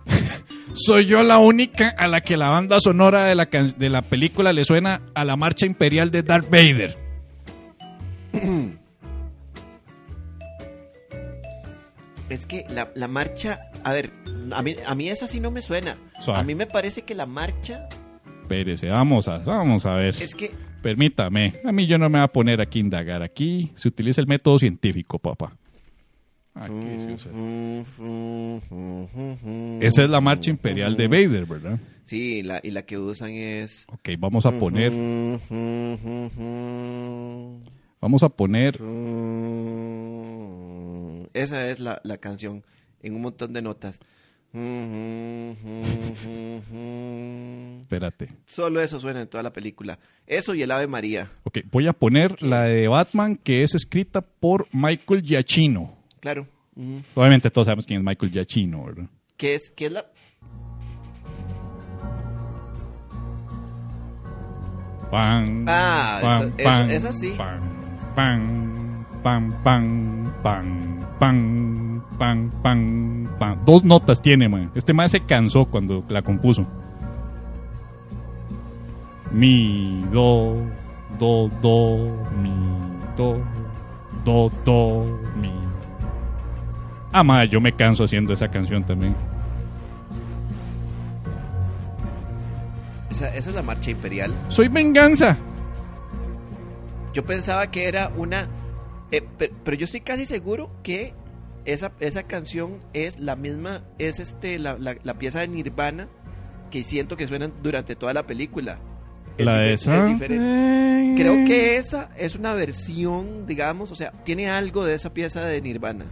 soy 0.73 1.05
yo 1.05 1.21
la 1.23 1.37
única 1.37 1.89
a 1.97 2.07
la 2.07 2.21
que 2.21 2.37
la 2.37 2.49
banda 2.49 2.79
sonora 2.79 3.25
de 3.25 3.35
la, 3.35 3.45
de 3.45 3.89
la 3.89 4.01
película 4.01 4.51
le 4.53 4.63
suena 4.65 5.01
a 5.13 5.25
la 5.25 5.35
marcha 5.35 5.65
imperial 5.65 6.09
de 6.11 6.23
Darth 6.23 6.49
Vader. 6.49 6.97
Es 12.29 12.45
que 12.45 12.65
la, 12.69 12.91
la 12.95 13.07
marcha... 13.07 13.71
A 13.83 13.93
ver, 13.93 14.11
a 14.51 14.61
mí, 14.61 14.75
a 14.85 14.95
mí 14.95 15.09
esa 15.09 15.27
sí 15.27 15.39
no 15.39 15.51
me 15.51 15.61
suena. 15.61 15.97
Suave. 16.21 16.39
A 16.39 16.43
mí 16.43 16.55
me 16.55 16.65
parece 16.65 17.03
que 17.03 17.15
la 17.15 17.25
marcha 17.25 17.87
Espérese, 18.45 18.87
vamos 18.89 19.27
a, 19.27 19.39
vamos 19.39 19.87
a 19.87 19.95
ver. 19.95 20.15
es 20.21 20.35
que... 20.35 20.51
Permítame, 20.83 21.53
a 21.63 21.71
mí 21.71 21.87
yo 21.87 21.97
no 21.97 22.09
me 22.11 22.19
voy 22.19 22.25
a 22.25 22.27
poner 22.27 22.61
aquí 22.61 22.77
a 22.77 22.81
indagar. 22.83 23.23
Aquí 23.23 23.71
se 23.73 23.87
utiliza 23.87 24.21
el 24.21 24.27
método 24.27 24.59
científico, 24.59 25.17
papá. 25.17 25.57
Aquí 26.53 26.71
se 26.99 27.13
usa. 27.13 27.31
Esa 29.81 30.03
es 30.03 30.09
la 30.11 30.21
marcha 30.21 30.51
imperial 30.51 30.95
de 30.95 31.07
Vader, 31.07 31.47
¿verdad? 31.47 31.79
Sí, 32.05 32.43
la, 32.43 32.59
y 32.61 32.69
la 32.69 32.83
que 32.83 32.99
usan 32.99 33.31
es... 33.31 33.87
Ok, 33.91 34.09
vamos 34.19 34.45
a 34.45 34.51
poner, 34.51 34.91
vamos 37.99 38.21
a 38.21 38.29
poner, 38.29 38.77
Esa 41.35 41.69
es 41.69 41.79
la, 41.79 42.01
la 42.03 42.17
canción 42.17 42.63
en 43.01 43.15
un 43.15 43.21
montón 43.21 43.53
de 43.53 43.61
notas. 43.61 43.99
espérate. 47.81 48.29
Solo 48.45 48.79
eso 48.81 48.99
suena 49.01 49.21
en 49.21 49.27
toda 49.27 49.43
la 49.43 49.51
película. 49.51 49.99
Eso 50.25 50.55
y 50.55 50.61
el 50.63 50.71
Ave 50.71 50.87
María. 50.87 51.29
Ok, 51.43 51.59
voy 51.71 51.87
a 51.87 51.93
poner 51.93 52.41
la 52.41 52.63
de 52.63 52.87
Batman 52.87 53.35
que 53.35 53.63
es 53.63 53.75
escrita 53.75 54.21
por 54.21 54.67
Michael 54.71 55.23
Giacchino. 55.23 55.97
Claro. 56.21 56.47
Obviamente 57.15 57.51
todos 57.51 57.65
sabemos 57.65 57.85
quién 57.85 57.99
es 57.99 58.05
Michael 58.05 58.31
Giacchino, 58.31 58.85
¿verdad? 58.85 59.05
¿Qué 59.37 59.55
es, 59.55 59.71
qué 59.75 59.87
es 59.87 59.91
la...? 59.91 60.05
Pan, 65.11 65.65
Ah, 65.67 66.19
pan, 66.21 66.53
esa- 66.57 66.63
pan, 66.63 66.89
esa- 66.91 67.09
esa 67.09 67.13
sí. 67.13 67.33
Pan, 67.37 67.61
pan, 69.25 69.51
pan, 69.63 70.31
pan, 70.43 71.01
pan, 71.17 72.03
pan, 72.19 72.51
pan, 72.51 72.51
pan, 72.61 73.27
pan. 73.39 73.57
Dos 73.65 73.83
notas 73.83 74.21
tiene, 74.21 74.47
man. 74.47 74.69
Este 74.75 74.93
man 74.93 75.09
se 75.09 75.21
cansó 75.21 75.65
cuando 75.65 76.03
la 76.09 76.21
compuso. 76.21 76.67
Mi, 79.31 80.05
do, 80.13 80.61
do, 81.17 81.49
do, 81.59 82.27
mi, 82.39 82.53
do, 83.17 83.43
do, 84.23 84.51
do, 84.63 85.19
mi. 85.41 85.51
Ah, 87.11 87.23
ma, 87.23 87.45
yo 87.45 87.59
me 87.59 87.71
canso 87.71 88.03
haciendo 88.03 88.31
esa 88.31 88.47
canción 88.49 88.85
también. 88.85 89.15
Esa, 93.09 93.29
esa 93.29 93.49
es 93.49 93.55
la 93.55 93.63
marcha 93.63 93.89
imperial. 93.89 94.35
Soy 94.49 94.67
venganza. 94.67 95.35
Yo 97.11 97.25
pensaba 97.25 97.65
que 97.71 97.87
era 97.87 98.11
una... 98.15 98.47
eh, 99.17 99.23
pe- 99.37 99.51
pero, 99.63 99.77
yo 99.77 99.83
estoy 99.83 100.01
casi 100.01 100.25
seguro 100.25 100.69
que 100.83 101.13
esa, 101.65 101.91
esa 101.99 102.23
canción 102.23 102.79
es 102.93 103.19
la 103.19 103.35
misma, 103.35 103.83
es 103.97 104.19
este 104.19 104.59
la, 104.59 104.77
la- 104.77 104.95
la 105.03 105.13
pieza 105.15 105.39
de 105.41 105.47
Nirvana 105.47 106.07
que 106.71 106.83
siento 106.83 107.15
que 107.17 107.27
suenan 107.27 107.53
durante 107.63 107.95
toda 107.95 108.13
la 108.13 108.23
película. 108.27 108.77
La 109.37 109.57
de 109.57 109.73
es 109.73 109.81
esa. 109.81 110.05
Creo 111.17 111.45
que 111.45 111.77
esa 111.77 112.09
es 112.17 112.35
una 112.35 112.53
versión, 112.53 113.45
digamos, 113.45 113.91
o 113.91 113.95
sea, 113.95 114.11
tiene 114.23 114.49
algo 114.49 114.85
de 114.85 114.93
esa 114.95 115.13
pieza 115.13 115.43
de 115.45 115.61
Nirvana. 115.61 116.05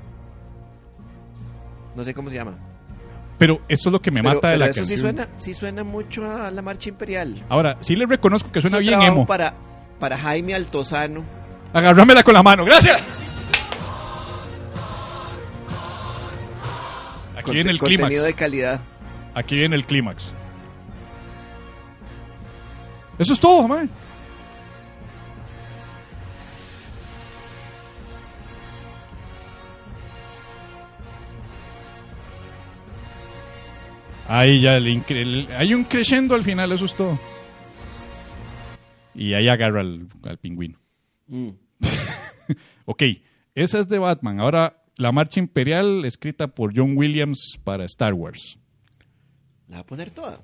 No 1.95 2.03
sé 2.03 2.13
cómo 2.13 2.29
se 2.29 2.35
llama. 2.37 2.57
Pero 3.37 3.61
esto 3.67 3.89
es 3.89 3.93
lo 3.93 4.01
que 4.01 4.11
me 4.11 4.21
pero 4.21 4.35
mata 4.35 4.49
de 4.49 4.57
la 4.57 4.65
eso 4.67 4.83
sí 4.85 4.93
canción. 4.95 4.99
suena, 4.99 5.27
sí 5.37 5.53
suena 5.53 5.83
mucho 5.83 6.25
a 6.31 6.51
la 6.51 6.61
marcha 6.61 6.89
imperial. 6.89 7.35
Ahora, 7.49 7.77
sí 7.81 7.95
le 7.95 8.05
reconozco 8.05 8.51
que 8.51 8.61
suena 8.61 8.77
Es 8.77 8.83
un 8.83 8.87
bien 8.87 9.01
emo. 9.01 9.25
para, 9.25 9.53
para 9.99 10.17
Jaime 10.17 10.53
Altozano. 10.53 11.23
Agárramela 11.73 12.23
con 12.23 12.33
la 12.33 12.43
mano, 12.43 12.63
gracias. 12.65 13.01
Aquí 17.35 17.43
Conte- 17.43 17.51
viene 17.51 17.71
el 17.71 17.79
contenido 17.79 18.07
clímax. 18.07 18.23
de 18.25 18.33
calidad. 18.35 18.81
Aquí 19.33 19.55
viene 19.57 19.75
el 19.75 19.85
clímax. 19.85 20.33
Eso 23.17 23.33
es 23.33 23.39
todo, 23.39 23.67
man. 23.67 23.89
Ahí 34.27 34.61
ya 34.61 34.77
el 34.77 34.87
el- 35.09 35.47
hay 35.57 35.73
un 35.73 35.83
crescendo 35.83 36.33
al 36.35 36.43
final, 36.43 36.71
eso 36.71 36.85
es 36.85 36.95
todo. 36.95 37.19
Y 39.13 39.33
ahí 39.33 39.47
agarra 39.47 39.81
al, 39.81 40.07
al 40.23 40.37
pingüino. 40.37 40.79
Mm. 41.27 41.49
Ok, 42.85 43.03
esa 43.55 43.79
es 43.79 43.87
de 43.87 43.99
Batman. 43.99 44.39
Ahora, 44.39 44.83
la 44.97 45.11
marcha 45.11 45.39
imperial 45.39 46.05
escrita 46.05 46.47
por 46.47 46.73
John 46.75 46.97
Williams 46.97 47.59
para 47.63 47.85
Star 47.85 48.13
Wars. 48.13 48.57
La 49.67 49.77
va 49.77 49.81
a 49.81 49.85
poner 49.85 50.11
toda. 50.11 50.41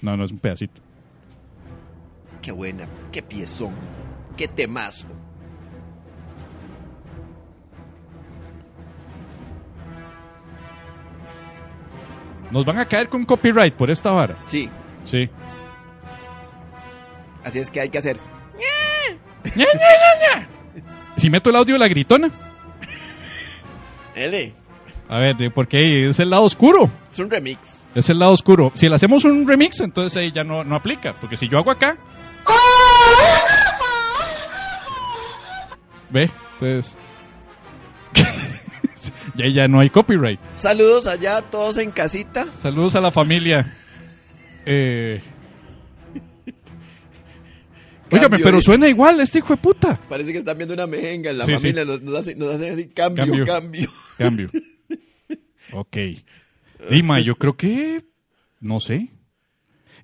No, 0.00 0.16
no 0.16 0.24
es 0.24 0.30
un 0.30 0.38
pedacito. 0.38 0.80
Qué 2.40 2.52
buena, 2.52 2.86
qué 3.12 3.22
piezón, 3.22 3.72
qué 4.36 4.48
temazo. 4.48 5.08
Nos 12.50 12.64
van 12.64 12.78
a 12.78 12.86
caer 12.86 13.08
con 13.08 13.24
copyright 13.24 13.74
por 13.74 13.90
esta 13.90 14.10
vara. 14.10 14.36
Sí, 14.46 14.70
Sí. 15.04 15.28
así 17.44 17.58
es 17.58 17.70
que 17.70 17.80
hay 17.80 17.88
que 17.88 17.98
hacer. 17.98 18.18
Si 21.18 21.30
meto 21.30 21.50
el 21.50 21.56
audio 21.56 21.74
de 21.74 21.80
la 21.80 21.88
gritona. 21.88 22.30
L. 24.14 24.54
A 25.08 25.18
ver, 25.18 25.36
porque 25.52 26.08
es 26.08 26.20
el 26.20 26.30
lado 26.30 26.44
oscuro. 26.44 26.88
Es 27.10 27.18
un 27.18 27.28
remix. 27.28 27.90
Es 27.94 28.08
el 28.08 28.20
lado 28.20 28.32
oscuro. 28.32 28.70
Si 28.74 28.88
le 28.88 28.94
hacemos 28.94 29.24
un 29.24 29.46
remix, 29.46 29.80
entonces 29.80 30.16
ahí 30.16 30.30
ya 30.30 30.44
no, 30.44 30.62
no 30.62 30.76
aplica. 30.76 31.14
Porque 31.20 31.36
si 31.36 31.48
yo 31.48 31.58
hago 31.58 31.72
acá. 31.72 31.96
Ve, 36.10 36.30
entonces. 36.54 36.96
ya, 39.34 39.48
ya 39.48 39.66
no 39.66 39.80
hay 39.80 39.90
copyright. 39.90 40.38
Saludos 40.56 41.08
allá 41.08 41.38
a 41.38 41.42
todos 41.42 41.78
en 41.78 41.90
casita. 41.90 42.46
Saludos 42.58 42.94
a 42.94 43.00
la 43.00 43.10
familia. 43.10 43.74
Eh. 44.66 45.20
Óigame, 48.10 48.38
pero 48.38 48.60
suena 48.60 48.88
igual 48.88 49.20
este 49.20 49.38
hijo 49.38 49.54
de 49.54 49.62
puta. 49.62 50.00
Parece 50.08 50.32
que 50.32 50.38
están 50.38 50.56
viendo 50.56 50.74
una 50.74 50.86
mejenga 50.86 51.30
en 51.30 51.38
la 51.38 51.44
Sí, 51.44 51.52
sí. 51.52 51.58
familia. 51.58 51.84
Nos, 51.84 52.02
nos 52.02 52.14
hace- 52.14 52.34
nos 52.34 52.54
hacen 52.54 52.72
así, 52.72 52.88
cambio, 52.88 53.24
Cambio. 53.24 53.44
cambio. 53.46 53.90
Cambio. 54.18 54.50
Ok. 55.72 55.96
Dima, 56.90 57.20
yo 57.20 57.36
creo 57.36 57.56
que. 57.56 58.04
No 58.60 58.80
sé. 58.80 59.08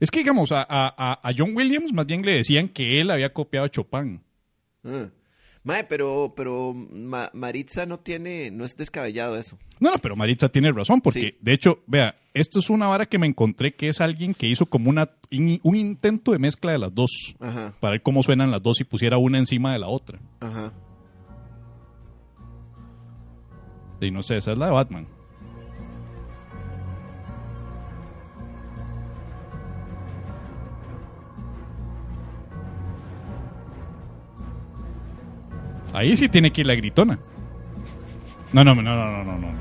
Es 0.01 0.11
que, 0.11 0.19
digamos, 0.21 0.53
a, 0.53 0.67
a- 0.69 1.21
a 1.23 1.33
John 1.37 1.57
Williams 1.57 1.93
más 1.93 2.05
bien 2.05 2.23
le 2.25 2.35
decían 2.35 2.69
que 2.69 3.01
él 3.01 3.11
había 3.11 3.33
copiado 3.33 3.67
a 3.67 3.71
Chopin. 3.71 4.21
Ah. 4.85 5.09
Mae, 5.65 5.85
pero, 5.85 6.35
pero 6.37 6.75
Ma- 6.75 7.31
Maritza 7.33 7.87
no 7.87 7.99
tiene, 7.99 8.51
no 8.51 8.65
es 8.67 8.77
descabellado 8.77 9.37
eso. 9.37 9.59
No, 9.81 9.91
no, 9.91 9.97
pero 9.99 10.15
Maritza 10.15 10.49
tiene 10.51 10.71
razón, 10.73 11.01
porque 11.01 11.21
Sí. 11.21 11.35
de 11.41 11.53
hecho, 11.55 11.79
vea, 11.87 12.17
esto 12.35 12.59
es 12.59 12.69
una 12.69 12.87
vara 12.87 13.07
que 13.07 13.19
me 13.19 13.27
encontré 13.27 13.75
que 13.75 13.89
es 13.89 14.01
alguien 14.03 14.35
que 14.35 14.47
hizo 14.47 14.67
como 14.67 14.91
una, 14.91 15.11
in- 15.31 15.61
un 15.63 15.75
intento 15.77 16.33
de 16.33 16.39
mezcla 16.39 16.73
de 16.73 16.79
las 16.79 16.95
dos. 16.95 17.35
Ajá, 17.41 17.75
Para 17.81 17.93
ver 17.93 18.03
cómo 18.03 18.23
suenan 18.23 18.51
las 18.51 18.63
dos 18.63 18.79
y 18.81 18.85
pusiera 18.85 19.17
una 19.17 19.39
encima 19.39 19.73
de 19.73 19.79
la 19.79 19.89
otra. 19.89 20.21
ajá. 20.41 20.73
Y 24.01 24.11
no 24.11 24.23
sé, 24.23 24.37
esa 24.37 24.53
es 24.53 24.59
la 24.59 24.67
de 24.67 24.73
Batman. 24.73 25.07
Ahí 35.95 36.17
sí 36.17 36.29
tiene 36.29 36.51
que 36.51 36.63
ir 36.63 36.67
la 36.67 36.75
gritona. 36.75 37.21
No, 38.53 38.65
no, 38.65 38.75
no, 38.75 38.83
no, 38.83 38.97
no, 38.97 39.25
no, 39.25 39.39
no. 39.39 39.55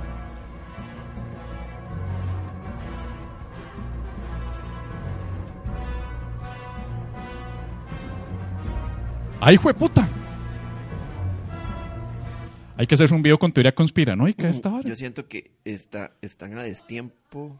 ¡Ay, 9.39 9.55
hijo 9.55 9.67
de 9.67 9.73
puta! 9.75 10.09
Hay 12.77 12.88
que 12.88 12.95
hacerse 12.95 13.13
un 13.13 13.21
video 13.21 13.38
con 13.38 13.51
teoría 13.51 13.75
conspiranoica 13.75 14.49
esta 14.49 14.73
hora. 14.73 14.89
Yo 14.89 14.95
siento 14.95 15.27
que 15.27 15.51
está, 15.63 16.13
están 16.23 16.57
a 16.57 16.63
destiempo. 16.63 17.59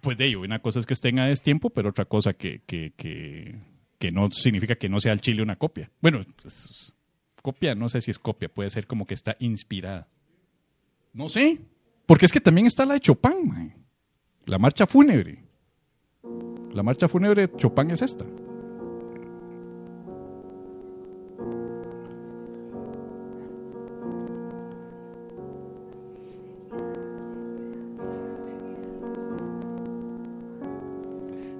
Pues 0.00 0.16
de 0.16 0.26
ello, 0.26 0.42
una 0.42 0.60
cosa 0.60 0.78
es 0.78 0.86
que 0.86 0.94
estén 0.94 1.18
a 1.18 1.26
destiempo, 1.26 1.70
pero 1.70 1.88
otra 1.88 2.04
cosa 2.04 2.34
que, 2.34 2.60
que, 2.66 2.92
que, 2.96 3.56
que 3.98 4.12
no 4.12 4.30
significa 4.30 4.76
que 4.76 4.88
no 4.88 5.00
sea 5.00 5.12
el 5.12 5.20
chile 5.20 5.42
una 5.42 5.56
copia. 5.56 5.90
Bueno, 6.00 6.20
pues, 6.40 6.95
copia, 7.46 7.76
no 7.76 7.88
sé 7.88 8.00
si 8.00 8.10
es 8.10 8.18
copia, 8.18 8.48
puede 8.48 8.70
ser 8.70 8.88
como 8.88 9.06
que 9.06 9.14
está 9.14 9.36
inspirada. 9.38 10.08
No 11.12 11.28
sé, 11.28 11.60
porque 12.04 12.26
es 12.26 12.32
que 12.32 12.40
también 12.40 12.66
está 12.66 12.84
la 12.84 12.94
de 12.94 13.00
Chopin, 13.00 13.72
la 14.46 14.58
marcha 14.58 14.84
fúnebre. 14.84 15.44
La 16.72 16.82
marcha 16.82 17.06
fúnebre 17.06 17.46
de 17.46 17.56
Chopin 17.56 17.92
es 17.92 18.02
esta. 18.02 18.26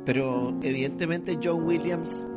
Pero 0.05 0.59
evidentemente 0.63 1.39
John 1.41 1.63
Williams. 1.65 2.29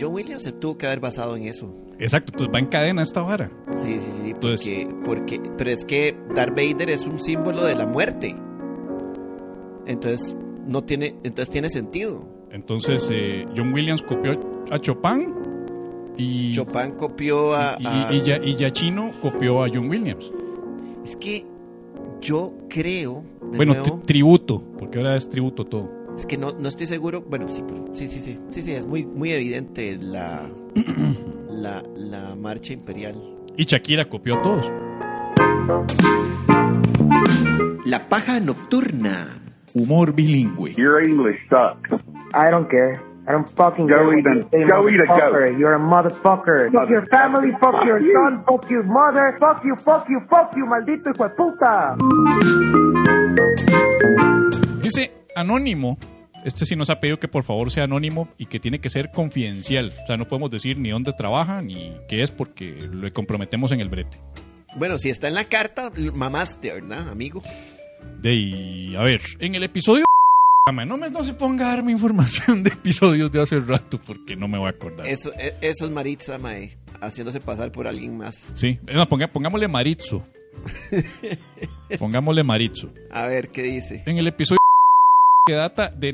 John 0.00 0.14
Williams 0.14 0.42
se 0.44 0.52
tuvo 0.52 0.78
que 0.78 0.86
haber 0.86 1.00
basado 1.00 1.36
en 1.36 1.44
eso. 1.44 1.72
Exacto, 1.98 2.32
entonces 2.32 2.54
va 2.54 2.58
en 2.58 2.66
cadena 2.66 3.02
esta 3.02 3.20
vara. 3.22 3.50
Sí, 3.74 3.98
sí, 4.00 4.10
sí. 4.22 4.30
Entonces- 4.30 4.86
Porque, 5.04 5.36
porque, 5.38 5.50
pero 5.58 5.70
es 5.70 5.84
que 5.84 6.16
Darth 6.34 6.50
Vader 6.56 6.90
es 6.90 7.06
un 7.06 7.20
símbolo 7.20 7.64
de 7.64 7.74
la 7.74 7.84
muerte. 7.86 8.34
Entonces, 9.86 10.36
no 10.66 10.82
tiene, 10.82 11.14
entonces 11.24 11.50
tiene 11.50 11.68
sentido. 11.68 12.24
Entonces, 12.50 13.08
eh, 13.12 13.46
John 13.56 13.72
Williams 13.72 14.02
copió 14.02 14.38
a 14.70 14.78
Chopin 14.78 15.34
y, 16.16 16.52
Chopin 16.52 16.92
copió 16.92 17.54
a. 17.54 17.76
y, 17.78 17.86
a- 17.86 18.08
y, 18.12 18.22
Ya- 18.22 18.36
y 18.42 18.54
Giacchino 18.56 19.12
copió 19.22 19.62
a 19.62 19.68
John 19.68 19.88
Williams. 19.88 20.30
Es 21.04 21.16
que 21.16 21.44
yo 22.20 22.52
creo. 22.68 23.22
bueno, 23.56 23.74
nuevo, 23.74 24.00
tributo, 24.04 24.62
porque 24.78 24.98
ahora 24.98 25.16
es 25.16 25.28
tributo 25.28 25.64
todo. 25.64 25.88
Es 26.20 26.26
que 26.26 26.36
no, 26.36 26.52
no 26.52 26.68
estoy 26.68 26.86
seguro. 26.86 27.22
Bueno, 27.22 27.48
sí, 27.48 27.64
sí, 27.94 28.06
sí, 28.06 28.20
sí. 28.20 28.38
Sí, 28.50 28.62
sí, 28.62 28.72
es 28.72 28.86
muy, 28.86 29.04
muy 29.06 29.32
evidente 29.32 29.98
la, 30.00 30.42
la, 31.50 31.82
la 31.96 32.34
marcha 32.36 32.72
imperial. 32.74 33.14
Y 33.56 33.64
Shakira 33.64 34.04
copió 34.08 34.34
a 34.36 34.42
todos. 34.42 34.70
La 37.84 38.08
paja 38.08 38.38
nocturna. 38.40 39.38
Humor 39.74 40.12
bilingüe. 40.12 40.74
Your 40.76 41.02
English 41.02 41.38
sucks. 41.48 41.90
I 42.34 42.50
don't 42.50 42.68
care. 42.68 43.00
I 43.28 43.32
don't 43.32 43.48
fucking 43.50 43.86
Go 43.86 43.94
care. 43.96 44.18
eat 44.18 44.26
a- 44.26 44.58
you 44.58 44.66
go 44.68 44.88
eat 44.88 45.00
a 45.00 45.06
goat. 45.06 45.56
You're 45.58 45.74
a 45.74 45.78
motherfucker. 45.78 46.70
Fuck 46.72 46.88
your 46.90 47.06
family, 47.06 47.52
fuck 47.60 47.84
your 47.86 48.00
son, 48.00 48.42
fuck 48.44 48.68
your 48.68 48.82
mother, 48.82 49.36
fuck 49.38 49.62
you, 49.64 49.76
fuck 49.76 50.08
you, 50.08 50.20
fuck 50.28 50.56
you, 50.56 50.66
maldito 50.66 51.10
hijo 51.10 51.28
de 51.28 51.34
puta. 51.36 51.96
Dice 54.82 55.12
Anónimo. 55.34 55.98
Este 56.44 56.64
sí 56.64 56.74
nos 56.74 56.88
ha 56.88 57.00
pedido 57.00 57.20
que 57.20 57.28
por 57.28 57.44
favor 57.44 57.70
sea 57.70 57.84
anónimo 57.84 58.28
y 58.38 58.46
que 58.46 58.58
tiene 58.58 58.80
que 58.80 58.88
ser 58.88 59.10
confidencial. 59.10 59.92
O 60.02 60.06
sea, 60.06 60.16
no 60.16 60.26
podemos 60.26 60.50
decir 60.50 60.78
ni 60.78 60.88
dónde 60.90 61.12
trabaja 61.12 61.60
ni 61.60 61.92
qué 62.08 62.22
es 62.22 62.30
porque 62.30 62.72
lo 62.90 63.10
comprometemos 63.12 63.72
en 63.72 63.80
el 63.80 63.88
brete. 63.90 64.18
Bueno, 64.76 64.98
si 64.98 65.10
está 65.10 65.28
en 65.28 65.34
la 65.34 65.44
carta, 65.44 65.90
mamaste, 66.14 66.72
¿verdad, 66.72 67.08
amigo? 67.10 67.42
De 68.22 68.94
a 68.96 69.02
ver, 69.02 69.20
en 69.38 69.54
el 69.54 69.64
episodio. 69.64 70.04
No, 70.66 70.96
me, 70.96 71.10
no 71.10 71.24
se 71.24 71.34
ponga 71.34 71.66
a 71.66 71.76
darme 71.76 71.90
información 71.92 72.62
de 72.62 72.70
episodios 72.70 73.32
de 73.32 73.42
hace 73.42 73.58
rato 73.58 73.98
porque 73.98 74.36
no 74.36 74.46
me 74.46 74.56
voy 74.56 74.68
a 74.68 74.70
acordar. 74.70 75.06
Eso, 75.08 75.32
e- 75.38 75.56
eso 75.60 75.84
es 75.86 75.90
Maritza, 75.90 76.38
mae, 76.38 76.70
haciéndose 77.00 77.40
pasar 77.40 77.72
por 77.72 77.86
alguien 77.88 78.16
más. 78.16 78.52
Sí, 78.54 78.78
ponga- 79.08 79.28
pongámosle 79.30 79.68
Maritzo. 79.68 80.24
pongámosle 81.98 82.44
Maritzo. 82.44 82.90
A 83.10 83.26
ver, 83.26 83.48
¿qué 83.48 83.62
dice? 83.62 84.02
En 84.06 84.18
el 84.18 84.26
episodio 84.28 84.59
que 85.46 85.54
data 85.54 85.88
de 85.90 86.12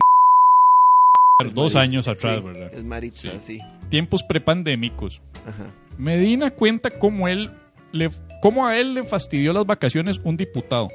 dos 1.42 1.54
Maritza, 1.54 1.80
años 1.80 2.08
atrás, 2.08 2.38
sí, 2.38 2.44
¿verdad? 2.44 2.74
Es 2.74 2.84
Maritza, 2.84 3.40
sí. 3.40 3.58
Tiempos 3.90 4.22
prepandémicos. 4.22 5.20
Ajá. 5.46 5.70
Medina 5.98 6.50
cuenta 6.50 6.90
cómo 6.90 7.28
él 7.28 7.50
le, 7.92 8.10
cómo 8.40 8.66
a 8.66 8.78
él 8.78 8.94
le 8.94 9.02
fastidió 9.02 9.52
las 9.52 9.66
vacaciones 9.66 10.20
un 10.24 10.36
diputado. 10.36 10.88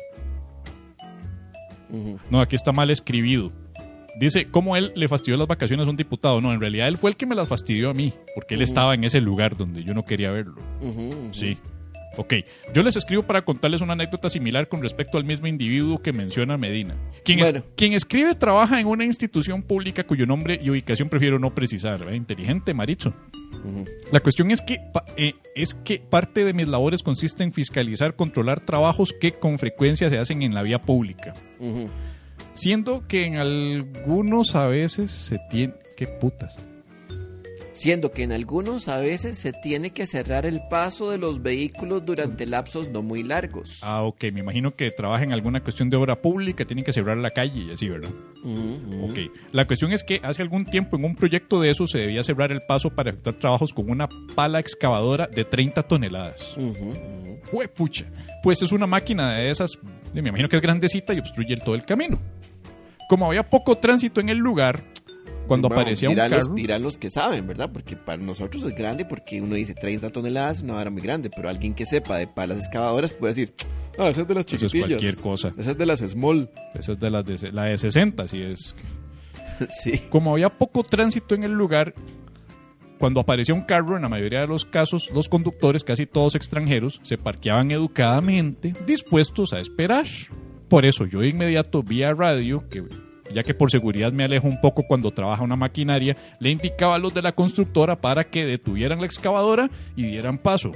No, 2.29 2.39
aquí 2.39 2.55
está 2.55 2.71
mal 2.71 2.89
escribido. 2.89 3.51
Dice 4.17 4.47
cómo 4.49 4.77
él 4.77 4.93
le 4.95 5.07
fastidió 5.07 5.37
las 5.37 5.47
vacaciones 5.47 5.87
a 5.87 5.89
un 5.89 5.97
diputado. 5.97 6.39
No, 6.39 6.53
en 6.53 6.59
realidad 6.61 6.87
él 6.87 6.97
fue 6.97 7.09
el 7.09 7.17
que 7.17 7.25
me 7.25 7.35
las 7.35 7.49
fastidió 7.49 7.89
a 7.89 7.93
mí, 7.93 8.13
porque 8.33 8.55
él 8.55 8.61
estaba 8.61 8.93
en 8.93 9.03
ese 9.03 9.19
lugar 9.19 9.57
donde 9.57 9.83
yo 9.83 9.93
no 9.93 10.03
quería 10.03 10.31
verlo. 10.31 10.61
Sí. 11.31 11.57
Ok, 12.17 12.33
yo 12.73 12.83
les 12.83 12.95
escribo 12.97 13.23
para 13.23 13.43
contarles 13.45 13.81
una 13.81 13.93
anécdota 13.93 14.29
similar 14.29 14.67
con 14.67 14.81
respecto 14.81 15.17
al 15.17 15.23
mismo 15.23 15.47
individuo 15.47 15.99
que 16.01 16.11
menciona 16.11 16.57
Medina. 16.57 16.95
Quien, 17.23 17.39
es- 17.39 17.47
quien 17.77 17.93
escribe 17.93 18.35
trabaja 18.35 18.79
en 18.79 18.87
una 18.87 19.05
institución 19.05 19.63
pública 19.63 20.03
cuyo 20.03 20.25
nombre 20.25 20.59
y 20.61 20.69
ubicación 20.69 21.07
prefiero 21.09 21.39
no 21.39 21.55
precisar. 21.55 22.13
Inteligente, 22.13 22.73
Maricho. 22.73 23.13
La 24.11 24.19
cuestión 24.21 24.49
es 24.51 24.61
que, 24.61 24.79
eh, 25.17 25.33
es 25.55 25.73
que 25.73 25.99
parte 25.99 26.43
de 26.43 26.53
mis 26.53 26.67
labores 26.67 27.03
consiste 27.03 27.43
en 27.43 27.53
fiscalizar, 27.53 28.15
controlar 28.15 28.59
trabajos 28.65 29.13
que 29.13 29.33
con 29.33 29.57
frecuencia 29.59 30.09
se 30.09 30.17
hacen 30.17 30.41
en 30.41 30.53
la 30.53 30.63
vía 30.63 30.81
pública. 30.81 31.33
Siendo 32.53 33.07
que 33.07 33.25
en 33.25 33.37
algunos 33.37 34.55
a 34.55 34.67
veces 34.67 35.11
se 35.11 35.39
tiene... 35.49 35.73
¿Qué 35.95 36.07
putas? 36.07 36.57
Siendo 37.81 38.11
que 38.11 38.21
en 38.21 38.31
algunos 38.31 38.87
a 38.87 38.97
veces 38.97 39.39
se 39.39 39.53
tiene 39.53 39.89
que 39.89 40.05
cerrar 40.05 40.45
el 40.45 40.61
paso 40.69 41.09
de 41.09 41.17
los 41.17 41.41
vehículos 41.41 42.05
durante 42.05 42.45
lapsos 42.45 42.89
no 42.89 43.01
muy 43.01 43.23
largos. 43.23 43.79
Ah, 43.81 44.03
ok, 44.03 44.25
me 44.31 44.41
imagino 44.41 44.69
que 44.75 44.91
trabaja 44.91 45.23
en 45.23 45.33
alguna 45.33 45.63
cuestión 45.63 45.89
de 45.89 45.97
obra 45.97 46.21
pública, 46.21 46.63
tienen 46.63 46.85
que 46.85 46.93
cerrar 46.93 47.17
la 47.17 47.31
calle 47.31 47.59
y 47.59 47.71
así, 47.71 47.89
¿verdad? 47.89 48.11
Ujú. 48.43 49.09
Ok, 49.09 49.17
la 49.51 49.65
cuestión 49.65 49.91
es 49.93 50.03
que 50.03 50.19
hace 50.21 50.43
algún 50.43 50.63
tiempo 50.65 50.95
en 50.95 51.05
un 51.05 51.15
proyecto 51.15 51.59
de 51.59 51.71
eso 51.71 51.87
se 51.87 51.97
debía 51.97 52.21
cerrar 52.21 52.51
el 52.51 52.61
paso 52.67 52.91
para 52.91 53.09
efectuar 53.09 53.37
trabajos 53.37 53.73
con 53.73 53.89
una 53.89 54.07
pala 54.35 54.59
excavadora 54.59 55.25
de 55.25 55.43
30 55.43 55.81
toneladas. 55.81 56.55
Ujú. 56.57 56.93
¡Huepucha! 57.51 58.05
Pues 58.43 58.61
es 58.61 58.71
una 58.71 58.85
máquina 58.85 59.37
de 59.37 59.49
esas, 59.49 59.79
me 60.13 60.19
imagino 60.19 60.49
que 60.49 60.57
es 60.57 60.61
grandecita 60.61 61.15
y 61.15 61.19
obstruye 61.19 61.55
todo 61.55 61.73
el 61.73 61.83
camino. 61.83 62.19
Como 63.09 63.25
había 63.25 63.49
poco 63.49 63.75
tránsito 63.75 64.21
en 64.21 64.29
el 64.29 64.37
lugar, 64.37 64.83
cuando 65.51 65.67
Bueno, 65.67 65.81
aparecía 65.81 66.09
un 66.09 66.15
carro... 66.15 66.37
Los, 66.37 66.55
dirán 66.55 66.81
los 66.81 66.97
que 66.97 67.09
saben, 67.09 67.45
¿verdad? 67.45 67.69
Porque 67.73 67.97
para 67.97 68.23
nosotros 68.23 68.63
es 68.63 68.73
grande 68.73 69.03
porque 69.03 69.41
uno 69.41 69.55
dice 69.55 69.73
30 69.73 70.09
toneladas, 70.09 70.59
es 70.59 70.63
una 70.63 70.75
vara 70.75 70.89
muy 70.89 71.01
grande, 71.01 71.29
pero 71.29 71.49
alguien 71.49 71.73
que 71.73 71.85
sepa 71.85 72.15
de 72.15 72.25
palas 72.25 72.59
excavadoras 72.59 73.11
puede 73.11 73.33
decir, 73.33 73.53
ah, 73.97 74.07
esa 74.07 74.21
es 74.21 74.27
de 74.29 74.33
las 74.33 74.45
Eso 74.45 74.55
es 74.55 74.71
chiquitillas. 74.71 75.01
cualquier 75.01 75.17
cosa. 75.17 75.53
Esa 75.57 75.71
es 75.71 75.77
de 75.77 75.85
las 75.85 75.99
small. 75.99 76.49
Esa 76.73 76.93
es 76.93 76.99
de 77.01 77.09
las 77.09 77.25
de, 77.25 77.51
la 77.51 77.65
de 77.65 77.77
60, 77.77 78.29
si 78.29 78.41
es. 78.41 78.73
sí. 79.83 80.01
Como 80.09 80.31
había 80.31 80.57
poco 80.57 80.83
tránsito 80.85 81.35
en 81.35 81.43
el 81.43 81.51
lugar, 81.51 81.95
cuando 82.97 83.19
aparecía 83.19 83.53
un 83.53 83.63
carro, 83.63 83.97
en 83.97 84.03
la 84.03 84.09
mayoría 84.09 84.39
de 84.39 84.47
los 84.47 84.63
casos, 84.63 85.11
los 85.13 85.27
conductores, 85.27 85.83
casi 85.83 86.05
todos 86.05 86.35
extranjeros, 86.35 87.01
se 87.03 87.17
parqueaban 87.17 87.71
educadamente, 87.71 88.71
dispuestos 88.87 89.51
a 89.51 89.59
esperar. 89.59 90.05
Por 90.69 90.85
eso 90.85 91.05
yo 91.05 91.19
de 91.19 91.27
inmediato 91.27 91.83
vía 91.83 92.13
radio, 92.13 92.63
que 92.69 92.85
ya 93.31 93.43
que 93.43 93.53
por 93.53 93.71
seguridad 93.71 94.11
me 94.11 94.23
alejo 94.23 94.47
un 94.47 94.61
poco 94.61 94.83
cuando 94.83 95.11
trabaja 95.11 95.43
una 95.43 95.55
maquinaria, 95.55 96.15
le 96.39 96.51
indicaba 96.51 96.95
a 96.95 96.99
los 96.99 97.13
de 97.13 97.21
la 97.21 97.31
constructora 97.33 97.99
para 97.99 98.25
que 98.25 98.45
detuvieran 98.45 98.99
la 98.99 99.05
excavadora 99.05 99.69
y 99.95 100.03
dieran 100.03 100.37
paso. 100.37 100.71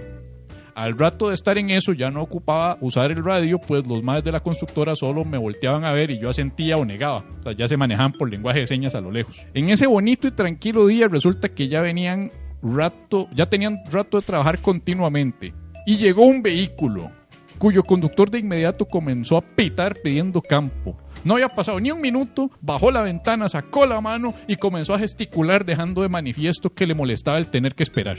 Al 0.76 0.99
rato 0.99 1.30
de 1.30 1.36
estar 1.36 1.58
en 1.58 1.70
eso 1.70 1.93
ya 1.93 2.10
no 2.10 2.22
ocupaba 2.22 2.78
usar 2.82 3.10
el 3.10 3.24
radio, 3.24 3.60
pues 3.60 3.88
los 3.88 4.03
más 4.03 4.22
de 4.26 4.34
la 4.34 4.41
constructora 4.41 4.93
solo 4.93 5.24
me 5.24 5.38
volteaban 5.38 5.86
a 5.86 5.93
ver 5.93 6.12
y 6.12 6.20
yo 6.20 6.30
asentía 6.30 6.76
o 6.76 6.84
negaba. 6.84 7.24
O 7.39 7.43
sea, 7.43 7.53
ya 7.53 7.66
se 7.66 7.78
manejaban 7.78 8.12
por 8.12 8.30
lenguaje 8.30 8.60
de 8.60 8.68
señas 8.68 8.93
a 8.93 8.99
lo 8.99 9.10
lejos. 9.10 9.38
En 9.53 9.70
ese 9.70 9.88
bonito 9.88 10.28
y 10.28 10.32
tranquilo 10.32 10.86
día 10.86 11.08
resulta 11.08 11.47
que 11.47 11.70
ya 11.70 11.80
venían 11.80 12.30
rato, 12.62 13.30
ya 13.34 13.45
tenían 13.45 13.78
rato 13.89 14.20
de 14.20 14.26
trabajar 14.26 14.60
continuamente. 14.60 15.53
Y 15.86 15.95
llegó 15.95 16.24
un 16.24 16.41
vehículo, 16.41 17.10
cuyo 17.58 17.84
conductor 17.84 18.30
de 18.30 18.39
inmediato 18.39 18.86
comenzó 18.86 19.38
a 19.38 19.41
pitar 19.41 19.95
pidiendo 20.03 20.41
campo. 20.41 20.97
No 21.24 21.36
había 21.36 21.49
pasado 21.49 21.80
ni 21.80 21.91
un 21.91 22.01
minuto, 22.01 22.51
bajó 22.62 22.91
la 22.91 23.01
ventana, 23.01 23.49
sacó 23.49 23.86
la 23.86 23.99
mano 24.01 24.34
y 24.47 24.58
comenzó 24.58 24.93
a 24.93 24.99
gesticular 24.99 25.66
dejando 25.66 26.01
de 26.01 26.10
manifiesto 26.10 26.70
que 26.70 26.86
le 26.86 26.93
molestaba 26.93 27.38
el 27.38 27.47
tener 27.47 27.74
que 27.74 27.84
esperar. 27.84 28.18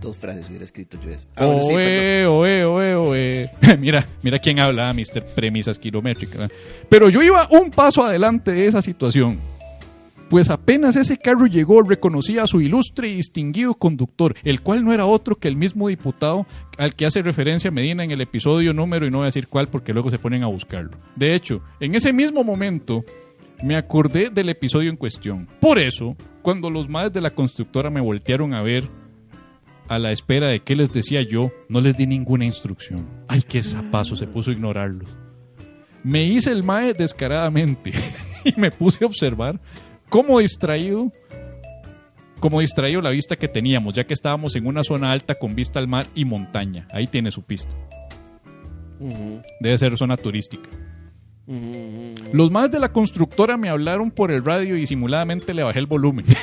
Dos 0.00 0.16
frases 0.16 0.48
hubiera 0.48 0.64
escrito 0.64 0.98
yo 1.04 1.10
eso. 1.10 1.26
Ah, 1.36 1.44
bueno, 1.44 1.62
sí, 1.62 1.74
Oe, 1.74 1.84
perdón. 1.84 2.36
oe, 2.36 2.64
oe, 2.64 2.94
oe. 2.94 3.50
mira, 3.78 4.06
mira 4.22 4.38
quién 4.38 4.58
habla, 4.58 4.92
Mr. 4.94 5.22
Premisas 5.34 5.78
Kilométricas. 5.78 6.50
Pero 6.88 7.10
yo 7.10 7.22
iba 7.22 7.46
un 7.50 7.70
paso 7.70 8.04
adelante 8.04 8.52
de 8.52 8.66
esa 8.66 8.80
situación. 8.80 9.38
Pues 10.30 10.48
apenas 10.48 10.94
ese 10.94 11.16
carro 11.16 11.46
llegó, 11.46 11.82
reconocía 11.82 12.44
a 12.44 12.46
su 12.46 12.60
ilustre 12.60 13.08
y 13.08 13.16
distinguido 13.16 13.74
conductor, 13.74 14.36
el 14.44 14.60
cual 14.60 14.84
no 14.84 14.92
era 14.92 15.04
otro 15.04 15.34
que 15.34 15.48
el 15.48 15.56
mismo 15.56 15.88
diputado 15.88 16.46
al 16.78 16.94
que 16.94 17.04
hace 17.04 17.20
referencia 17.20 17.72
Medina 17.72 18.04
en 18.04 18.12
el 18.12 18.20
episodio 18.20 18.72
número, 18.72 19.08
y 19.08 19.10
no 19.10 19.18
voy 19.18 19.24
a 19.24 19.26
decir 19.26 19.48
cuál 19.48 19.66
porque 19.66 19.92
luego 19.92 20.08
se 20.08 20.18
ponen 20.18 20.44
a 20.44 20.46
buscarlo. 20.46 20.92
De 21.16 21.34
hecho, 21.34 21.62
en 21.80 21.96
ese 21.96 22.12
mismo 22.12 22.44
momento 22.44 23.04
me 23.64 23.74
acordé 23.74 24.30
del 24.30 24.50
episodio 24.50 24.88
en 24.88 24.96
cuestión. 24.96 25.48
Por 25.60 25.80
eso, 25.80 26.14
cuando 26.42 26.70
los 26.70 26.88
madres 26.88 27.12
de 27.12 27.22
la 27.22 27.34
constructora 27.34 27.90
me 27.90 28.00
voltearon 28.00 28.54
a 28.54 28.62
ver 28.62 28.88
a 29.88 29.98
la 29.98 30.12
espera 30.12 30.48
de 30.48 30.60
qué 30.60 30.76
les 30.76 30.92
decía 30.92 31.22
yo, 31.22 31.50
no 31.68 31.80
les 31.80 31.96
di 31.96 32.06
ninguna 32.06 32.44
instrucción. 32.44 33.04
Ay, 33.26 33.42
qué 33.42 33.64
zapazo 33.64 34.14
se 34.14 34.28
puso 34.28 34.50
a 34.50 34.54
ignorarlos. 34.54 35.10
Me 36.04 36.22
hice 36.22 36.52
el 36.52 36.62
mae 36.62 36.92
descaradamente 36.92 37.90
y 38.44 38.58
me 38.60 38.70
puse 38.70 39.04
a 39.04 39.08
observar 39.08 39.60
cómo 40.10 40.40
distraído, 40.40 41.10
como 42.40 42.60
distraído 42.60 43.00
la 43.00 43.10
vista 43.10 43.36
que 43.36 43.48
teníamos, 43.48 43.94
ya 43.94 44.04
que 44.04 44.12
estábamos 44.12 44.54
en 44.56 44.66
una 44.66 44.82
zona 44.82 45.12
alta 45.12 45.36
con 45.36 45.54
vista 45.54 45.78
al 45.78 45.88
mar 45.88 46.06
y 46.14 46.26
montaña. 46.26 46.86
Ahí 46.92 47.06
tiene 47.06 47.30
su 47.30 47.42
pista. 47.42 47.74
Debe 49.60 49.78
ser 49.78 49.96
zona 49.96 50.18
turística. 50.18 50.68
Los 52.32 52.50
más 52.50 52.70
de 52.70 52.78
la 52.78 52.92
constructora 52.92 53.56
me 53.56 53.70
hablaron 53.70 54.10
por 54.10 54.30
el 54.30 54.44
radio 54.44 54.76
y 54.76 54.86
simuladamente 54.86 55.54
le 55.54 55.62
bajé 55.62 55.78
el 55.78 55.86
volumen. 55.86 56.26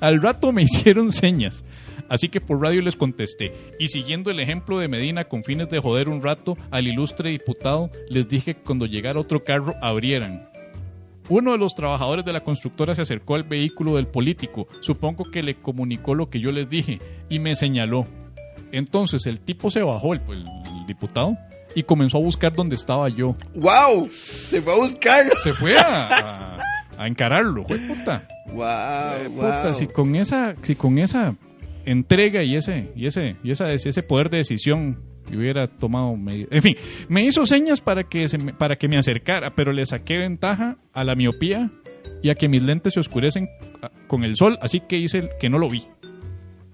Al 0.00 0.20
rato 0.20 0.50
me 0.52 0.62
hicieron 0.62 1.12
señas, 1.12 1.64
así 2.08 2.28
que 2.28 2.40
por 2.40 2.60
radio 2.60 2.82
les 2.82 2.96
contesté. 2.96 3.52
Y 3.78 3.88
siguiendo 3.88 4.30
el 4.30 4.40
ejemplo 4.40 4.78
de 4.78 4.88
Medina 4.88 5.24
con 5.24 5.44
fines 5.44 5.70
de 5.70 5.78
joder 5.78 6.08
un 6.08 6.22
rato 6.22 6.56
al 6.70 6.88
ilustre 6.88 7.30
diputado, 7.30 7.90
les 8.10 8.28
dije 8.28 8.54
que 8.54 8.62
cuando 8.62 8.86
llegara 8.86 9.20
otro 9.20 9.44
carro 9.44 9.74
abrieran. 9.80 10.48
Uno 11.28 11.52
de 11.52 11.58
los 11.58 11.74
trabajadores 11.74 12.24
de 12.24 12.32
la 12.32 12.44
constructora 12.44 12.94
se 12.94 13.02
acercó 13.02 13.34
al 13.34 13.44
vehículo 13.44 13.96
del 13.96 14.06
político, 14.06 14.68
supongo 14.80 15.30
que 15.30 15.42
le 15.42 15.54
comunicó 15.56 16.14
lo 16.14 16.28
que 16.28 16.38
yo 16.40 16.52
les 16.52 16.68
dije, 16.68 16.98
y 17.30 17.38
me 17.38 17.54
señaló. 17.54 18.04
Entonces 18.72 19.26
el 19.26 19.40
tipo 19.40 19.70
se 19.70 19.82
bajó, 19.82 20.14
el, 20.14 20.20
el 20.28 20.86
diputado, 20.86 21.36
y 21.74 21.82
comenzó 21.84 22.18
a 22.18 22.20
buscar 22.20 22.52
dónde 22.52 22.74
estaba 22.74 23.08
yo. 23.08 23.36
¡Wow! 23.54 24.10
Se 24.12 24.60
fue 24.60 24.72
a 24.74 24.76
buscarlo. 24.76 25.32
Se 25.42 25.52
fue 25.54 25.78
a, 25.78 26.08
a, 26.08 26.58
a 26.98 27.06
encararlo, 27.06 27.64
fue 27.64 27.78
puta. 27.78 28.26
¡Wow! 28.48 28.66
Eh, 29.24 29.30
puta, 29.34 29.74
si 29.74 29.86
con 29.86 30.14
esa, 30.16 30.54
si 30.62 30.74
con 30.76 30.98
esa 30.98 31.34
entrega 31.84 32.42
y 32.42 32.56
ese, 32.56 32.90
y 32.94 33.06
ese, 33.06 33.36
y 33.42 33.50
esa, 33.50 33.72
ese 33.72 34.02
poder 34.02 34.30
de 34.30 34.38
decisión 34.38 34.98
hubiera 35.32 35.66
tomado 35.68 36.16
medidas. 36.16 36.48
En 36.52 36.62
fin, 36.62 36.76
me 37.08 37.24
hizo 37.24 37.46
señas 37.46 37.80
para 37.80 38.04
que, 38.04 38.26
me, 38.42 38.52
para 38.52 38.76
que 38.76 38.88
me 38.88 38.96
acercara, 38.96 39.54
pero 39.54 39.72
le 39.72 39.86
saqué 39.86 40.18
ventaja 40.18 40.76
a 40.92 41.04
la 41.04 41.14
miopía 41.14 41.70
y 42.22 42.30
a 42.30 42.34
que 42.34 42.48
mis 42.48 42.62
lentes 42.62 42.94
se 42.94 43.00
oscurecen 43.00 43.48
ah, 43.82 43.90
con 44.06 44.24
el 44.24 44.36
sol, 44.36 44.58
así 44.60 44.80
que 44.80 44.96
hice 44.96 45.30
que 45.40 45.48
no 45.48 45.58
lo 45.58 45.68
vi. 45.68 45.84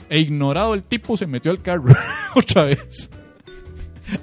E 0.09 0.19
ignorado 0.19 0.75
el 0.75 0.83
tipo 0.83 1.17
se 1.17 1.27
metió 1.27 1.53
al 1.53 1.63
carro 1.63 1.95
otra 2.35 2.65
vez. 2.65 3.11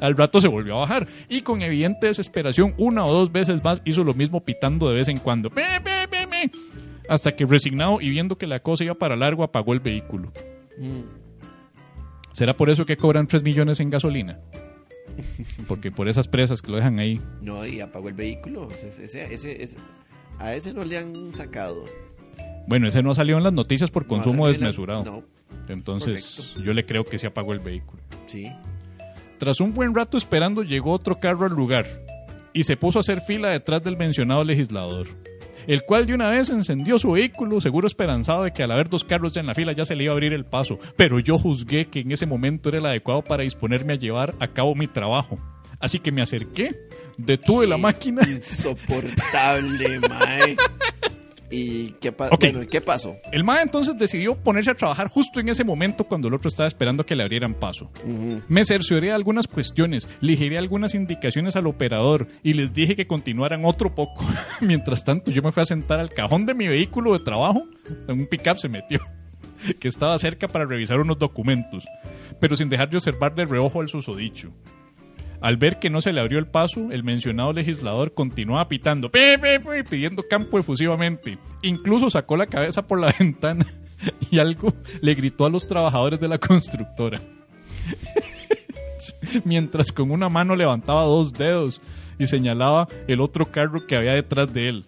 Al 0.02 0.18
rato 0.18 0.42
se 0.42 0.50
volvió 0.50 0.76
a 0.76 0.80
bajar 0.80 1.08
y 1.30 1.42
con 1.42 1.62
evidente 1.62 2.08
desesperación 2.08 2.74
una 2.78 3.06
o 3.06 3.14
dos 3.14 3.32
veces 3.32 3.64
más 3.64 3.82
hizo 3.86 4.04
lo 4.04 4.14
mismo 4.14 4.44
pitando 4.44 4.90
de 4.90 4.96
vez 4.96 5.08
en 5.08 5.18
cuando. 5.18 5.50
Hasta 7.08 7.36
que 7.38 7.46
resignado 7.46 8.02
y 8.02 8.10
viendo 8.10 8.38
que 8.38 8.48
la 8.48 8.60
cosa 8.60 8.84
iba 8.84 8.96
para 8.96 9.16
largo 9.16 9.44
apagó 9.44 9.72
el 9.72 9.80
vehículo. 9.80 10.34
¿Será 12.32 12.56
por 12.56 12.70
eso 12.70 12.86
que 12.86 12.98
cobran 12.98 13.28
3 13.28 13.42
millones 13.44 13.80
en 13.80 13.90
gasolina? 13.90 14.40
Porque 15.68 15.92
por 15.92 16.08
esas 16.08 16.28
presas 16.28 16.62
que 16.62 16.70
lo 16.72 16.78
dejan 16.78 17.00
ahí. 17.00 17.20
No, 17.42 17.66
y 17.66 17.82
apagó 17.82 18.10
el 18.10 18.14
vehículo. 18.14 18.68
Ese, 18.70 19.34
ese, 19.34 19.64
ese- 19.64 19.78
a 20.38 20.54
ese 20.54 20.74
no 20.74 20.84
le 20.84 20.98
han 21.00 21.34
sacado. 21.34 21.84
Bueno, 22.68 22.88
ese 22.88 23.02
no 23.02 23.14
salió 23.16 23.38
en 23.38 23.44
las 23.44 23.54
noticias 23.54 23.90
por 23.90 24.06
consumo 24.06 24.46
la- 24.46 24.52
desmesurado. 24.54 25.04
No, 25.04 25.24
Entonces, 25.70 26.36
correcto. 26.38 26.62
yo 26.64 26.74
le 26.74 26.86
creo 26.86 27.04
que 27.04 27.18
se 27.18 27.28
apagó 27.28 27.54
el 27.54 27.60
vehículo. 27.60 28.02
sí. 28.28 28.52
Tras 29.40 29.62
un 29.62 29.72
buen 29.76 29.94
rato 29.94 30.18
esperando, 30.18 30.64
llegó 30.64 30.92
otro 30.92 31.20
carro 31.20 31.46
al 31.46 31.52
lugar 31.54 31.86
y 32.54 32.64
se 32.64 32.76
puso 32.76 32.98
a 32.98 33.02
hacer 33.02 33.22
fila 33.22 33.50
detrás 33.52 33.84
del 33.84 33.96
mencionado 33.96 34.44
legislador, 34.44 35.06
el 35.68 35.84
cual 35.84 36.08
de 36.08 36.14
una 36.14 36.30
vez 36.30 36.50
encendió 36.50 36.98
su 36.98 37.12
vehículo, 37.12 37.62
seguro 37.62 37.88
esperanzado 37.88 38.44
de 38.44 38.52
que 38.52 38.64
al 38.64 38.72
haber 38.72 38.90
dos 38.90 39.04
carros 39.04 39.38
en 39.38 39.46
la 39.46 39.54
fila 39.54 39.74
ya 39.74 39.86
se 39.86 39.96
le 39.96 40.06
iba 40.06 40.14
a 40.14 40.16
abrir 40.16 40.34
el 40.34 40.46
paso, 40.46 40.80
pero 40.96 41.20
yo 41.20 41.38
juzgué 41.38 41.86
que 41.86 42.00
en 42.00 42.12
ese 42.12 42.26
momento 42.26 42.70
era 42.70 42.80
el 42.80 42.86
adecuado 42.86 43.24
para 43.24 43.44
disponerme 43.44 43.94
a 43.94 43.98
llevar 43.98 44.34
a 44.40 44.48
cabo 44.48 44.74
mi 44.74 44.88
trabajo. 44.88 45.38
Así 45.80 46.00
que 46.00 46.12
me 46.12 46.22
acerqué, 46.22 46.72
detuve 47.18 47.68
la 47.68 47.78
máquina 47.78 48.28
Insoportable, 48.28 50.00
mae. 50.10 50.56
¿Y 51.50 51.92
qué, 52.02 52.12
pa- 52.12 52.28
Ok. 52.28 52.42
bueno, 52.42 52.64
¿y 52.64 52.68
qué 52.68 52.82
pasó? 52.82 53.16
El 53.32 53.46
MAE 53.46 53.62
entonces 53.64 53.98
decidió 53.98 54.36
ponerse 54.36 54.72
a 54.72 54.76
trabajar 54.76 55.08
justo 55.08 55.40
en 55.40 55.48
ese 55.48 55.64
momento 55.64 56.04
cuando 56.04 56.28
el 56.28 56.34
otro 56.34 56.50
estaba 56.50 56.68
esperando 56.68 57.06
que 57.06 57.16
le 57.16 57.24
abrieran 57.24 57.54
paso. 57.54 57.90
Me 58.50 58.66
cercioré 58.66 59.14
algunas 59.14 59.48
cuestiones, 59.48 60.10
le 60.20 60.36
giré 60.36 60.58
algunas 60.58 60.94
indicaciones 60.94 61.56
al 61.56 61.68
operador 61.68 62.28
y 62.44 62.52
les 62.54 62.74
dije 62.74 62.96
que 62.98 63.08
continuaran 63.08 63.64
otro 63.64 63.96
poco. 63.96 64.26
Mientras 64.62 65.06
tanto, 65.06 65.32
yo 65.32 65.42
me 65.42 65.52
fui 65.54 65.62
a 65.62 65.66
sentar 65.66 66.00
al 66.02 66.10
cajón 66.10 66.46
de 66.46 66.54
mi 66.54 66.68
vehículo 66.68 67.14
de 67.18 67.24
trabajo, 67.24 67.64
en 68.10 68.20
un 68.20 68.28
pickup 68.28 68.58
se 68.58 68.68
metió, 68.68 69.00
que 69.80 69.88
estaba 69.88 70.18
cerca 70.18 70.50
para 70.50 70.66
revisar 70.66 71.00
unos 71.00 71.18
documentos, 71.18 71.86
pero 72.42 72.58
sin 72.58 72.68
dejar 72.68 72.90
de 72.90 72.98
observar 72.98 73.34
de 73.36 73.46
reojo 73.46 73.80
al 73.80 73.88
susodicho. 73.88 74.52
Al 75.40 75.58
ver 75.58 75.78
que 75.80 75.90
no 75.90 76.02
se 76.02 76.14
le 76.14 76.20
abrió 76.20 76.40
el 76.40 76.48
paso, 76.48 76.92
el 76.92 77.04
mencionado 77.04 77.54
legislador 77.54 78.14
continuaba 78.14 78.68
pitando, 78.68 79.12
"Pi, 79.12 79.38
pi, 79.42 79.60
pi", 79.60 79.84
pidiendo 79.90 80.24
campo 80.28 80.58
efusivamente. 80.58 81.38
Incluso 81.62 82.10
sacó 82.10 82.38
la 82.38 82.48
cabeza 82.48 82.88
por 82.88 83.00
la 83.00 83.14
ventana 83.20 83.66
y 84.32 84.40
algo 84.40 84.74
le 85.02 85.14
gritó 85.16 85.46
a 85.46 85.50
los 85.50 85.68
trabajadores 85.68 86.20
de 86.20 86.28
la 86.28 86.40
constructora. 86.40 87.22
Mientras 89.44 89.92
con 89.92 90.12
una 90.12 90.30
mano 90.30 90.56
levantaba 90.56 91.04
dos 91.04 91.34
dedos 91.34 91.82
y 92.18 92.28
señalaba 92.28 92.88
el 93.08 93.22
otro 93.22 93.46
carro 93.46 93.86
que 93.86 93.96
había 93.96 94.14
detrás 94.14 94.52
de 94.54 94.70
él. 94.70 94.86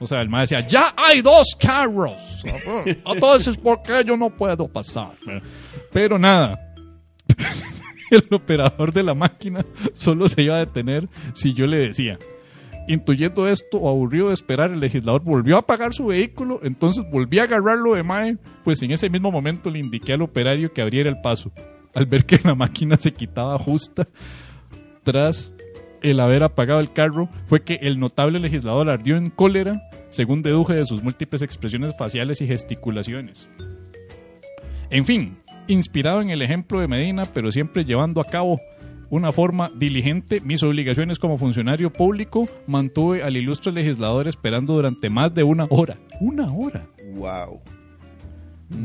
O 0.00 0.06
sea, 0.06 0.20
el 0.22 0.28
maestro 0.28 0.58
decía, 0.58 0.68
ya 0.68 0.94
hay 0.96 1.20
dos 1.20 1.56
carros. 1.58 2.14
Entonces, 3.06 3.56
¿por 3.56 3.82
qué 3.82 4.02
yo 4.04 4.16
no 4.16 4.30
puedo 4.30 4.66
pasar? 4.66 5.12
Pero 5.92 6.18
nada, 6.18 6.74
el 8.30 8.34
operador 8.34 8.92
de 8.92 9.02
la 9.02 9.14
máquina 9.14 9.64
solo 9.94 10.28
se 10.28 10.42
iba 10.42 10.56
a 10.56 10.60
detener 10.60 11.08
si 11.32 11.54
yo 11.54 11.66
le 11.66 11.78
decía. 11.78 12.18
Intuyendo 12.88 13.48
esto, 13.48 13.88
aburrido 13.88 14.28
de 14.28 14.34
esperar, 14.34 14.72
el 14.72 14.80
legislador 14.80 15.22
volvió 15.22 15.56
a 15.56 15.60
apagar 15.60 15.94
su 15.94 16.06
vehículo, 16.06 16.60
entonces 16.62 17.04
volví 17.10 17.38
a 17.38 17.44
agarrarlo 17.44 17.94
de 17.94 18.02
Mae, 18.02 18.38
pues 18.64 18.82
en 18.82 18.90
ese 18.90 19.08
mismo 19.08 19.30
momento 19.30 19.70
le 19.70 19.78
indiqué 19.78 20.12
al 20.12 20.22
operario 20.22 20.72
que 20.72 20.82
abriera 20.82 21.08
el 21.08 21.20
paso. 21.20 21.52
Al 21.94 22.06
ver 22.06 22.26
que 22.26 22.40
la 22.42 22.54
máquina 22.54 22.96
se 22.98 23.12
quitaba 23.12 23.56
justa 23.58 24.08
tras 25.04 25.54
el 26.02 26.18
haber 26.18 26.42
apagado 26.42 26.80
el 26.80 26.92
carro, 26.92 27.28
fue 27.46 27.62
que 27.62 27.78
el 27.82 28.00
notable 28.00 28.40
legislador 28.40 28.90
ardió 28.90 29.16
en 29.16 29.30
cólera, 29.30 29.80
según 30.10 30.42
deduje 30.42 30.74
de 30.74 30.84
sus 30.84 31.02
múltiples 31.02 31.42
expresiones 31.42 31.94
faciales 31.96 32.40
y 32.40 32.48
gesticulaciones. 32.48 33.46
En 34.90 35.04
fin, 35.04 35.38
inspirado 35.66 36.20
en 36.20 36.30
el 36.30 36.42
ejemplo 36.42 36.80
de 36.80 36.88
Medina, 36.88 37.24
pero 37.32 37.50
siempre 37.50 37.84
llevando 37.84 38.20
a 38.20 38.24
cabo 38.24 38.58
una 39.10 39.30
forma 39.30 39.70
diligente 39.74 40.40
mis 40.40 40.62
obligaciones 40.62 41.18
como 41.18 41.36
funcionario 41.36 41.92
público, 41.92 42.48
mantuve 42.66 43.22
al 43.22 43.36
ilustre 43.36 43.72
legislador 43.72 44.26
esperando 44.26 44.74
durante 44.74 45.10
más 45.10 45.34
de 45.34 45.42
una 45.42 45.66
hora. 45.68 45.96
Una 46.20 46.50
hora. 46.50 46.86
Wow. 47.14 47.60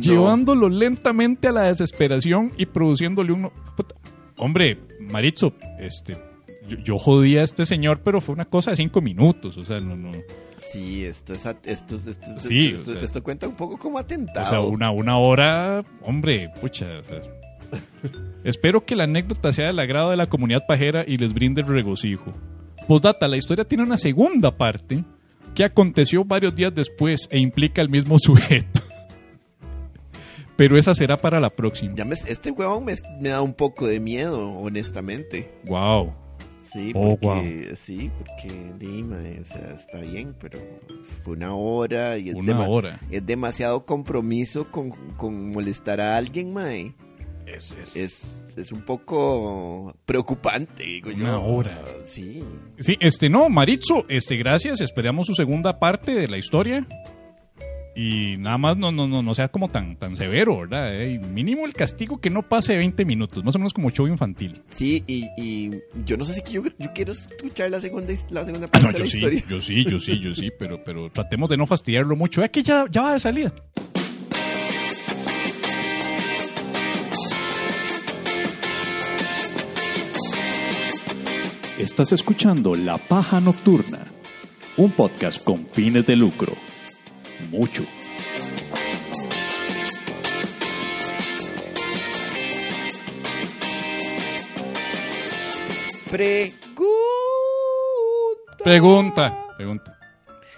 Llevándolo 0.01 0.67
lentamente 0.67 1.47
a 1.47 1.53
la 1.53 1.63
desesperación 1.63 2.51
y 2.57 2.65
produciéndole 2.65 3.32
un... 3.32 3.49
Puta, 3.75 3.95
Hombre, 4.38 4.80
Maritzo, 4.99 5.53
este, 5.80 6.17
yo, 6.67 6.78
yo 6.84 6.97
jodí 6.97 7.38
a 7.38 7.43
este 7.43 7.65
señor, 7.65 8.01
pero 8.03 8.21
fue 8.21 8.34
una 8.34 8.45
cosa 8.45 8.71
de 8.71 8.78
cinco 8.78 9.01
minutos. 9.01 9.57
O 9.57 9.65
sea, 9.65 9.80
no, 9.80 9.95
no. 9.95 10.11
Sí, 10.58 11.05
esto 11.05 11.34
es 11.34 11.45
esto, 11.45 11.95
esto, 12.08 12.39
Sí, 12.39 12.70
esto, 12.74 12.91
o 12.91 12.93
sea- 12.95 13.03
esto 13.03 13.24
cuenta 13.24 13.47
un 13.47 13.55
poco 13.55 13.78
como 13.78 13.97
atentado. 13.99 14.45
O 14.45 14.49
sea, 14.49 14.60
una, 14.62 14.91
una 14.91 15.18
hora, 15.18 15.86
hombre, 16.01 16.49
pucha. 16.60 16.88
o 16.99 17.03
sea. 17.03 17.22
Espero 18.43 18.86
que 18.86 18.95
la 18.95 19.03
anécdota 19.03 19.51
sea 19.53 19.68
del 19.68 19.80
agrado 19.80 20.10
de 20.10 20.18
la 20.18 20.28
comunidad 20.28 20.66
pajera 20.68 21.03
y 21.08 21.18
les 21.18 21.34
brinde 21.34 21.62
regocijo. 21.64 22.34
Postdata, 22.88 23.28
la 23.28 23.38
historia 23.38 23.66
tiene 23.66 23.84
una 23.84 23.97
segunda 23.97 24.55
parte 24.58 25.03
que 25.53 25.64
aconteció 25.64 26.24
varios 26.24 26.55
días 26.55 26.74
después 26.74 27.28
e 27.32 27.39
implica 27.39 27.82
el 27.82 27.89
mismo 27.89 28.18
sujeto. 28.20 28.82
Pero 30.55 30.78
esa 30.78 30.95
será 30.95 31.18
para 31.18 31.39
la 31.39 31.49
próxima. 31.51 31.93
Ya 31.95 32.05
me- 32.05 32.16
este 32.28 32.49
huevón 32.51 32.86
me, 32.86 32.95
me 33.22 33.30
da 33.30 33.41
un 33.41 33.53
poco 33.53 33.86
de 33.86 33.99
miedo, 33.99 34.49
honestamente. 34.53 35.51
Wow. 35.66 36.14
Sí, 36.72 36.91
Oh, 36.95 37.18
porque, 37.18 37.76
sí, 37.78 38.11
porque 38.18 38.72
Dima, 38.78 39.18
o 39.41 39.45
sea, 39.45 39.74
está 39.76 39.99
bien, 39.99 40.36
pero 40.39 40.59
fue 41.24 41.34
una 41.34 41.53
hora 41.55 42.18
y 42.18 42.30
es, 42.30 42.36
Una 42.36 42.53
dema- 42.53 42.68
hora. 42.68 42.99
es 43.09 43.26
demasiado 43.26 43.86
compromiso 43.86 44.70
con, 44.72 44.91
con 45.15 45.51
molestar 45.51 46.01
a 46.01 46.18
alguien, 46.18 46.53
mae. 46.53 46.93
Es, 47.45 47.78
es- 47.82 47.95
es, 47.95 48.43
es 48.57 48.72
un 48.74 48.82
poco 48.82 49.95
preocupante, 50.05 50.84
digo 50.84 51.11
yo. 51.11 51.24
Una 51.24 51.39
hora. 51.39 51.82
Sí. 52.03 52.43
Sí, 52.80 52.97
este 52.99 53.30
no, 53.30 53.47
Maritzo, 53.49 54.05
este, 54.09 54.36
gracias. 54.36 54.82
Esperamos 54.82 55.28
su 55.28 55.34
segunda 55.36 55.80
parte 55.80 56.13
de 56.13 56.28
la 56.28 56.38
historia. 56.38 56.86
Y 58.00 58.38
nada 58.38 58.60
más 58.60 58.78
no, 58.78 58.91
no, 58.91 59.08
no, 59.08 59.24
no 59.24 59.34
sea 59.34 59.48
como 59.48 59.70
tan, 59.70 59.95
tan 59.95 60.16
severo, 60.16 60.60
¿verdad? 60.60 61.02
Eh, 61.02 61.18
mínimo 61.18 61.66
el 61.66 61.74
castigo 61.74 62.22
que 62.22 62.30
no 62.30 62.43
pase 62.48 62.74
de 62.74 62.78
20 62.78 63.04
minutos, 63.06 63.43
más 63.43 63.56
o 63.56 63.58
menos 63.58 63.74
como 63.74 63.89
show 63.89 64.06
infantil. 64.06 64.62
Sí, 64.68 65.04
y, 65.08 65.26
y 65.36 65.72
yo 66.06 66.16
no 66.16 66.24
sé 66.24 66.36
si 66.36 66.41
yo, 66.54 66.62
yo 66.78 66.93
quiero 66.93 67.12
escuchar 67.14 67.72
la 67.72 67.80
segunda, 67.80 68.14
la 68.30 68.45
segunda 68.45 68.68
Ah, 68.68 68.72
parte 68.72 68.88
no, 68.88 68.93
de 68.93 68.98
yo 69.00 69.04
la 69.06 69.10
sí, 69.10 69.18
historia. 69.18 69.43
yo 69.50 69.60
sí, 69.60 69.84
yo 69.84 70.00
sí, 70.00 70.20
yo 70.20 70.36
sí, 70.36 70.52
pero, 70.60 70.84
pero 70.84 71.10
tratemos 71.10 71.50
de 71.50 71.58
no 71.58 71.66
fastidiarlo 71.66 72.16
mucho. 72.16 72.43
Es 72.43 72.52
que 72.52 72.62
ya, 72.62 72.86
ya 72.91 73.02
va 73.02 73.14
de 73.14 73.20
salida. 73.20 73.52
Estás 81.78 82.12
escuchando 82.12 82.74
La 82.76 82.98
Paja 82.98 83.39
Nocturna, 83.39 84.08
un 84.78 84.91
podcast 84.91 85.43
con 85.43 85.68
fines 85.68 86.06
de 86.08 86.16
lucro. 86.16 86.54
Mucho. 87.52 87.86
Pregunta. 96.10 96.68
Pregunta, 98.64 99.48
pregunta. 99.56 100.00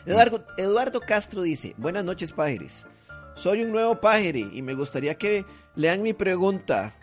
Eduardo, 0.05 0.45
Eduardo 0.57 1.01
Castro 1.01 1.41
dice, 1.41 1.75
buenas 1.77 2.03
noches 2.03 2.31
pájares. 2.31 2.87
Soy 3.35 3.63
un 3.63 3.71
nuevo 3.71 3.99
pájare 3.99 4.39
y 4.39 4.61
me 4.61 4.73
gustaría 4.73 5.15
que 5.15 5.45
lean 5.75 6.01
mi 6.01 6.13
pregunta. 6.13 6.95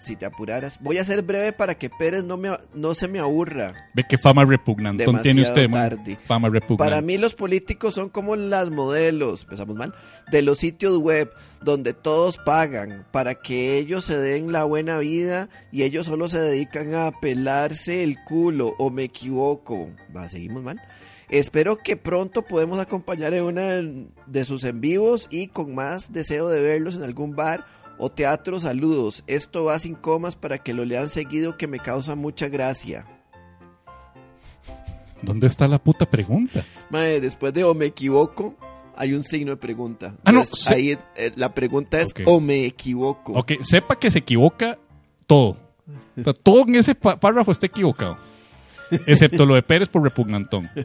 Si 0.00 0.16
te 0.16 0.24
apuraras. 0.24 0.78
Voy 0.80 0.96
a 0.96 1.04
ser 1.04 1.22
breve 1.22 1.52
para 1.52 1.76
que 1.76 1.90
Pérez 1.90 2.24
no, 2.24 2.38
me, 2.38 2.56
no 2.74 2.94
se 2.94 3.06
me 3.06 3.18
aburra. 3.18 3.90
Ve 3.94 4.04
qué 4.08 4.16
fama 4.16 4.44
repugnantón 4.46 5.20
tiene 5.20 5.42
usted. 5.42 5.70
tarde. 5.70 6.18
Fama 6.24 6.48
repugnante. 6.48 6.90
Para 6.90 7.02
mí 7.02 7.18
los 7.18 7.34
políticos 7.34 7.94
son 7.94 8.08
como 8.08 8.34
las 8.34 8.70
modelos, 8.70 9.42
empezamos 9.42 9.76
mal, 9.76 9.94
de 10.30 10.40
los 10.40 10.58
sitios 10.58 10.96
web 10.98 11.30
donde 11.62 11.92
todos 11.92 12.38
pagan 12.38 13.04
para 13.12 13.34
que 13.34 13.76
ellos 13.76 14.04
se 14.06 14.16
den 14.16 14.52
la 14.52 14.64
buena 14.64 14.98
vida 14.98 15.50
y 15.70 15.82
ellos 15.82 16.06
solo 16.06 16.28
se 16.28 16.40
dedican 16.40 16.94
a 16.94 17.12
pelarse 17.20 18.02
el 18.02 18.16
culo 18.24 18.74
o 18.78 18.90
me 18.90 19.04
equivoco. 19.04 19.90
Va, 20.16 20.30
seguimos 20.30 20.62
mal. 20.62 20.80
Espero 21.28 21.78
que 21.78 21.96
pronto 21.96 22.42
podemos 22.42 22.80
acompañar 22.80 23.34
en 23.34 23.44
una 23.44 23.80
de 24.26 24.44
sus 24.44 24.64
en 24.64 24.80
vivos 24.80 25.28
y 25.30 25.46
con 25.46 25.74
más 25.76 26.12
deseo 26.12 26.48
de 26.48 26.60
verlos 26.60 26.96
en 26.96 27.04
algún 27.04 27.36
bar 27.36 27.66
o 28.00 28.10
teatro. 28.10 28.58
Saludos. 28.58 29.22
Esto 29.26 29.64
va 29.64 29.78
sin 29.78 29.94
comas 29.94 30.34
para 30.34 30.58
que 30.58 30.74
lo 30.74 30.84
lean 30.84 31.10
seguido 31.10 31.56
que 31.56 31.66
me 31.68 31.78
causa 31.78 32.14
mucha 32.16 32.48
gracia. 32.48 33.06
¿Dónde 35.22 35.46
está 35.46 35.68
la 35.68 35.78
puta 35.78 36.06
pregunta? 36.06 36.64
Después 36.90 37.52
de 37.52 37.62
o 37.64 37.74
me 37.74 37.84
equivoco, 37.86 38.54
hay 38.96 39.12
un 39.12 39.22
signo 39.22 39.50
de 39.52 39.56
pregunta. 39.58 40.14
Ah, 40.24 40.32
no, 40.32 40.44
se- 40.44 40.74
ahí 40.74 40.98
eh, 41.14 41.30
la 41.36 41.52
pregunta 41.54 42.00
es 42.00 42.08
o 42.24 42.40
me 42.40 42.64
equivoco. 42.64 43.32
Ok, 43.34 43.52
sepa 43.60 43.98
que 43.98 44.10
se 44.10 44.20
equivoca 44.20 44.78
todo. 45.26 45.56
O 46.18 46.22
sea, 46.24 46.32
todo 46.32 46.62
en 46.62 46.76
ese 46.76 46.94
párrafo 46.94 47.50
está 47.52 47.66
equivocado. 47.66 48.16
Excepto 49.06 49.44
lo 49.46 49.54
de 49.54 49.62
Pérez 49.62 49.88
por 49.88 50.02
repugnantón. 50.02 50.68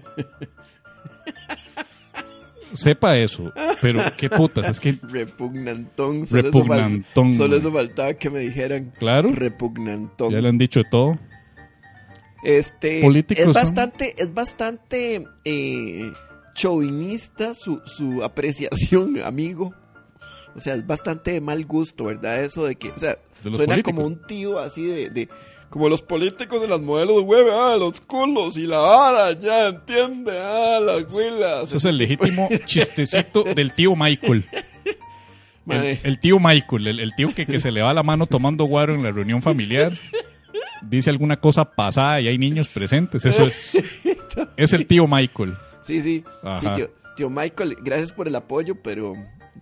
Sepa 2.75 3.17
eso. 3.17 3.51
Pero 3.81 4.01
qué 4.17 4.29
putas, 4.29 4.67
es 4.69 4.79
que, 4.79 4.97
Repugnantón. 5.01 6.27
Solo 6.27 6.49
Eso 6.49 6.59
Repugnantón, 6.59 7.31
fal- 7.31 7.37
solo 7.37 7.55
eso 7.57 7.71
faltaba 7.71 8.13
que 8.13 8.29
me 8.29 8.39
dijeran. 8.39 8.93
claro, 8.99 9.29
Repugnantón. 9.33 10.31
ya 10.31 10.39
le 10.41 10.49
han 10.49 10.57
dicho 10.57 10.79
de 10.81 10.89
todo. 10.89 11.19
Este 12.43 13.01
Políticos 13.01 13.39
es 13.39 13.45
son- 13.45 13.53
bastante, 13.53 14.13
es 14.17 14.33
bastante 14.33 15.25
eh, 15.45 16.11
chauvinista 16.53 17.53
su, 17.55 17.81
su 17.85 18.23
apreciación, 18.23 19.19
amigo. 19.23 19.73
O 20.55 20.59
sea, 20.59 20.75
es 20.75 20.85
bastante 20.85 21.31
de 21.31 21.41
mal 21.41 21.65
gusto, 21.65 22.05
¿verdad? 22.05 22.41
Eso 22.43 22.65
de 22.65 22.75
que, 22.75 22.89
o 22.91 22.99
sea, 22.99 23.17
suena 23.41 23.57
políticos. 23.57 23.93
como 23.93 24.05
un 24.07 24.21
tío 24.27 24.59
así 24.59 24.85
de, 24.85 25.09
de- 25.09 25.29
como 25.75 25.89
los 25.89 26.01
políticos 26.01 26.61
de 26.61 26.69
las 26.69 26.79
modelos 26.79 27.21
web, 27.23 27.47
ah, 27.51 27.75
los 27.77 27.99
culos 27.99 28.57
y 28.57 28.65
la 28.65 28.77
vara, 28.77 29.37
ya 29.37 29.67
entiende, 29.67 30.31
ah, 30.31 30.79
las 30.79 31.03
huilas. 31.13 31.65
Ese 31.65 31.75
es 31.75 31.83
el 31.83 31.97
legítimo 31.97 32.47
chistecito 32.65 33.43
del 33.43 33.73
tío 33.73 33.93
Michael. 33.93 34.45
El, 35.67 36.17
tío 36.21 36.39
Michael, 36.39 36.87
el, 36.87 36.99
el 37.01 37.13
tío 37.13 37.27
que, 37.35 37.45
que 37.45 37.59
se 37.59 37.73
le 37.73 37.81
va 37.81 37.93
la 37.93 38.03
mano 38.03 38.25
tomando 38.25 38.63
guaro 38.63 38.95
en 38.95 39.03
la 39.03 39.11
reunión 39.11 39.41
familiar. 39.41 39.91
Dice 40.81 41.09
alguna 41.09 41.41
cosa 41.41 41.65
pasada 41.65 42.21
y 42.21 42.29
hay 42.29 42.37
niños 42.37 42.69
presentes. 42.69 43.25
Eso 43.25 43.45
es. 43.45 43.77
Es 44.55 44.71
el 44.71 44.87
tío 44.87 45.07
Michael. 45.07 45.55
Sí, 45.81 46.01
sí. 46.01 46.23
Ajá. 46.41 46.59
Sí, 46.59 46.67
tío, 46.73 46.89
tío 47.17 47.29
Michael, 47.29 47.75
gracias 47.83 48.13
por 48.13 48.29
el 48.29 48.35
apoyo, 48.37 48.75
pero, 48.81 49.13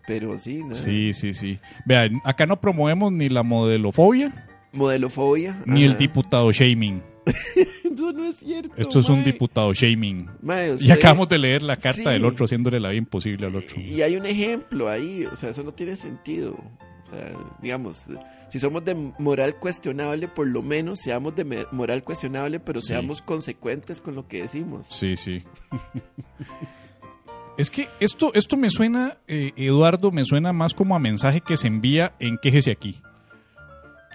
pero 0.05 0.37
sí, 0.37 0.63
¿no? 0.63 0.75
Sí, 0.75 1.11
sí, 1.13 1.33
sí. 1.33 1.57
Vean, 1.87 2.21
acá 2.23 2.45
no 2.45 2.61
promovemos 2.61 3.11
ni 3.11 3.29
la 3.29 3.41
modelofobia 3.41 4.52
Modelofobia. 4.73 5.61
ni 5.65 5.83
el 5.83 5.97
diputado 5.97 6.51
shaming. 6.51 7.01
Eso 7.93 8.11
no 8.11 8.25
es 8.25 8.35
cierto. 8.37 8.73
Esto 8.75 8.99
es 8.99 9.07
un 9.09 9.23
diputado 9.23 9.73
shaming. 9.73 10.27
Mae, 10.41 10.75
Y 10.79 10.91
acabamos 10.91 11.29
de 11.29 11.37
leer 11.37 11.61
la 11.63 11.75
carta 11.77 11.93
Sí. 12.03 12.09
del 12.09 12.25
otro 12.25 12.45
haciéndole 12.45 12.79
la 12.79 12.89
vida 12.89 12.97
imposible 12.97 13.47
al 13.47 13.55
otro. 13.55 13.79
Y 13.79 14.01
hay 14.01 14.17
un 14.17 14.25
ejemplo 14.25 14.89
ahí, 14.89 15.25
o 15.25 15.35
sea, 15.35 15.51
eso 15.51 15.63
no 15.63 15.71
tiene 15.73 15.95
sentido. 15.95 16.51
O 16.53 17.15
sea, 17.15 17.31
digamos, 17.61 18.05
si 18.49 18.59
somos 18.59 18.83
de 18.83 18.95
moral 19.19 19.55
cuestionable, 19.57 20.27
por 20.27 20.47
lo 20.47 20.61
menos 20.61 20.99
seamos 20.99 21.33
de 21.35 21.65
moral 21.71 22.03
cuestionable, 22.03 22.59
pero 22.59 22.81
Sí. 22.81 22.87
seamos 22.87 23.21
consecuentes 23.21 24.01
con 24.01 24.15
lo 24.15 24.27
que 24.27 24.41
decimos. 24.41 24.87
Sí, 24.89 25.15
sí. 25.15 25.43
es 27.57 27.69
que 27.69 27.87
esto, 27.99 28.31
esto 28.33 28.57
me 28.57 28.69
suena, 28.69 29.17
eh, 29.27 29.51
Eduardo, 29.55 30.11
me 30.11 30.25
suena 30.25 30.51
más 30.53 30.73
como 30.73 30.95
a 30.95 30.99
mensaje 30.99 31.39
que 31.41 31.55
se 31.55 31.67
envía 31.67 32.15
en 32.19 32.37
quéjese 32.41 32.71
aquí. 32.71 32.97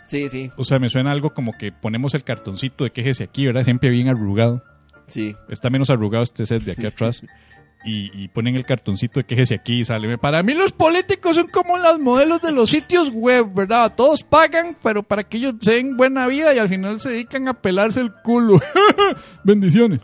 Sí, 0.09 0.29
sí, 0.31 0.51
O 0.57 0.65
sea, 0.65 0.79
me 0.79 0.89
suena 0.89 1.13
algo 1.13 1.31
como 1.35 1.53
que 1.59 1.71
ponemos 1.71 2.15
el 2.15 2.25
cartoncito 2.25 2.85
de 2.85 2.91
quéjese 2.91 3.25
aquí, 3.25 3.45
¿verdad? 3.47 3.63
Siempre 3.63 3.91
bien 3.91 4.09
arrugado. 4.09 4.63
sí. 5.07 5.37
Está 5.51 5.69
menos 5.71 5.91
arrugado 5.91 6.25
este 6.25 6.47
set 6.47 6.63
de 6.63 6.73
aquí 6.73 6.87
atrás. 6.87 7.23
Y, 7.85 8.11
y 8.25 8.27
ponen 8.29 8.57
el 8.57 8.65
cartoncito 8.65 9.21
de 9.21 9.25
quéjese 9.27 9.55
aquí 9.55 9.81
y 9.81 9.85
sale. 9.85 10.19
Para 10.19 10.43
mí 10.43 10.53
los 10.55 10.73
políticos 10.73 11.37
son 11.37 11.47
como 11.47 11.77
las 11.79 11.99
modelos 11.99 12.43
de 12.43 12.51
los 12.51 12.71
sitios 12.71 13.11
web, 13.13 13.55
¿verdad? 13.55 13.93
Todos 13.95 14.25
pagan, 14.25 14.77
pero 14.83 15.05
para 15.05 15.23
que 15.23 15.37
ellos 15.37 15.55
se 15.61 15.75
den 15.75 15.97
buena 15.97 16.27
vida 16.27 16.53
y 16.55 16.59
al 16.59 16.69
final 16.69 16.99
se 16.99 17.11
dedican 17.11 17.47
a 17.47 17.55
pelarse 17.55 18.01
el 18.01 18.13
culo. 18.25 18.59
Bendiciones. 19.45 20.01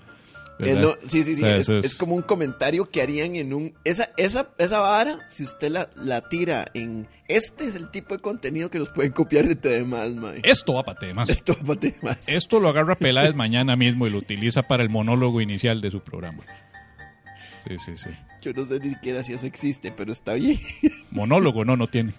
Eh, 0.60 0.94
sí, 1.08 1.24
sí, 1.24 1.34
sí. 1.34 1.42
O 1.42 1.46
sea, 1.46 1.56
es, 1.56 1.60
eso 1.68 1.78
es- 1.78 1.86
es 1.86 1.94
como 1.96 2.14
un 2.14 2.22
comentario 2.22 2.86
que 2.88 3.02
harían 3.02 3.34
en 3.36 3.52
un. 3.52 3.74
Esa, 3.84 4.10
esa, 4.16 4.48
esa 4.58 4.80
vara, 4.80 5.18
si 5.28 5.42
usted 5.44 5.70
la, 5.70 5.90
la 5.96 6.28
tira 6.28 6.66
en. 6.74 7.08
Este 7.26 7.66
es 7.66 7.74
el 7.74 7.90
tipo 7.90 8.14
de 8.14 8.20
contenido 8.20 8.70
que 8.70 8.78
nos 8.78 8.90
pueden 8.90 9.12
copiar 9.12 9.46
de 9.48 9.56
demás, 9.56 10.10
mae. 10.10 10.40
Esto 10.44 10.74
va 10.74 10.82
para 10.84 10.98
temas. 10.98 11.28
Esto 11.30 11.56
va 11.68 11.74
para 11.74 11.92
más. 12.02 12.18
Esto 12.26 12.60
lo 12.60 12.68
agarra 12.68 12.96
Peláez 12.96 13.34
mañana 13.34 13.76
mismo 13.76 14.06
y 14.06 14.10
lo 14.10 14.18
utiliza 14.18 14.62
para 14.62 14.82
el 14.82 14.90
monólogo 14.90 15.40
inicial 15.40 15.80
de 15.80 15.90
su 15.90 16.00
programa. 16.00 16.42
Sí, 17.66 17.78
sí, 17.78 17.96
sí. 17.96 18.10
Yo 18.42 18.52
no 18.52 18.66
sé 18.66 18.78
ni 18.78 18.90
siquiera 18.90 19.24
si 19.24 19.32
eso 19.32 19.46
existe, 19.46 19.90
pero 19.90 20.12
está 20.12 20.34
bien. 20.34 20.58
Monólogo 21.10 21.64
no, 21.64 21.76
no 21.76 21.86
tiene. 21.86 22.12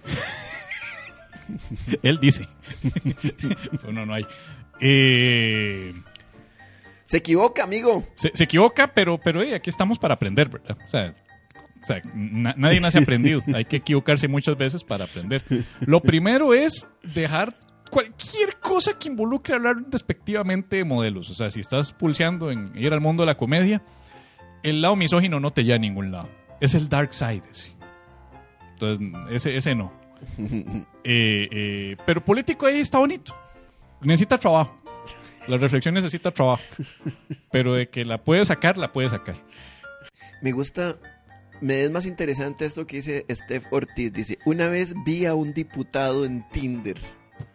Él 2.01 2.19
dice. 2.19 2.47
Pero 3.81 3.93
no, 3.93 4.05
no 4.07 4.13
hay. 4.15 4.25
Eh, 4.81 5.93
Se 7.06 7.18
equivoca, 7.18 7.64
amigo. 7.64 8.03
se, 8.16 8.32
se 8.34 8.43
equivoca, 8.43 8.88
pero, 8.88 9.18
pero 9.18 9.41
eh, 9.41 9.56
aquí 9.56 9.70
estamos 9.70 9.97
para 9.97 10.16
aprender, 10.16 10.49
¿verdad? 10.49 10.78
O 10.86 10.89
sea, 10.89 11.16
o 11.82 11.86
sea, 11.86 12.01
na- 12.14 12.56
nadie 12.58 12.80
nace 12.80 12.97
aprendido. 12.97 13.41
Hay 13.56 13.66
que 13.66 13.78
equivocarse 13.78 14.28
muchas 14.28 14.58
veces 14.58 14.84
para 14.84 15.06
aprender. 15.06 15.41
Lo 15.86 16.01
primero 16.01 16.53
es 16.53 16.88
dejar 17.03 17.56
cualquier 17.91 18.58
cosa 18.60 18.97
que 18.97 19.08
involucre 19.08 19.53
hablar 19.56 19.76
despectivamente 19.88 20.78
de 20.78 20.84
modelos. 20.84 21.30
O 21.30 21.36
sea, 21.36 21.51
si 21.51 21.60
estás 21.60 21.93
pulseando 21.93 22.49
en 22.51 22.72
ir 22.76 22.91
al 22.91 23.01
mundo 23.01 23.22
de 23.24 23.28
la 23.28 23.38
comedia, 23.38 23.84
el 24.64 24.82
lado 24.82 24.95
misógino 24.95 25.39
no 25.39 25.53
te 25.53 25.64
lleva 25.64 25.76
a 25.76 25.80
ningún 25.80 26.12
lado. 26.12 26.28
Es 26.60 26.74
el 26.74 26.89
dark 26.89 27.14
side 27.14 27.43
ese. 27.51 27.72
Entonces, 28.74 29.08
ese, 29.30 29.56
ese 29.58 29.76
no. 29.76 29.93
Eh, 31.08 31.47
eh, 31.51 31.97
pero 32.03 32.24
político 32.24 32.66
ahí 32.66 32.80
está 32.80 32.97
bonito. 32.97 33.36
Necesita 34.01 34.39
trabajo. 34.39 34.76
La 35.48 35.58
reflexión 35.58 35.93
necesita 35.93 36.32
trabajo. 36.32 36.64
Pero 37.52 37.74
de 37.74 37.89
que 37.89 38.06
la 38.06 38.18
puede 38.18 38.46
sacar, 38.46 38.78
la 38.78 38.91
puede 38.91 39.10
sacar. 39.10 39.36
Me 40.41 40.52
gusta, 40.52 40.98
me 41.62 41.84
es 41.84 41.91
más 41.91 42.06
interesante 42.06 42.66
esto 42.66 42.86
que 42.86 42.98
dice 42.98 43.26
Steph 43.30 43.66
Ortiz. 43.72 44.14
Dice, 44.14 44.39
una 44.46 44.68
vez 44.68 44.93
vi 45.06 45.26
a 45.26 45.34
un 45.34 45.54
diputado 45.54 46.26
en 46.26 46.48
Tinder. 46.50 46.98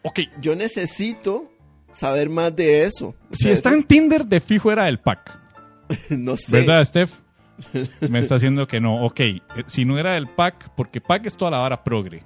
Ok, 0.03 0.21
Yo 0.41 0.55
necesito 0.55 1.51
saber 1.93 2.31
más 2.31 2.55
de 2.55 2.85
eso. 2.85 3.09
O 3.09 3.35
si 3.35 3.45
sea, 3.45 3.53
está 3.53 3.71
eso 3.71 3.79
en 3.79 3.85
Tinder, 3.85 4.25
de 4.25 4.41
fijo 4.41 4.71
era 4.71 4.85
del 4.85 5.01
pack. 5.01 5.39
no 6.11 6.37
sé. 6.37 6.61
¿Verdad, 6.61 6.85
Steph? 6.85 7.13
Me 8.09 8.21
está 8.21 8.37
haciendo 8.37 8.67
que 8.67 8.81
no. 8.81 9.05
Ok, 9.05 9.21
eh, 9.21 9.43
si 9.67 9.85
no 9.85 9.99
era 9.99 10.13
del 10.15 10.29
pack, 10.29 10.71
porque 10.77 11.01
pack 11.01 11.27
es 11.27 11.37
toda 11.37 11.51
la 11.51 11.59
vara 11.59 11.85
progre. 11.85 12.23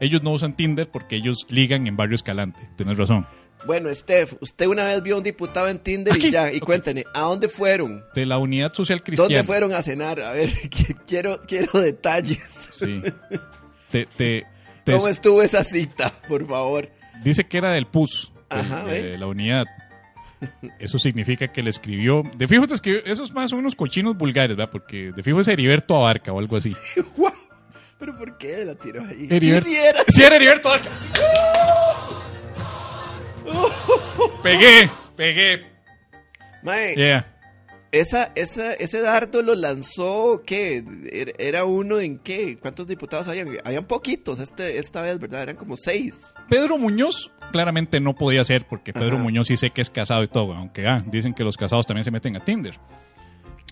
ellos 0.00 0.22
no 0.22 0.30
usan 0.30 0.56
Tinder 0.56 0.90
porque 0.90 1.16
ellos 1.16 1.46
ligan 1.48 1.86
en 1.86 1.96
Barrio 1.96 2.14
Escalante. 2.14 2.60
Tienes 2.76 2.96
razón. 2.96 3.26
Bueno, 3.66 3.92
Steph, 3.94 4.34
usted 4.40 4.66
una 4.66 4.84
vez 4.84 5.02
vio 5.02 5.16
a 5.16 5.18
un 5.18 5.24
diputado 5.24 5.68
en 5.68 5.78
Tinder 5.80 6.14
Aquí. 6.14 6.28
y 6.28 6.30
ya, 6.30 6.52
y 6.52 6.58
Ok. 6.58 6.64
cuénteme, 6.64 7.04
¿a 7.14 7.20
dónde 7.22 7.48
fueron? 7.48 8.04
De 8.14 8.24
la 8.24 8.38
Unidad 8.38 8.72
Social 8.72 9.02
Cristiana. 9.02 9.28
¿Dónde 9.28 9.44
fueron 9.44 9.72
a 9.74 9.82
cenar? 9.82 10.20
A 10.20 10.30
ver, 10.32 10.50
qu- 10.70 10.96
quiero, 11.06 11.40
quiero 11.46 11.80
detalles. 11.80 12.70
Sí. 12.74 13.02
Te, 13.90 14.06
te- 14.16 14.46
te- 14.84 14.92
¿Cómo 14.92 15.08
estuvo 15.08 15.42
esa 15.42 15.64
cita, 15.64 16.12
por 16.28 16.46
favor? 16.46 16.88
dice 17.24 17.44
que 17.48 17.58
era 17.58 17.72
del 17.72 17.86
PUS, 17.88 18.32
Ajá, 18.48 18.84
de, 18.84 19.02
¿ve? 19.02 19.18
la 19.18 19.26
unidad. 19.26 19.64
Eso 20.78 21.00
significa 21.00 21.48
que 21.48 21.62
le 21.64 21.70
escribió. 21.70 22.22
De 22.36 22.46
fijo 22.46 22.64
te 22.68 22.74
escribió. 22.74 23.04
Esos 23.04 23.32
más 23.34 23.50
son 23.50 23.58
unos 23.58 23.74
cochinos 23.74 24.16
vulgares, 24.16 24.56
¿verdad? 24.56 24.70
Porque 24.70 25.10
de 25.10 25.22
fijo 25.24 25.40
es 25.40 25.48
Heriberto 25.48 25.96
Abarca 25.96 26.32
o 26.32 26.38
algo 26.38 26.56
así. 26.56 26.76
¿Pero 27.98 28.14
por 28.14 28.38
qué 28.38 28.64
la 28.64 28.76
tiró 28.76 29.02
ahí? 29.02 29.26
Sí, 29.40 29.60
sí 29.60 29.74
era. 29.74 30.04
Sí, 30.06 30.22
era 30.22 30.36
Heriberto 30.36 30.68
Abarca. 30.68 30.88
Pegué, 34.42 34.90
pegué. 35.16 35.66
Mae, 36.62 36.94
Yeah. 36.96 37.34
esa, 37.92 38.32
esa, 38.34 38.74
ese 38.74 39.00
dardo 39.00 39.42
lo 39.42 39.54
lanzó, 39.54 40.42
¿qué? 40.44 40.84
Era- 41.12 41.32
¿Era 41.38 41.64
uno 41.64 42.00
en 42.00 42.18
qué? 42.18 42.58
¿Cuántos 42.58 42.86
diputados 42.86 43.28
habían? 43.28 43.48
Habían 43.64 43.84
poquitos 43.84 44.38
este, 44.40 44.78
esta 44.78 45.00
vez, 45.02 45.18
¿verdad? 45.18 45.42
Eran 45.44 45.56
como 45.56 45.76
seis. 45.76 46.14
Pedro 46.48 46.78
Muñoz 46.78 47.30
claramente 47.52 48.00
no 48.00 48.14
podía 48.14 48.44
ser 48.44 48.66
porque 48.66 48.92
Pedro 48.92 49.14
Ajá. 49.14 49.22
Muñoz 49.22 49.46
sí 49.46 49.56
sé 49.56 49.70
que 49.70 49.80
es 49.80 49.90
casado 49.90 50.22
y 50.22 50.28
todo, 50.28 50.52
aunque 50.54 50.86
ah, 50.86 51.02
dicen 51.06 51.32
que 51.34 51.44
los 51.44 51.56
casados 51.56 51.86
también 51.86 52.04
se 52.04 52.10
meten 52.10 52.36
a 52.36 52.44
Tinder. 52.44 52.74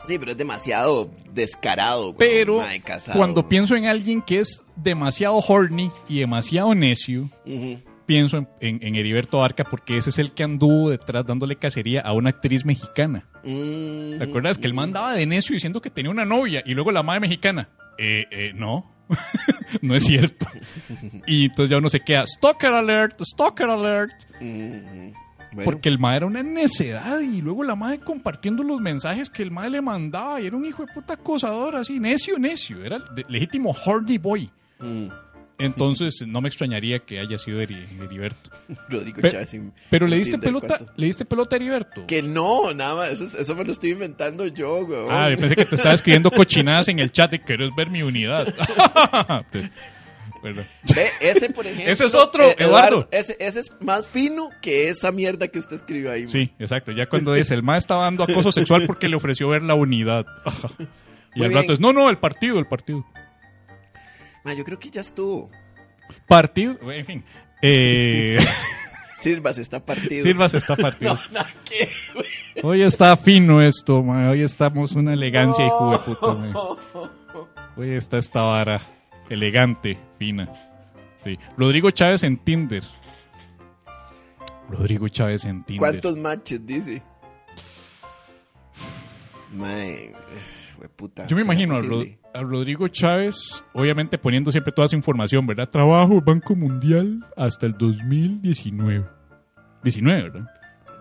Sí, 0.06 0.18
pero 0.20 0.30
es 0.32 0.36
demasiado 0.38 1.10
descarado. 1.32 2.12
güey, 2.12 2.16
Pero 2.18 2.58
mae, 2.58 2.80
casado. 2.80 3.18
cuando 3.18 3.48
pienso 3.48 3.74
en 3.74 3.86
alguien 3.86 4.22
que 4.22 4.38
es 4.38 4.62
demasiado 4.76 5.34
horny 5.38 5.90
y 6.08 6.20
demasiado 6.20 6.74
necio, 6.76 7.28
Ujú. 7.44 7.80
Pienso 8.06 8.38
en, 8.38 8.48
en- 8.60 8.78
en 8.82 8.94
Heriberto 8.94 9.42
Arca 9.42 9.64
porque 9.64 9.96
ese 9.96 10.10
es 10.10 10.18
el 10.18 10.32
que 10.32 10.44
anduvo 10.44 10.90
detrás 10.90 11.26
dándole 11.26 11.56
cacería 11.56 12.00
a 12.00 12.12
una 12.12 12.30
actriz 12.30 12.64
mexicana. 12.64 13.26
Mm, 13.44 14.18
¿Te 14.18 14.24
acuerdas? 14.24 14.58
Que 14.58 14.66
él 14.66 14.74
mandaba 14.74 15.12
de 15.14 15.26
necio 15.26 15.54
diciendo 15.54 15.80
que 15.80 15.90
tenía 15.90 16.10
una 16.10 16.24
novia 16.24 16.62
y 16.64 16.74
luego 16.74 16.92
la 16.92 17.02
madre 17.02 17.20
mexicana. 17.20 17.68
Eh, 17.98 18.24
eh, 18.30 18.52
no. 18.54 18.90
no 19.82 19.94
es 19.94 20.04
cierto. 20.04 20.46
Y 21.26 21.46
entonces 21.46 21.70
ya 21.70 21.78
uno 21.78 21.88
se 21.88 22.00
queda, 22.00 22.24
Stalker 22.26 22.72
alert, 22.72 23.20
Stalker 23.22 23.68
alert. 23.68 24.12
mm, 24.40 25.10
bueno. 25.52 25.64
Porque 25.64 25.88
el 25.88 25.98
mae 25.98 26.16
era 26.18 26.26
una 26.26 26.42
necedad 26.42 27.20
y 27.20 27.40
luego 27.40 27.62
la 27.64 27.74
madre 27.74 27.98
compartiendo 28.00 28.62
los 28.62 28.80
mensajes 28.80 29.30
que 29.30 29.42
el 29.42 29.50
mae 29.50 29.70
le 29.70 29.80
mandaba 29.80 30.40
y 30.40 30.46
era 30.46 30.56
un 30.56 30.66
hijo 30.66 30.84
de 30.84 30.92
puta 30.92 31.14
acosador 31.14 31.76
así, 31.76 31.98
necio, 31.98 32.38
necio. 32.38 32.84
Era 32.84 32.96
el 32.96 33.04
legítimo 33.28 33.74
horny 33.86 34.18
boy. 34.18 34.50
Entonces 35.58 36.22
no 36.26 36.40
me 36.42 36.48
extrañaría 36.48 36.98
que 36.98 37.18
haya 37.18 37.38
sido 37.38 37.60
Heri- 37.62 37.86
Heriberto. 38.02 38.50
Rodrigo 38.90 39.22
Pe- 39.22 39.30
Chávez 39.30 39.56
Pero 39.90 40.06
le 40.06 40.16
diste 40.18 40.36
pelota, 40.38 40.78
le 40.96 41.06
diste 41.06 41.24
pelota 41.24 41.56
a 41.56 41.58
Heriberto. 41.58 42.06
Que 42.06 42.20
no, 42.22 42.74
nada 42.74 42.94
más. 42.94 43.20
Eso, 43.20 43.38
eso 43.38 43.54
me 43.54 43.64
lo 43.64 43.72
estoy 43.72 43.92
inventando 43.92 44.46
yo, 44.46 44.84
güey. 44.84 45.06
Ah, 45.08 45.30
yo 45.30 45.38
pensé 45.38 45.56
que 45.56 45.64
te 45.64 45.74
estaba 45.76 45.94
escribiendo 45.94 46.30
cochinadas 46.30 46.88
en 46.88 46.98
el 46.98 47.10
chat 47.10 47.30
de 47.30 47.42
querés 47.42 47.70
ver 47.74 47.88
mi 47.90 48.02
unidad. 48.02 48.52
Te- 49.50 49.70
Perdón. 50.42 50.66
Ve, 50.94 51.08
ese, 51.20 51.48
por 51.50 51.66
ejemplo. 51.66 51.90
Ese 51.90 52.04
es 52.04 52.14
otro, 52.14 52.44
Eduardo. 52.58 53.08
Ese, 53.10 53.36
ese 53.40 53.60
es 53.60 53.72
más 53.80 54.06
fino 54.06 54.50
que 54.60 54.88
esa 54.90 55.10
mierda 55.10 55.48
que 55.48 55.58
usted 55.58 55.76
escribió 55.76 56.12
ahí. 56.12 56.28
Sí, 56.28 56.52
exacto. 56.58 56.92
Ya 56.92 57.08
cuando 57.08 57.32
dice, 57.32 57.54
el 57.54 57.62
mae 57.62 57.78
estaba 57.78 58.04
dando 58.04 58.22
acoso 58.24 58.52
sexual 58.52 58.84
porque 58.86 59.08
le 59.08 59.16
ofreció 59.16 59.48
ver 59.48 59.62
la 59.62 59.74
unidad. 59.74 60.26
y 61.34 61.38
Muy 61.38 61.46
al 61.46 61.54
rato 61.54 61.62
bien. 61.68 61.72
es, 61.72 61.80
no, 61.80 61.92
no, 61.92 62.10
el 62.10 62.18
partido, 62.18 62.58
el 62.58 62.66
partido. 62.66 63.04
Ma, 64.46 64.54
yo 64.54 64.62
creo 64.64 64.78
que 64.78 64.90
ya 64.90 65.00
estuvo. 65.00 65.50
Partido, 66.28 66.78
en 66.92 67.04
fin. 67.04 67.24
Eh, 67.60 68.38
Silvas 69.18 69.58
está 69.58 69.84
partido. 69.84 70.22
Silvas 70.22 70.54
está 70.54 70.76
partido. 70.76 71.18
No. 71.32 71.40
Hoy 72.62 72.82
está 72.82 73.16
fino 73.16 73.60
esto, 73.60 74.04
mae. 74.04 74.28
Hoy 74.28 74.42
estamos 74.42 74.92
una 74.92 75.14
elegancia, 75.14 75.68
puta, 76.04 76.34
mae. 76.34 76.52
Hoy 77.76 77.96
está 77.96 78.18
esta 78.18 78.42
vara 78.42 78.80
elegante, 79.28 79.98
fina. 80.16 80.48
Sí. 81.24 81.36
Rodrigo 81.56 81.90
Chávez 81.90 82.22
en 82.22 82.36
Tinder. 82.36 82.84
Rodrigo 84.70 85.08
Chávez 85.08 85.44
en 85.44 85.64
Tinder. 85.64 85.80
¿Cuántos 85.80 86.16
matches 86.16 86.64
dice? 86.64 87.02
Mae, 89.52 90.12
güey, 90.76 90.88
puta. 90.94 91.26
Yo 91.26 91.34
me 91.34 91.42
¿será 91.42 91.54
imagino 91.54 91.74
a? 91.74 92.16
A 92.36 92.42
Rodrigo 92.42 92.86
Chávez, 92.88 93.64
obviamente 93.72 94.18
poniendo 94.18 94.52
siempre 94.52 94.72
toda 94.72 94.86
esa 94.86 94.96
información, 94.96 95.46
¿verdad? 95.46 95.70
Trabajo 95.70 96.20
Banco 96.20 96.54
Mundial 96.54 97.24
hasta 97.36 97.66
el 97.66 97.72
2019. 97.72 99.06
19, 99.82 100.22
¿verdad? 100.22 100.46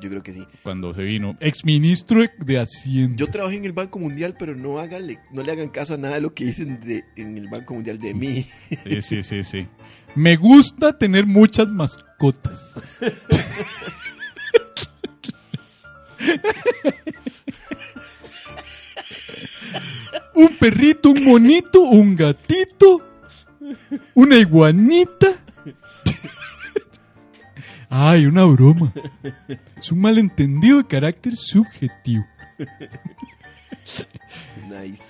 Yo 0.02 0.10
creo 0.10 0.24
que 0.24 0.34
sí. 0.34 0.46
Cuando 0.64 0.94
se 0.94 1.04
vino. 1.04 1.38
Exministro 1.40 2.22
de 2.40 2.60
Hacienda. 2.60 3.16
Yo 3.18 3.28
trabajé 3.28 3.58
en 3.58 3.66
el 3.66 3.74
Banco 3.74 4.00
Mundial, 4.00 4.36
pero 4.38 4.56
no, 4.56 4.80
háganle, 4.80 5.20
no 5.32 5.44
le 5.44 5.52
hagan 5.52 5.70
caso 5.70 5.96
a 5.96 5.98
nada 5.98 6.16
de 6.16 6.22
lo 6.22 6.34
que 6.34 6.46
dicen 6.46 6.80
de, 6.80 7.04
en 7.16 7.38
el 7.38 7.50
Banco 7.50 7.74
Mundial 7.74 8.00
de 8.00 8.14
mí. 8.14 8.46
Sí, 8.86 9.02
sí, 9.02 9.24
sí, 9.24 9.44
sí. 9.44 9.68
Me 10.16 10.38
gusta 10.38 10.98
tener 10.98 11.26
muchas 11.26 11.68
mascotas. 11.68 12.74
un 20.36 20.50
perrito, 20.60 21.10
un 21.10 21.24
monito, 21.24 21.82
un 21.82 22.16
gatito, 22.16 23.02
una 24.14 24.36
iguanita. 24.38 25.28
Ay, 27.90 28.26
una 28.26 28.44
broma. 28.46 28.92
Es 29.78 29.92
un 29.92 30.02
malentendido 30.02 30.78
de 30.80 30.88
carácter 30.88 31.36
subjetivo. 31.36 32.26
Nice. 34.70 35.04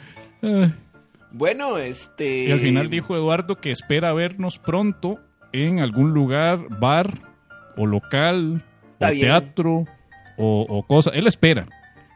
Bueno, 1.32 1.78
este. 1.78 2.46
Y 2.46 2.52
al 2.52 2.60
final 2.60 2.90
dijo 2.90 3.16
Eduardo 3.16 3.56
que 3.56 3.72
espera 3.72 4.14
vernos 4.14 4.60
pronto 4.60 5.20
en 5.54 5.80
algún 5.80 6.12
lugar, 6.12 6.60
bar 6.80 7.14
o 7.78 7.86
local, 7.86 8.64
Está 8.94 9.08
o 9.08 9.12
bien. 9.12 9.22
teatro 9.22 9.86
o, 10.38 10.66
o 10.68 10.84
cosa. 10.86 11.12
Él 11.14 11.28
espera. 11.28 11.68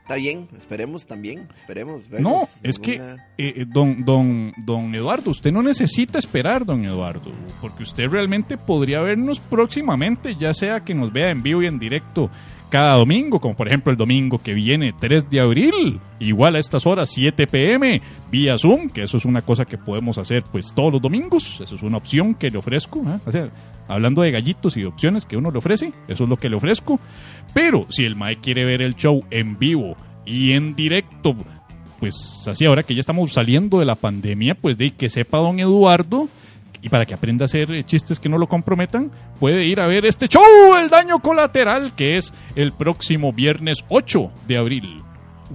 Está 0.10 0.18
bien, 0.18 0.48
esperemos 0.58 1.06
también. 1.06 1.48
Esperemos. 1.54 2.02
No, 2.10 2.10
vernos 2.10 2.50
es 2.64 2.80
que, 2.80 2.96
eh, 2.96 3.18
eh, 3.38 3.66
don, 3.68 4.04
don, 4.04 4.52
don 4.58 4.96
Eduardo, 4.96 5.30
usted 5.30 5.52
no 5.52 5.62
necesita 5.62 6.18
esperar, 6.18 6.66
don 6.66 6.84
Eduardo, 6.84 7.32
porque 7.62 7.84
usted 7.84 8.10
realmente 8.10 8.58
podría 8.58 9.02
vernos 9.02 9.40
próximamente, 9.40 10.36
ya 10.36 10.52
sea 10.56 10.80
que 10.84 10.96
nos 10.96 11.14
vea 11.14 11.30
en 11.30 11.44
vivo 11.44 11.62
y 11.62 11.68
en 11.68 11.78
directo 11.78 12.32
cada 12.70 12.96
domingo, 12.96 13.40
como 13.40 13.56
por 13.56 13.68
ejemplo 13.68 13.92
el 13.92 13.98
domingo 13.98 14.38
que 14.42 14.54
viene, 14.54 14.94
3 14.98 15.30
de 15.30 15.40
abril, 15.40 16.00
igual 16.20 16.56
a 16.56 16.60
estas 16.60 16.86
horas, 16.86 17.10
7 17.10 17.48
pm, 17.48 18.02
vía 18.32 18.58
Zoom, 18.58 18.90
que 18.90 19.04
eso 19.04 19.18
es 19.18 19.26
una 19.26 19.42
cosa 19.42 19.66
que 19.66 19.78
podemos 19.78 20.18
hacer 20.18 20.44
pues 20.52 20.72
todos 20.74 20.94
los 20.94 21.02
domingos, 21.02 21.62
eso 21.62 21.76
es 21.76 21.84
una 21.84 21.98
opción 21.98 22.36
que 22.36 22.50
le 22.50 22.58
ofrezco, 22.58 23.04
¿ah? 23.06 23.20
hablando 23.88 24.22
de 24.22 24.32
gallitos 24.32 24.78
y 24.78 24.82
de 24.82 24.88
opciones 24.88 25.26
que 25.26 25.36
uno 25.36 25.52
le 25.52 25.58
ofrece, 25.58 25.92
eso 26.08 26.24
es 26.24 26.30
lo 26.30 26.38
que 26.38 26.50
le 26.50 26.56
ofrezco, 26.56 27.00
pero 27.54 27.88
si 27.90 28.06
el 28.06 28.16
Mae 28.16 28.38
quiere 28.38 28.66
ver 28.66 28.82
el 28.82 28.96
show 28.96 29.24
en 29.32 29.58
vivo 29.58 29.98
y 30.26 30.52
en 30.52 30.76
directo, 30.76 31.36
pues 32.00 32.46
así 32.48 32.66
ahora 32.66 32.84
que 32.84 32.94
ya 32.94 33.02
estamos 33.02 33.34
saliendo 33.34 33.80
de 33.80 33.86
la 33.86 33.96
pandemia, 33.96 34.56
pues 34.56 34.78
de 34.78 34.92
que 34.92 35.10
sepa 35.10 35.40
don 35.40 35.60
Eduardo 35.60 36.30
y 36.82 36.90
para 36.90 37.06
que 37.06 37.14
aprenda 37.14 37.44
a 37.44 37.46
hacer 37.46 37.72
eh, 37.72 37.84
chistes 37.84 38.20
que 38.20 38.30
no 38.30 38.38
lo 38.38 38.48
comprometan, 38.48 39.12
puede 39.40 39.66
ir 39.66 39.80
a 39.80 39.88
ver 39.88 40.06
este 40.06 40.28
show, 40.28 40.44
El 40.82 40.90
Daño 40.90 41.20
Colateral, 41.20 41.94
que 41.96 42.18
es 42.18 42.34
el 42.56 42.72
próximo 42.74 43.34
viernes 43.34 43.84
8 43.90 44.32
de 44.48 44.58
abril. 44.58 45.04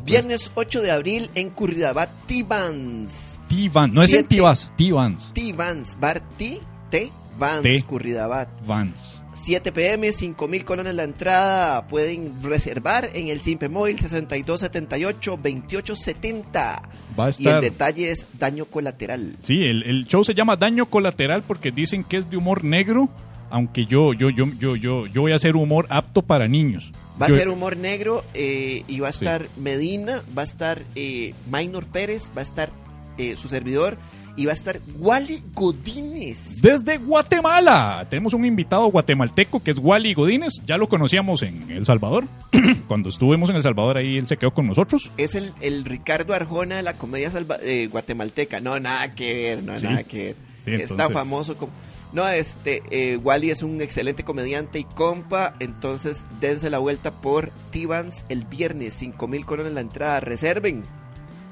Viernes 0.04 0.50
8 0.54 0.82
de 0.82 0.90
abril 0.90 1.30
en 1.34 1.50
Curridabat 1.50 2.10
T-Vans. 2.26 3.40
T-Vans, 3.48 3.94
no 3.94 4.02
es 4.02 4.12
en. 4.12 4.26
T-Vans, 4.26 4.72
T-Vans, 4.76 5.32
T-Vans, 5.32 5.96
Bar 6.00 6.20
T, 6.36 6.60
T, 6.90 7.12
Vans. 7.38 7.84
Curridabat. 7.84 8.48
Vans. 8.66 9.23
7 9.44 9.72
pm, 9.72 10.10
5 10.10 10.48
mil 10.48 10.64
colones 10.64 10.94
la 10.94 11.04
entrada. 11.04 11.86
Pueden 11.86 12.42
reservar 12.42 13.10
en 13.14 13.28
el 13.28 13.42
Simpe 13.42 13.68
Móvil 13.68 13.98
6278-2870. 13.98 16.82
Va 17.18 17.26
a 17.26 17.28
Y 17.28 17.28
el 17.28 17.34
estar... 17.46 17.60
detalle 17.60 18.10
es 18.10 18.26
daño 18.38 18.64
colateral. 18.66 19.36
Sí, 19.42 19.64
el, 19.64 19.82
el 19.84 20.06
show 20.06 20.24
se 20.24 20.34
llama 20.34 20.56
Daño 20.56 20.86
Colateral 20.86 21.42
porque 21.42 21.70
dicen 21.70 22.04
que 22.04 22.16
es 22.18 22.30
de 22.30 22.36
humor 22.36 22.64
negro, 22.64 23.08
aunque 23.50 23.86
yo, 23.86 24.12
yo, 24.14 24.30
yo, 24.30 24.46
yo, 24.58 24.76
yo, 24.76 25.06
yo 25.06 25.20
voy 25.22 25.32
a 25.32 25.36
hacer 25.36 25.56
humor 25.56 25.86
apto 25.90 26.22
para 26.22 26.48
niños. 26.48 26.92
Va 27.20 27.28
Yo- 27.28 27.36
a 27.36 27.38
ser 27.38 27.48
humor 27.48 27.76
negro 27.76 28.24
eh, 28.34 28.82
y 28.88 29.00
va 29.00 29.08
a 29.08 29.12
Sí. 29.12 29.24
estar 29.24 29.46
Medina, 29.56 30.22
va 30.36 30.42
a 30.42 30.44
estar 30.44 30.82
eh, 30.96 31.34
Maynor 31.48 31.86
Pérez, 31.86 32.32
va 32.36 32.40
a 32.40 32.42
estar 32.42 32.70
eh, 33.18 33.36
su 33.36 33.48
servidor 33.48 33.96
y 34.36 34.46
va 34.46 34.50
a 34.52 34.54
estar 34.54 34.80
Wally 34.98 35.42
Godínez. 35.54 36.60
Desde 36.60 36.98
Guatemala 36.98 38.06
tenemos 38.10 38.34
un 38.34 38.44
invitado 38.44 38.86
guatemalteco 38.86 39.62
que 39.62 39.70
es 39.72 39.78
Wally 39.78 40.14
Godínez. 40.14 40.54
Ya 40.66 40.76
lo 40.76 40.88
conocíamos 40.88 41.42
en 41.42 41.70
El 41.70 41.84
Salvador. 41.86 42.24
Cuando 42.88 43.08
estuvimos 43.10 43.50
en 43.50 43.56
El 43.56 43.62
Salvador, 43.62 43.96
ahí 43.98 44.16
él 44.18 44.26
se 44.26 44.36
quedó 44.36 44.52
con 44.52 44.66
nosotros. 44.66 45.10
Es 45.16 45.34
el, 45.34 45.52
el 45.60 45.84
Ricardo 45.84 46.34
Arjona 46.34 46.76
de 46.76 46.82
la 46.82 46.94
comedia 46.94 47.30
salva- 47.30 47.58
eh, 47.62 47.88
guatemalteca. 47.90 48.60
No, 48.60 48.78
nada 48.80 49.10
que 49.14 49.34
ver, 49.34 49.62
no, 49.62 49.78
Sí. 49.78 49.84
nada 49.84 50.02
que 50.04 50.34
ver. 50.64 50.78
Sí, 50.78 50.82
Está 50.82 51.10
famoso 51.10 51.56
como... 51.56 51.72
No, 52.12 52.26
este, 52.28 52.82
eh, 52.90 53.16
Wally 53.16 53.50
es 53.50 53.62
un 53.64 53.82
excelente 53.82 54.22
comediante 54.22 54.78
y 54.78 54.84
compa, 54.84 55.56
entonces 55.58 56.24
dense 56.40 56.70
la 56.70 56.78
vuelta 56.78 57.10
por 57.10 57.50
Tibans 57.70 58.24
el 58.28 58.44
viernes, 58.44 58.94
5 58.94 59.26
mil 59.26 59.44
colones 59.44 59.72
la 59.72 59.80
entrada, 59.80 60.20
reserven. 60.20 60.84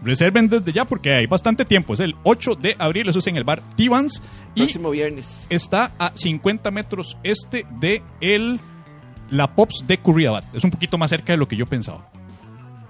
Reserven 0.05 0.49
desde 0.49 0.73
ya 0.73 0.85
porque 0.85 1.13
hay 1.15 1.27
bastante 1.27 1.65
tiempo. 1.65 1.95
Es 1.95 2.01
el 2.01 2.17
8 2.25 2.57
de 2.57 2.75
abril, 2.79 3.09
eso 3.09 3.21
es 3.21 3.27
en 3.29 3.37
el 3.37 3.45
bar 3.45 3.63
Tibans. 3.77 4.23
Y 4.55 4.63
Próximo 4.63 4.91
viernes. 4.91 5.47
está 5.49 5.93
a 5.99 6.13
50 6.15 6.71
metros 6.71 7.17
este 7.23 7.65
de 7.81 8.03
el, 8.21 8.59
la 9.31 9.55
Pops 9.55 9.85
de 9.87 9.99
Curriabat. 9.99 10.45
Es 10.55 10.65
un 10.65 10.71
poquito 10.71 10.99
más 10.99 11.11
cerca 11.11 11.33
de 11.33 11.37
lo 11.37 11.47
que 11.47 11.57
yo 11.57 11.67
pensaba. 11.67 12.09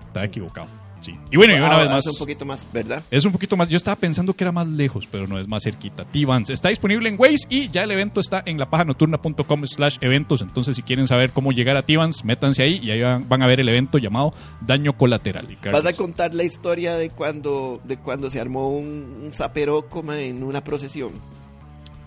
Estaba 0.07 0.25
equivocado. 0.27 0.69
Sí. 1.03 1.15
Y 1.31 1.37
bueno, 1.37 1.55
y 1.55 1.59
una 1.59 1.77
Ah, 1.77 1.81
vez 1.81 1.91
más. 1.91 2.07
Es 2.07 2.13
un 2.13 2.19
poquito 2.19 2.47
más, 2.47 2.67
¿verdad? 2.73 3.03
Es 3.11 3.25
un 3.27 3.33
poquito 3.33 3.57
más. 3.57 3.69
Yo 3.69 3.77
estaba 3.77 3.97
pensando 3.97 4.33
que 4.35 4.45
era 4.45 4.53
más 4.53 4.67
lejos, 4.67 5.07
pero 5.11 5.27
no 5.27 5.39
es 5.39 5.47
más 5.47 5.65
cerquita. 5.65 6.05
T-Vans 6.05 6.49
está 6.49 6.71
disponible 6.71 7.09
en 7.09 7.17
Waze 7.19 7.47
y 7.51 7.69
ya 7.69 7.83
el 7.83 7.91
evento 7.91 8.21
está 8.21 8.43
en 8.47 8.57
lapajanoturna.com 8.59 9.67
slash 9.67 9.99
eventos. 10.01 10.41
Entonces, 10.43 10.77
si 10.77 10.83
quieren 10.83 11.07
saber 11.07 11.33
cómo 11.33 11.53
llegar 11.53 11.77
a 11.77 11.83
T-Vans, 11.83 12.25
métanse 12.25 12.63
ahí 12.63 12.79
y 12.83 12.91
ahí 12.93 13.03
van, 13.03 13.29
van 13.29 13.43
a 13.43 13.47
ver 13.47 13.61
el 13.61 13.69
evento 13.69 13.99
llamado 13.99 14.33
Daño 14.61 14.97
Colateral. 14.97 15.49
Vas 15.73 15.87
a 15.87 15.93
contar 15.93 16.33
la 16.35 16.45
historia 16.45 16.95
de 16.95 17.11
cuando, 17.11 17.81
de 17.85 17.97
cuando 17.97 18.31
se 18.31 18.41
armó 18.41 18.69
un, 18.71 19.23
un 19.25 19.33
zaperoco, 19.33 20.05
en 20.13 20.43
una 20.43 20.63
procesión. 20.63 21.11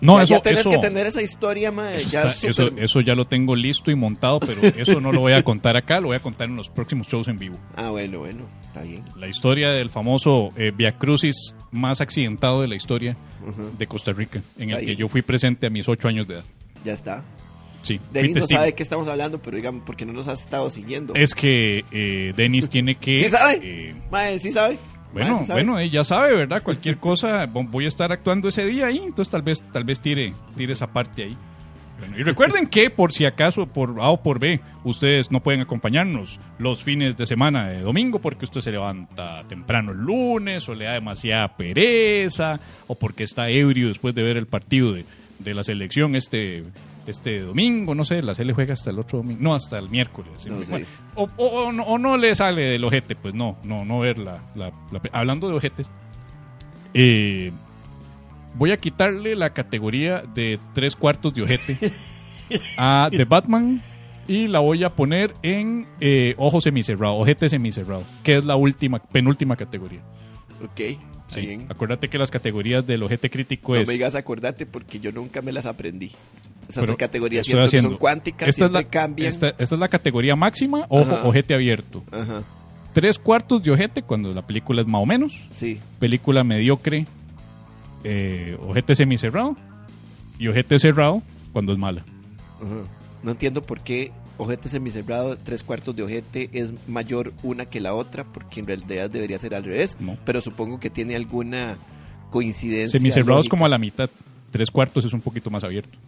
No, 0.00 0.18
ya, 0.18 0.24
eso, 0.24 0.34
ya 0.34 0.40
tenés 0.42 0.60
eso, 0.60 0.70
que 0.70 0.78
tener 0.78 1.06
esa 1.06 1.22
historia, 1.22 1.72
ma, 1.72 1.94
eso, 1.94 2.08
ya 2.08 2.22
está- 2.28 2.70
eso- 2.76 3.00
ya 3.00 3.14
lo 3.14 3.24
tengo 3.24 3.54
listo 3.56 3.90
y 3.90 3.94
montado, 3.94 4.40
pero 4.40 4.62
eso 4.62 5.00
no 5.00 5.12
lo 5.12 5.20
voy 5.20 5.32
a 5.32 5.42
contar 5.42 5.76
acá, 5.76 6.00
lo 6.00 6.08
voy 6.08 6.16
a 6.16 6.20
contar 6.20 6.48
en 6.48 6.56
los 6.56 6.68
próximos 6.68 7.06
shows 7.08 7.28
en 7.28 7.38
vivo. 7.38 7.58
Ah, 7.76 7.90
bueno, 7.90 8.18
bueno, 8.20 8.44
está 8.68 8.82
bien. 8.82 9.02
La 9.16 9.28
historia 9.28 9.70
del 9.70 9.90
famoso 9.90 10.50
eh, 10.56 10.72
Via 10.76 10.92
Crucis 10.98 11.54
más 11.70 12.00
accidentado 12.00 12.62
de 12.62 12.68
la 12.68 12.76
historia 12.76 13.16
de 13.78 13.86
Costa 13.86 14.12
Rica, 14.12 14.42
en 14.58 14.70
el 14.70 14.84
que 14.84 14.96
yo 14.96 15.08
fui 15.08 15.22
presente 15.22 15.66
a 15.66 15.70
mis 15.70 15.88
ocho 15.88 16.08
años 16.08 16.26
de 16.26 16.34
edad. 16.34 16.44
Ya 16.84 16.92
está. 16.92 17.22
Sí, 17.82 18.00
Denis 18.12 18.34
no 18.34 18.42
sabe 18.42 18.66
de 18.66 18.72
qué 18.72 18.82
estamos 18.82 19.06
hablando, 19.06 19.38
pero 19.38 19.56
digamos, 19.56 19.82
porque 19.86 20.04
no 20.04 20.12
nos 20.12 20.26
has 20.26 20.40
estado 20.40 20.68
siguiendo. 20.70 21.14
Es 21.14 21.34
que 21.34 21.84
eh, 21.92 22.32
Denis 22.36 22.68
tiene 22.68 22.94
que... 23.00 23.20
¿Sí 23.20 23.28
sabe? 23.28 23.60
eh, 23.62 24.38
¿sí 24.40 24.50
sabe? 24.50 24.76
Bueno, 25.12 25.36
bueno, 25.54 25.78
ella 25.78 26.04
sabe, 26.04 26.34
¿verdad? 26.34 26.62
Cualquier 26.62 26.98
cosa, 26.98 27.46
vo- 27.46 27.66
voy 27.70 27.84
a 27.86 27.88
estar 27.88 28.12
actuando 28.12 28.48
ese 28.48 28.66
día 28.66 28.86
ahí, 28.86 28.98
entonces 28.98 29.30
tal 29.30 29.42
vez, 29.42 29.62
tal 29.72 29.84
vez 29.84 30.00
tire, 30.00 30.34
tire 30.56 30.72
esa 30.74 30.86
parte 30.88 31.24
ahí. 31.24 31.36
Bueno, 31.98 32.18
y 32.18 32.22
recuerden 32.22 32.66
que 32.66 32.90
por 32.90 33.10
si 33.12 33.24
acaso, 33.24 33.64
por 33.66 33.98
A 34.00 34.10
o 34.10 34.22
por 34.22 34.38
B, 34.38 34.60
ustedes 34.84 35.30
no 35.30 35.40
pueden 35.40 35.62
acompañarnos 35.62 36.38
los 36.58 36.84
fines 36.84 37.16
de 37.16 37.24
semana 37.24 37.68
de 37.68 37.80
domingo 37.80 38.18
porque 38.18 38.44
usted 38.44 38.60
se 38.60 38.70
levanta 38.70 39.44
temprano 39.48 39.92
el 39.92 39.98
lunes 39.98 40.68
o 40.68 40.74
le 40.74 40.84
da 40.84 40.92
demasiada 40.92 41.56
pereza 41.56 42.60
o 42.86 42.94
porque 42.96 43.24
está 43.24 43.48
ebrio 43.48 43.88
después 43.88 44.14
de 44.14 44.22
ver 44.22 44.36
el 44.36 44.46
partido 44.46 44.92
de, 44.92 45.06
de 45.38 45.54
la 45.54 45.64
selección 45.64 46.14
este, 46.16 46.64
este 47.10 47.40
domingo, 47.40 47.94
no 47.94 48.04
sé, 48.04 48.20
la 48.22 48.32
le 48.32 48.52
juega 48.52 48.74
hasta 48.74 48.90
el 48.90 48.98
otro 48.98 49.18
domingo, 49.18 49.40
no, 49.42 49.54
hasta 49.54 49.78
el 49.78 49.88
miércoles. 49.90 50.46
No. 50.46 50.56
Bueno, 50.68 50.86
o, 51.14 51.28
o- 51.36 51.46
o 51.66 51.72
no, 51.72 51.82
o 51.84 51.98
no 51.98 52.16
le 52.16 52.34
sale 52.34 52.62
del 52.66 52.84
ojete, 52.84 53.14
pues 53.16 53.34
no, 53.34 53.56
no, 53.64 53.84
no 53.84 54.00
ver 54.00 54.18
la, 54.18 54.42
la- 54.54 54.72
la 54.90 55.00
pe- 55.00 55.10
Hablando 55.12 55.48
de 55.48 55.54
ojetes, 55.54 55.88
eh, 56.94 57.52
voy 58.54 58.70
a 58.72 58.76
quitarle 58.78 59.34
la 59.34 59.50
categoría 59.50 60.22
de 60.34 60.58
tres 60.74 60.96
cuartos 60.96 61.34
de 61.34 61.42
ojete 61.42 61.92
a 62.78 63.08
The 63.10 63.24
Batman 63.24 63.80
y 64.28 64.48
la 64.48 64.58
voy 64.60 64.82
a 64.82 64.90
poner 64.90 65.34
en 65.42 65.86
eh, 66.00 66.34
ojo 66.38 66.60
semicerrado, 66.60 67.14
ojete 67.16 67.48
semicerrado, 67.48 68.02
que 68.24 68.36
es 68.38 68.44
la 68.44 68.56
última, 68.56 68.98
penúltima 68.98 69.56
categoría. 69.56 70.00
Ok, 70.64 70.98
Sí. 71.28 71.40
bien. 71.40 71.66
Acuérdate 71.68 72.08
que 72.08 72.18
las 72.18 72.30
categorías 72.30 72.86
del 72.86 73.02
ojete 73.02 73.28
crítico 73.30 73.74
No 73.74 73.80
es... 73.80 73.88
me 73.88 73.94
digas 73.94 74.14
acordate 74.14 74.64
porque 74.64 75.00
yo 75.00 75.10
nunca 75.10 75.42
me 75.42 75.50
las 75.50 75.66
aprendí. 75.66 76.12
Esas 76.68 76.84
pero 76.86 76.96
categorías 76.96 77.46
estoy 77.46 77.60
que 77.60 77.64
haciendo- 77.66 77.90
son 77.90 77.98
cuánticas, 77.98 78.48
esta 78.48 78.64
es, 78.66 78.70
la, 78.72 78.82
cambian. 78.84 79.28
esta, 79.28 79.48
esta 79.50 79.62
es 79.76 79.78
la 79.80 79.88
categoría 79.88 80.34
máxima, 80.36 80.86
ojo, 80.88 81.12
Ajá. 81.12 81.20
ojete 81.28 81.54
abierto. 81.54 82.02
Ajá, 82.12 82.42
Tres 82.92 83.18
cuartos 83.18 83.62
de 83.62 83.70
ojete 83.70 84.02
cuando 84.02 84.32
la 84.32 84.46
película 84.46 84.80
es 84.80 84.86
más 84.86 85.02
o 85.02 85.06
menos. 85.06 85.46
sí. 85.50 85.78
película 86.00 86.42
mediocre, 86.44 87.06
eh, 88.04 88.56
ojete 88.66 88.94
semicerrado 88.94 89.56
y 90.38 90.48
ojete 90.48 90.78
cerrado 90.78 91.22
cuando 91.52 91.72
es 91.72 91.78
mala. 91.78 92.02
Ajá. 92.60 92.84
No 93.22 93.30
entiendo 93.32 93.62
por 93.62 93.80
qué 93.80 94.12
ojete 94.38 94.68
semicerrado, 94.68 95.36
tres 95.38 95.62
cuartos 95.64 95.94
de 95.96 96.02
ojete 96.02 96.50
es 96.52 96.72
mayor 96.88 97.32
una 97.42 97.66
que 97.66 97.80
la 97.80 97.94
otra, 97.94 98.24
porque 98.24 98.60
en 98.60 98.66
realidad 98.66 99.10
debería 99.10 99.38
ser 99.38 99.54
al 99.54 99.64
revés. 99.64 99.96
No. 100.00 100.16
Pero 100.24 100.40
supongo 100.40 100.78
que 100.78 100.90
tiene 100.90 101.16
alguna 101.16 101.76
coincidencia. 102.30 102.98
Semicerrado 102.98 103.32
es 103.40 103.46
lógica. 103.46 103.50
como 103.50 103.66
a 103.66 103.68
la 103.68 103.78
mitad. 103.78 104.10
Tres 104.50 104.70
cuartos 104.70 105.04
es 105.04 105.12
un 105.12 105.20
poquito 105.20 105.50
más 105.50 105.64
abierto. 105.64 105.98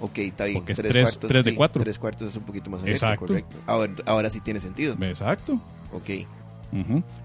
Ok, 0.00 0.18
está 0.18 0.44
bien. 0.44 0.58
Porque 0.58 0.74
tres- 0.74 1.18
tres 1.20 1.44
de 1.44 1.54
cuatro. 1.54 1.82
Tres 1.82 1.98
cuartos 1.98 2.28
es 2.28 2.36
un 2.36 2.42
poquito 2.44 2.68
más 2.70 2.82
abierto, 2.82 3.04
Exacto. 3.06 3.26
correcto. 3.26 3.56
Ahora, 3.66 3.92
ahora 4.04 4.30
sí 4.30 4.40
tiene 4.40 4.60
sentido. 4.60 4.94
Exacto. 5.00 5.60
Ok. 5.92 6.10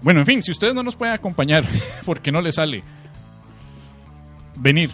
Bueno, 0.00 0.20
en 0.20 0.26
fin, 0.26 0.40
si 0.42 0.50
ustedes 0.50 0.72
no 0.74 0.82
nos 0.82 0.96
pueden 0.96 1.14
acompañar 1.14 1.64
porque 2.06 2.32
no 2.32 2.40
les 2.40 2.54
sale 2.54 2.82
venir 4.56 4.90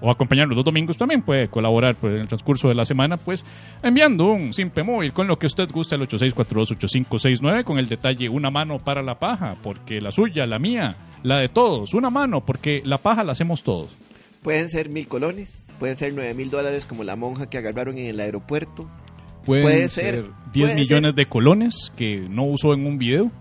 o 0.00 0.10
acompañar 0.10 0.48
los 0.48 0.64
domingos, 0.64 0.96
también 0.96 1.22
puede 1.22 1.48
colaborar 1.48 1.94
pues, 1.96 2.14
en 2.14 2.20
el 2.22 2.28
transcurso 2.28 2.68
de 2.68 2.74
la 2.74 2.84
semana, 2.84 3.16
pues 3.18 3.44
enviando 3.82 4.32
un 4.32 4.52
simple 4.52 4.82
móvil 4.82 5.12
con 5.12 5.26
lo 5.28 5.38
que 5.38 5.46
usted 5.46 5.70
gusta 5.70 5.94
al 5.96 6.02
86428569 6.08 7.64
con 7.64 7.78
el 7.78 7.88
detalle 7.88 8.28
una 8.28 8.50
mano 8.50 8.78
para 8.78 9.02
la 9.02 9.18
paja, 9.18 9.56
porque 9.62 10.00
la 10.00 10.10
suya, 10.10 10.44
la 10.46 10.58
mía, 10.58 10.96
la 11.22 11.38
de 11.38 11.48
todos, 11.48 11.94
una 11.94 12.10
mano, 12.10 12.40
porque 12.44 12.82
la 12.84 12.98
paja 12.98 13.22
la 13.22 13.32
hacemos 13.32 13.62
todos. 13.62 13.90
Pueden 14.42 14.68
ser 14.68 14.88
mil 14.88 15.06
colones, 15.06 15.61
pueden 15.82 15.96
ser 15.96 16.12
nueve 16.14 16.32
mil 16.32 16.48
dólares 16.48 16.86
como 16.86 17.02
la 17.02 17.16
monja 17.16 17.50
que 17.50 17.58
agarraron 17.58 17.98
en 17.98 18.06
el 18.06 18.20
aeropuerto. 18.20 18.88
Pueden 19.44 19.64
Puede 19.64 19.88
ser, 19.88 20.14
ser, 20.14 20.24
10 20.52 20.66
puede 20.68 20.74
millones 20.76 21.08
ser. 21.08 21.14
de 21.16 21.26
colones 21.26 21.92
que 21.96 22.20
no 22.20 22.44
usó 22.44 22.72
en 22.72 22.86
un 22.86 22.98
video. 22.98 23.32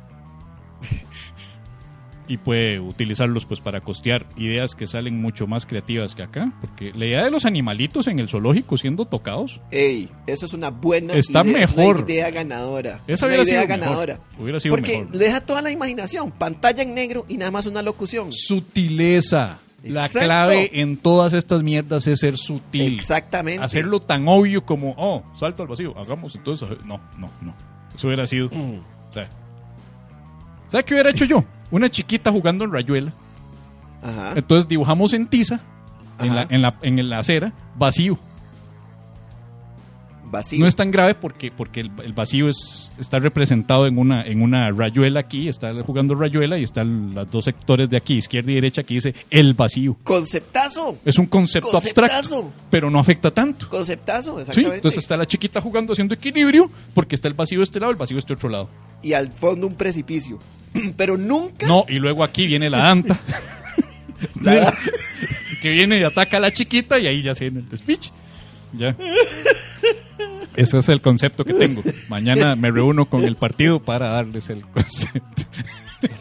y 2.28 2.38
puede 2.38 2.80
utilizarlos 2.80 3.46
pues 3.46 3.60
para 3.60 3.82
costear 3.82 4.26
ideas 4.38 4.74
que 4.74 4.88
salen 4.88 5.22
mucho 5.22 5.46
más 5.46 5.68
creativas 5.68 6.16
que 6.16 6.24
acá. 6.24 6.52
Porque 6.62 6.92
la 6.96 7.06
idea 7.06 7.24
de 7.26 7.30
los 7.30 7.46
animalitos 7.46 8.08
en 8.08 8.18
el 8.18 8.28
zoológico 8.28 8.76
siendo 8.76 9.06
tocados, 9.06 9.62
Ey, 9.70 10.10
eso 10.26 10.48
es 10.48 10.54
una 10.54 10.72
buena 10.72 11.14
Está 11.14 11.46
idea, 11.46 11.62
es 11.64 11.76
mejor. 11.78 11.98
una 11.98 12.12
idea 12.12 12.32
ganadora. 12.32 13.02
es 13.06 13.20
esa 13.20 13.28
una 13.28 13.36
hubiera 13.36 13.44
idea 13.52 13.62
sido 13.64 13.78
mejor. 13.78 13.80
ganadora. 14.08 14.20
Hubiera 14.39 14.60
sido 14.60 14.76
Porque 14.76 14.98
mejor. 15.02 15.18
deja 15.18 15.42
toda 15.42 15.62
la 15.62 15.70
imaginación, 15.70 16.32
pantalla 16.32 16.82
en 16.82 16.96
negro 16.96 17.26
y 17.30 17.38
nada 17.38 17.52
más 17.52 17.68
una 17.68 17.84
locución. 17.84 18.34
Sutileza. 18.34 19.60
La 19.84 20.05
Exacto. 20.05 20.27
clave 20.27 20.69
en 20.73 20.97
todas 20.97 21.34
estas 21.34 21.63
mierdas 21.63 22.05
es 22.07 22.19
ser 22.19 22.38
sutil. 22.38 22.95
Exactamente. 22.95 23.63
Hacerlo 23.63 23.99
tan 23.99 24.27
obvio 24.27 24.63
como, 24.63 24.93
oh, 24.97 25.23
salto 25.39 25.63
al 25.63 25.67
vacío, 25.67 25.97
hagamos 25.97 26.36
entonces. 26.36 26.69
No, 26.86 26.99
no, 27.17 27.29
no. 27.41 27.55
Eso 27.95 28.07
hubiera 28.07 28.27
sido. 28.27 28.49
Mm. 28.49 28.75
o 29.09 29.13
sea, 29.13 29.29
¿Sabe 30.67 30.84
qué 30.86 30.93
hubiera 30.93 31.09
hecho 31.09 31.25
yo? 31.25 31.43
Una 31.71 31.89
chiquita 31.89 32.32
jugando 32.32 32.63
en 32.63 32.71
rayuela. 32.71 33.11
Ajá. 34.03 34.34
Entonces 34.36 34.67
dibujamos 34.67 35.13
en 35.13 35.27
tiza, 35.27 35.59
en 36.19 36.36
la, 36.36 36.47
en, 36.49 36.61
la, 36.61 36.77
en 36.82 37.09
la 37.09 37.19
acera, 37.19 37.51
vacío. 37.75 38.17
Vacío. 40.32 40.59
No 40.59 40.65
es 40.67 40.75
tan 40.77 40.91
grave 40.91 41.13
porque, 41.13 41.51
porque 41.51 41.82
el, 41.82 41.91
el 42.05 42.13
vacío 42.13 42.47
es, 42.47 42.93
está 42.97 43.19
representado 43.19 43.86
en 43.86 43.97
una, 43.97 44.23
en 44.25 44.41
una 44.41 44.71
rayuela 44.71 45.19
aquí, 45.19 45.49
está 45.49 45.73
jugando 45.84 46.15
rayuela 46.15 46.57
y 46.57 46.63
están 46.63 47.13
los 47.13 47.29
dos 47.29 47.43
sectores 47.45 47.89
de 47.89 47.97
aquí, 47.97 48.15
izquierda 48.15 48.49
y 48.51 48.55
derecha, 48.55 48.84
que 48.84 48.93
dice 48.93 49.13
el 49.29 49.53
vacío. 49.53 49.97
Conceptazo. 50.03 50.97
Es 51.03 51.17
un 51.19 51.25
concepto 51.25 51.69
Conceptazo. 51.71 52.15
abstracto, 52.15 52.53
pero 52.69 52.89
no 52.89 52.99
afecta 52.99 53.29
tanto. 53.32 53.67
Conceptazo, 53.69 54.36
Sí, 54.36 54.39
exactamente. 54.41 54.75
entonces 54.77 55.03
está 55.03 55.17
la 55.17 55.25
chiquita 55.25 55.59
jugando 55.59 55.91
haciendo 55.91 56.13
equilibrio 56.13 56.71
porque 56.93 57.15
está 57.15 57.27
el 57.27 57.34
vacío 57.34 57.59
de 57.59 57.65
este 57.65 57.79
lado, 57.82 57.91
el 57.91 57.97
vacío 57.97 58.15
de 58.15 58.19
este 58.19 58.34
otro 58.34 58.47
lado. 58.47 58.69
Y 59.03 59.13
al 59.13 59.32
fondo 59.34 59.67
un 59.67 59.75
precipicio. 59.75 60.39
Pero 60.95 61.17
nunca. 61.17 61.67
No, 61.67 61.84
y 61.89 61.95
luego 61.99 62.23
aquí 62.23 62.47
viene 62.47 62.69
la 62.69 62.89
anta. 62.89 63.19
La- 64.41 64.73
que 65.61 65.71
viene 65.71 65.99
y 65.99 66.03
ataca 66.03 66.38
a 66.38 66.39
la 66.39 66.51
chiquita 66.51 66.97
y 66.99 67.07
ahí 67.07 67.21
ya 67.21 67.36
se 67.36 67.45
viene 67.45 67.59
el 67.59 67.69
despiche. 67.69 68.11
Ya. 68.74 68.95
Ese 70.55 70.78
es 70.78 70.89
el 70.89 71.01
concepto 71.01 71.45
que 71.45 71.53
tengo. 71.53 71.82
Mañana 72.09 72.55
me 72.55 72.72
reúno 72.72 73.05
con 73.05 73.24
el 73.24 73.36
partido 73.36 73.80
para 73.80 74.09
darles 74.09 74.49
el 74.49 74.61
concepto. 74.67 75.43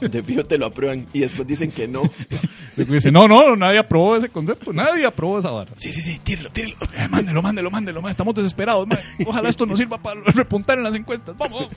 De 0.00 0.22
fijo 0.22 0.44
te 0.44 0.58
lo 0.58 0.66
aprueban 0.66 1.06
y 1.12 1.20
después 1.20 1.48
dicen 1.48 1.70
que 1.70 1.88
no. 1.88 2.02
Luego 2.76 2.92
dice, 2.92 3.10
no, 3.10 3.26
no, 3.26 3.56
nadie 3.56 3.78
aprobó 3.78 4.16
ese 4.16 4.28
concepto, 4.28 4.72
nadie 4.72 5.06
aprobó 5.06 5.38
esa 5.38 5.50
vara. 5.50 5.70
Sí, 5.76 5.90
sí, 5.90 6.02
sí, 6.02 6.20
tírelo, 6.22 6.50
tírelo. 6.50 6.76
Eh, 6.96 7.08
mándelo, 7.08 7.40
mándelo, 7.40 7.70
mándelo, 7.70 8.02
ma, 8.02 8.10
estamos 8.10 8.34
desesperados. 8.34 8.86
Ojalá 9.26 9.48
esto 9.48 9.64
nos 9.64 9.78
sirva 9.78 9.96
para 9.98 10.20
repuntar 10.20 10.76
en 10.76 10.84
las 10.84 10.94
encuestas. 10.94 11.36
Vamos. 11.36 11.68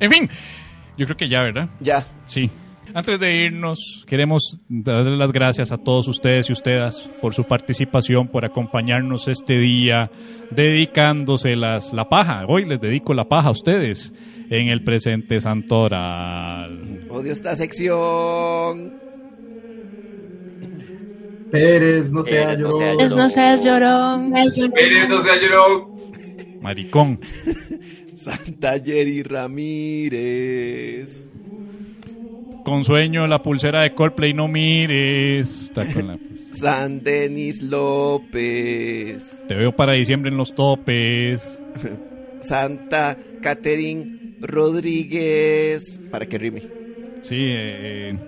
en 0.00 0.10
fin, 0.10 0.30
yo 0.98 1.06
creo 1.06 1.16
que 1.16 1.28
ya, 1.28 1.42
¿verdad? 1.42 1.68
Ya. 1.80 2.04
Sí. 2.24 2.50
Antes 2.96 3.20
de 3.20 3.44
irnos, 3.44 4.04
queremos 4.08 4.56
darle 4.70 5.18
las 5.18 5.30
gracias 5.30 5.70
a 5.70 5.76
todos 5.76 6.08
ustedes 6.08 6.48
y 6.48 6.54
ustedes 6.54 7.00
por 7.20 7.34
su 7.34 7.44
participación, 7.44 8.28
por 8.28 8.46
acompañarnos 8.46 9.28
este 9.28 9.58
día, 9.58 10.10
dedicándoselas 10.50 11.92
la 11.92 12.08
paja. 12.08 12.46
Hoy 12.48 12.64
les 12.64 12.80
dedico 12.80 13.12
la 13.12 13.28
paja 13.28 13.48
a 13.48 13.50
ustedes 13.50 14.14
en 14.48 14.68
el 14.68 14.82
presente 14.82 15.38
santoral. 15.40 17.06
Odio 17.10 17.32
esta 17.32 17.54
sección. 17.54 18.98
Pérez, 21.50 22.14
no 22.14 22.24
sea 22.24 22.46
Pérez, 22.46 22.60
llorón. 22.60 23.00
Es 23.00 23.14
no 23.14 23.28
seas 23.28 23.62
llorón. 23.62 24.32
Pérez, 24.72 25.08
no 25.10 25.20
sea 25.20 25.36
llorón. 25.36 25.90
Maricón. 26.62 27.20
Santa 28.16 28.80
Jerry 28.82 29.22
Ramírez. 29.22 31.28
Con 32.66 32.82
sueño, 32.84 33.28
la 33.28 33.40
pulsera 33.42 33.82
de 33.82 33.94
Coldplay, 33.94 34.34
no 34.34 34.48
mires. 34.48 35.62
Está 35.66 35.86
con 35.92 36.08
la- 36.08 36.18
San 36.50 37.00
Denis 37.04 37.62
López. 37.62 39.44
Te 39.46 39.54
veo 39.54 39.70
para 39.70 39.92
diciembre 39.92 40.32
en 40.32 40.36
los 40.36 40.52
topes. 40.52 41.60
Santa 42.40 43.16
Catherine 43.40 44.34
Rodríguez. 44.40 46.00
Para 46.10 46.26
que 46.26 46.38
rime. 46.38 46.62
Sí, 47.22 47.36
eh, 47.36 48.10
eh, 48.10 48.18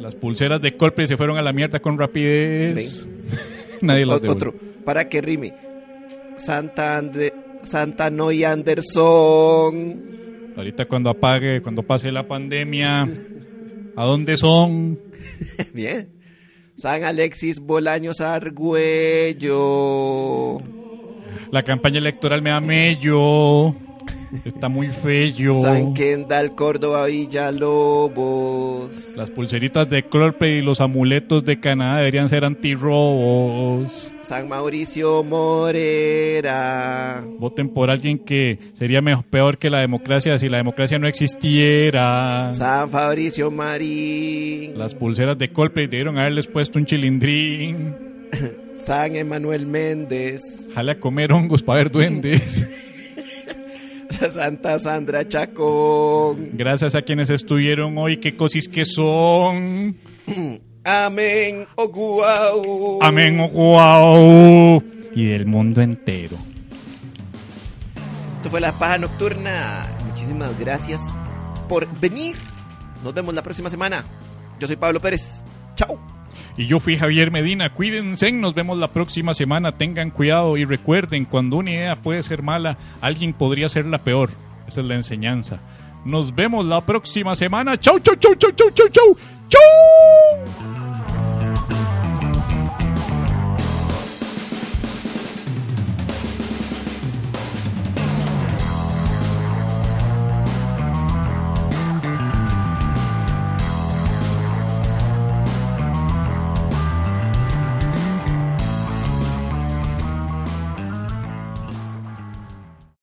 las 0.00 0.14
pulseras 0.14 0.60
de 0.60 0.76
Coldplay 0.76 1.06
se 1.06 1.16
fueron 1.16 1.38
a 1.38 1.42
la 1.42 1.54
mierda 1.54 1.80
con 1.80 1.96
rapidez. 1.98 3.08
Nadie 3.80 4.04
las 4.04 4.20
devuelve. 4.20 4.48
otro. 4.48 4.54
Para 4.84 5.08
que 5.08 5.22
rime. 5.22 5.54
Santa 6.36 6.98
Ande- 7.00 7.32
Santa 7.62 8.10
Noy 8.10 8.44
Anderson. 8.44 10.02
Ahorita 10.58 10.84
cuando 10.84 11.08
apague, 11.08 11.62
cuando 11.62 11.82
pase 11.82 12.10
la 12.12 12.26
pandemia, 12.28 13.08
¿a 13.96 14.04
dónde 14.04 14.36
son? 14.36 15.00
Bien. 15.74 16.08
San 16.76 17.02
Alexis 17.04 17.58
Bolaños 17.58 18.20
Argüello. 18.20 19.56
La 21.50 21.62
campaña 21.62 21.98
electoral 21.98 22.42
me 22.42 22.50
da 22.50 22.60
mello. 22.60 23.74
Está 24.44 24.68
muy 24.68 24.88
feo. 24.88 25.54
San 25.62 25.94
Kendall 25.94 26.54
Córdoba 26.54 27.06
Villalobos. 27.06 29.14
Las 29.16 29.30
pulseritas 29.30 29.88
de 29.88 30.04
Coldplay 30.04 30.58
y 30.58 30.62
los 30.62 30.80
amuletos 30.80 31.44
de 31.44 31.60
Canadá 31.60 31.98
deberían 31.98 32.28
ser 32.28 32.44
antirrobos. 32.44 34.12
San 34.22 34.48
Mauricio 34.48 35.22
Morera. 35.22 37.24
Voten 37.38 37.68
por 37.68 37.90
alguien 37.90 38.18
que 38.18 38.58
sería 38.74 39.00
mejor, 39.00 39.24
peor 39.24 39.58
que 39.58 39.70
la 39.70 39.80
democracia 39.80 40.38
si 40.38 40.48
la 40.48 40.58
democracia 40.58 40.98
no 40.98 41.06
existiera. 41.06 42.50
San 42.52 42.90
Fabricio 42.90 43.50
Marín. 43.50 44.78
Las 44.78 44.94
pulseras 44.94 45.38
de 45.38 45.52
Coldplay 45.52 45.86
debieron 45.86 46.18
haberles 46.18 46.46
puesto 46.46 46.78
un 46.78 46.86
chilindrín. 46.86 47.94
San 48.74 49.16
Emanuel 49.16 49.66
Méndez. 49.66 50.68
Jale 50.74 50.92
a 50.92 51.00
comer 51.00 51.32
hongos 51.32 51.62
para 51.62 51.78
ver 51.78 51.90
duendes. 51.90 52.68
Santa 54.30 54.78
Sandra 54.78 55.26
Chacón. 55.28 56.50
Gracias 56.52 56.94
a 56.94 57.02
quienes 57.02 57.30
estuvieron 57.30 57.96
hoy, 57.98 58.18
qué 58.18 58.36
cosis 58.36 58.68
que 58.68 58.84
son. 58.84 59.96
Amén. 60.84 61.66
Oh, 61.74 61.88
guau. 61.88 62.98
Amén, 63.02 63.40
oh, 63.40 63.48
guau. 63.48 64.82
Y 65.14 65.26
del 65.26 65.46
mundo 65.46 65.80
entero. 65.82 66.36
Esto 68.36 68.50
fue 68.50 68.60
La 68.60 68.72
Paja 68.72 68.98
Nocturna. 68.98 69.86
Muchísimas 70.08 70.58
gracias 70.60 71.14
por 71.68 71.88
venir. 71.98 72.36
Nos 73.02 73.12
vemos 73.14 73.34
la 73.34 73.42
próxima 73.42 73.68
semana. 73.68 74.04
Yo 74.60 74.66
soy 74.66 74.76
Pablo 74.76 75.00
Pérez. 75.00 75.42
Chao. 75.74 76.15
Y 76.56 76.66
yo 76.66 76.80
fui 76.80 76.96
Javier 76.96 77.30
Medina. 77.30 77.72
Cuídense, 77.72 78.32
nos 78.32 78.54
vemos 78.54 78.78
la 78.78 78.88
próxima 78.88 79.34
semana. 79.34 79.72
Tengan 79.72 80.10
cuidado 80.10 80.56
y 80.56 80.64
recuerden, 80.64 81.26
cuando 81.26 81.56
una 81.56 81.70
idea 81.70 81.96
puede 81.96 82.22
ser 82.22 82.42
mala, 82.42 82.78
alguien 83.00 83.34
podría 83.34 83.66
hacerla 83.66 83.98
peor. 83.98 84.30
Esa 84.66 84.80
es 84.80 84.86
la 84.86 84.94
enseñanza. 84.94 85.60
Nos 86.04 86.34
vemos 86.34 86.64
la 86.64 86.80
próxima 86.80 87.34
semana. 87.34 87.78
Chau, 87.78 87.98
chau, 87.98 88.16
chau, 88.16 88.34
chau, 88.36 88.52
chau, 88.52 88.70
chau, 88.70 88.88
chau. 88.88 89.16
Chau. 89.48 90.85